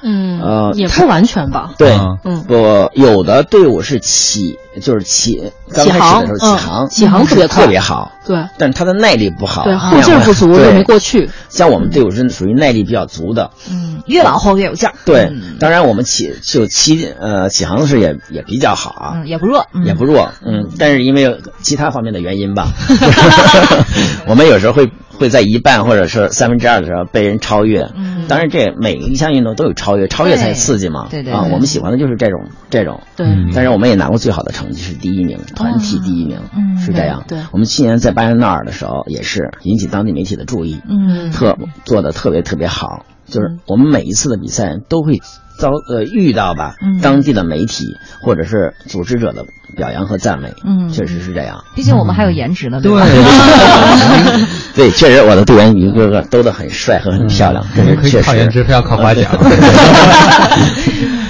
[0.02, 1.72] 嗯，呃也不完全吧。
[1.78, 1.92] 对，
[2.24, 2.54] 嗯不，
[2.94, 11.28] 有的队伍是起，就是起刚开始的时候起航起航，特别快特别好，对，但是它的耐力不好，对后劲儿不足对就没过去。
[11.48, 14.94] 像我们队伍是属于耐力比较足的，嗯，越往后越有劲儿。
[15.04, 22.68] 对，当然我们起就起呃起航的时候也也比较好啊，嗯，也不弱，嗯也不弱，嗯，但是因为其他方面的原因吧
[24.26, 27.82] 我们有时候会会在一半或者是三分之二的时候被人超越。
[27.96, 31.02] 嗯，当然这每一项运动都有超越，超越才刺激嘛。
[31.02, 33.00] 啊，对对对我们喜欢的就是这种这种。
[33.16, 37.24] 对但是我们也拿过最好的成绩，是第一名，团体第一名，嗯是这样。
[37.26, 45.20] 对对我们去年在巴彦淖尔的时候也是引起当地媒体的注意，嗯特做的特别特别好，就是我们每一次的比赛都会
[45.58, 49.44] 遭呃遇到吧，嗯当地的媒体或者是组织者的
[49.76, 51.64] 表扬和赞美，嗯确实是这样。
[51.74, 53.06] 毕竟我们还有颜值呢，对吧？
[54.76, 58.26] 对，确实我的队员一个个都的很帅和很漂亮，这是嗯可以确实。
[58.26, 59.30] 靠颜值，非要靠花奖。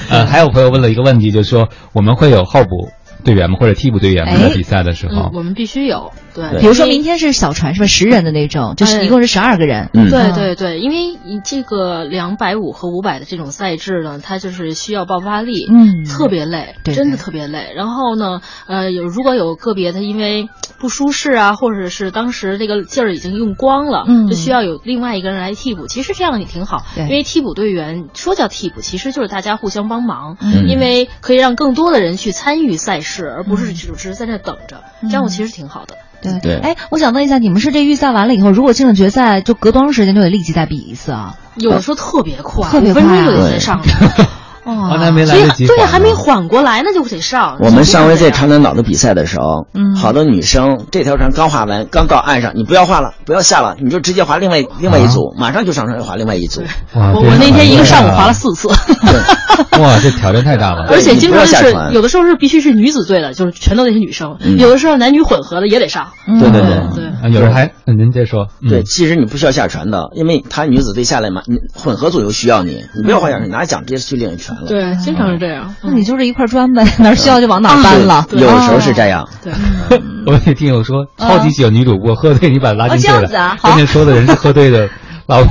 [0.09, 2.89] 呃，还有朋友问了一个问题，就是说我们会有候补
[3.27, 3.59] 队员们？
[3.61, 4.33] 或者替补队员吗？
[4.33, 6.13] 哎在比赛的时候嗯，，我们必须有。
[6.35, 7.87] 对，比如说明天是小船是吧？
[7.87, 9.91] 十人的那种，就是一共是十二个人。
[9.93, 17.73] 嗯对对对，因为你这个两百五和五百的这种赛制呢，它就是需要爆发力，嗯特别累，对真的特别累。
[17.75, 20.49] 然后呢，呃，有如果有个别的因为
[20.79, 25.87] 不舒适啊，或者是当时这个劲儿已经用光了，嗯就需要有另外一个人来替补。
[25.87, 35.97] 其实这样也挺好，对因为替补队员说叫替补，其实就是大家互相帮忙，嗯因为可以让更多的人去参与赛事，而不是只只是在那等着，这样我其实挺好的。
[36.21, 41.39] 对对哎，我想问一下，你们是这预赛完了以后，如果进了决赛，就隔多长时间就得立即再比一次啊？
[41.57, 43.81] 有的时候特别快，特别五分钟就得再上。
[44.67, 47.57] 哦，还没来对，缓还没缓过来呢，就得上。
[47.61, 49.95] 我们上回在长滩岛的比赛的时候，嗯。
[49.97, 56.63] 好多女生这条船刚划完，刚到岸上，你不要划了，不要下了，你就直接划另外另外一组，马上就上船划另外一组。
[56.95, 60.87] 哇，我我那天一个上午划了四，次，哇，这挑战太大了。
[60.89, 61.93] 而且经常是要下船。
[61.95, 64.59] 有的时候是必须是女子队的，就是全都得是女生；嗯。
[64.59, 66.09] 有的时候男女混合的也得上。
[66.27, 66.95] 对对对。
[66.95, 68.49] 对啊有人还，嗯您接着说。
[68.61, 68.69] 嗯。
[68.69, 74.69] 对，其实你不需要下船的，因为他女子队下来嘛，你混合组又需要你，你不要划下船，拿着奖直接去另一船了。
[74.69, 75.75] 对，经常是这样。
[75.83, 78.27] 那你就是一块砖呗， 哪儿需要就往哪儿搬了。
[78.33, 79.29] 有的时候是这样。
[79.43, 79.53] 对，
[80.27, 83.21] 我也听友说，超级喜欢女主播，喝醉你把她拉进队哦这了。
[83.23, 84.89] 样子啊好关键说的人是喝醉的
[85.27, 85.51] 老婆。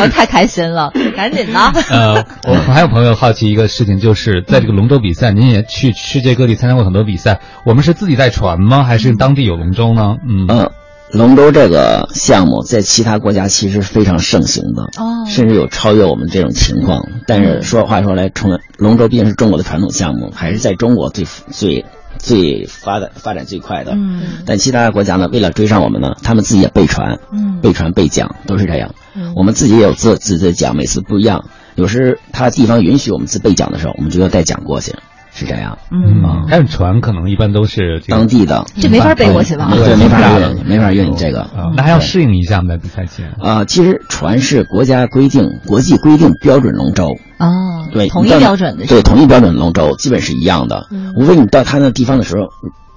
[0.00, 1.58] 我 太开心了，赶紧的。
[1.90, 8.84] 呃，我还有朋友好奇一个事情，就是在这个龙舟比赛，您也去世界各地参加过很多比赛，我们是自己带船吗？
[8.84, 10.16] 还是当地有龙舟呢？
[10.28, 10.70] 嗯嗯，
[11.12, 17.06] 龙舟这个项目在其他国家其实非常盛行的，哦甚至有超越我们这种情况。
[17.26, 21.84] 但是说话说来，从龙舟毕竟是中国的传统项目，还是在中国最最
[22.18, 23.92] 最发展发展最快的。
[23.94, 28.94] 嗯但其他国家呢，为了追上我们呢，他们自己也备船，嗯备船备桨都是这样。
[29.14, 31.44] 嗯我们自己也有自自己的桨，每次不一样。
[31.74, 34.94] 有时他地方允许我们自备桨的时候，我们就要带桨过去，
[35.34, 35.78] 是这样。
[35.90, 39.70] 嗯，嗯，但是船可能一般都是当地的这没法背过去吧？
[39.72, 41.40] 对，没法大的运，没法运这个。
[41.40, 42.68] 啊，那还要适应一下吗？
[42.68, 43.32] 在比赛前。
[43.40, 47.48] 啊、其实船是国家规定、国际规定标准龙舟，啊，
[47.92, 50.86] 对，统一标准的对，吧统一标准龙舟基本是一样的。
[50.90, 52.48] 嗯无非你到他那地方的时候，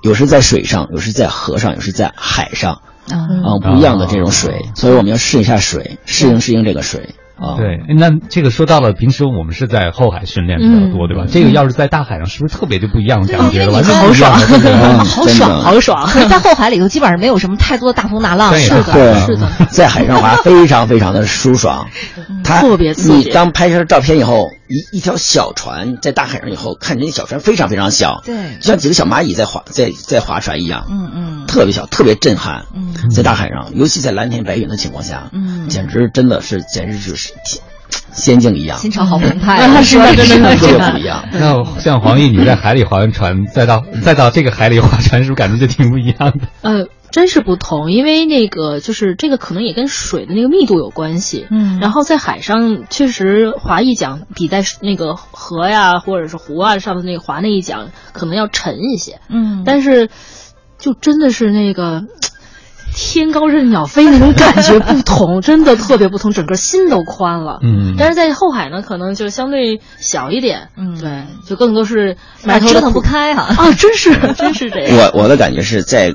[0.01, 7.57] 有时在水上，有时在河上，有时在海上，啊啊、不一样的这种水，所以我们要试一下水，适应适应这个水啊。
[7.57, 11.25] 对，那这个说到了，平时我们是在后海训练比较多，对吧？
[11.29, 13.73] 这个要是在大海上，是不是特别就不一样的感觉了？
[13.73, 14.71] 完全不一样的，对不对？
[14.81, 16.09] 嗯好爽，好爽！
[16.29, 21.87] 在后海里头基本上没有什么太多的大风大浪，对是的，是的，在海上滑非常非常的舒爽，
[22.43, 32.65] 它特别刺激你当拍摄照片以后，一一条小船在大海上以后，看着那小船非常非常小，对就像几个小蚂蚁在划在在划船一样，嗯嗯特别小，特别震撼。
[32.73, 37.61] 嗯在大海上，尤其在蓝天白云的情况下，嗯简直真的是简直就是天
[38.13, 41.23] 仙境一样，心潮好澎湃啊啊，是吧真的特是别不一样。
[41.31, 46.47] 那像黄奕，你在海里划完船，再到再到这个海里划船，是不是感觉就挺不一样的？
[46.61, 51.47] 呃，真是不同，因为那个就是这个可能也跟水的那个密度有关系。
[51.49, 59.21] 嗯然后在海上，确实划一桨比在那个河呀或者是湖啊上的那个划那一桨可能要沉一些。
[59.29, 60.09] 嗯但是
[60.77, 62.03] 就真的是那个。
[62.97, 67.59] 天高任鸟飞那种感觉不同，真的特别不同，整个心都宽了。
[67.61, 70.69] 嗯但是在后海呢，可能就相对小一点。
[70.77, 75.11] 嗯，对，就更多是哪埋头折腾不开哈啊，真是 真是这样。
[75.13, 76.13] 我我的感觉是在，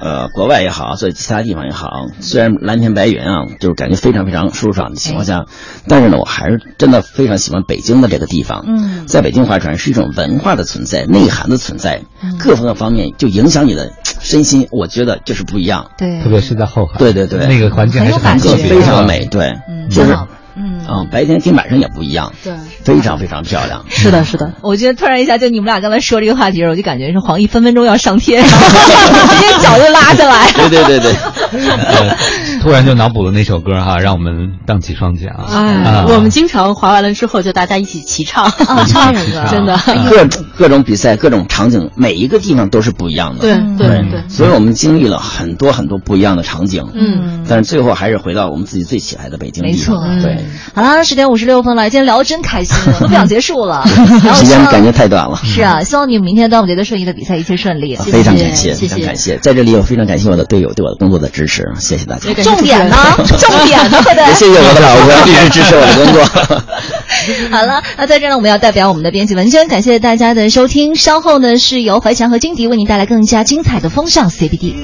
[0.00, 1.88] 呃，国外也好，在其他地方也好，
[2.20, 5.44] 虽然蓝天白云啊，就是感觉非常非常舒爽的情况下，
[5.88, 8.64] 但是呢，我还是真的非常喜欢北京的这个地方。
[8.66, 9.06] 嗯。
[9.06, 12.02] 在北京划船是一种文化的存在，内涵的存在，
[12.38, 13.90] 各方面方面就影响你的
[14.20, 15.90] 身心，我觉得就是不一样。
[15.98, 16.20] 对。
[16.22, 19.54] 特别是在后海，对对对，那个环境还是很特别的，非常美，对，
[19.90, 20.16] 就是
[20.54, 22.52] 嗯嗯，白天跟晚上也不一样，对，
[22.84, 23.84] 非常非常漂亮。
[23.88, 24.52] 是的，是的。
[24.62, 30.50] 我觉得突然一下，就你们俩刚才说这个话题的时候，我就感觉是黄奕分分钟要上天，直接脚就拉下来。
[30.52, 31.12] 对对对对，
[31.52, 32.16] 呃
[32.62, 35.34] 突然就脑补了那首歌哈，让我们荡起双桨。
[35.50, 39.76] 哎啊，我们经常滑完了之后，就大家一起齐唱 啊唱什么真的。
[40.08, 43.40] 各种各种比赛，各种场景，每一个地方都是不一样的。
[43.40, 46.84] 对对对，所以我们经历了很多很多不一样的场景。
[46.94, 50.00] 嗯，但是最后还是回到我们自己最喜爱的北京地没错。
[50.22, 53.84] 对，好了，十点五十六分了，今天聊的真开心，都 不想结束了。
[54.36, 55.36] 时间感觉太短了。
[55.42, 57.96] 是啊，希望你们明天端午节的顺利的比赛一切顺利。
[57.96, 62.30] 非常感谢非常感谢，在这里我非常感谢我的队友对我的工作的支持，谢谢大家。
[62.54, 62.96] 重点呢？
[63.38, 64.00] 重点呢？
[64.04, 64.28] 快点！
[64.28, 66.24] 也谢谢我的老婆 一直支持我的工作。
[67.50, 70.94] 好了，那在这呢，我们要代表我们的编辑文娟，感谢大家的收听。
[70.94, 74.74] 稍后呢，是由怀强和金迪为您带来更加精彩的风尚 CBD。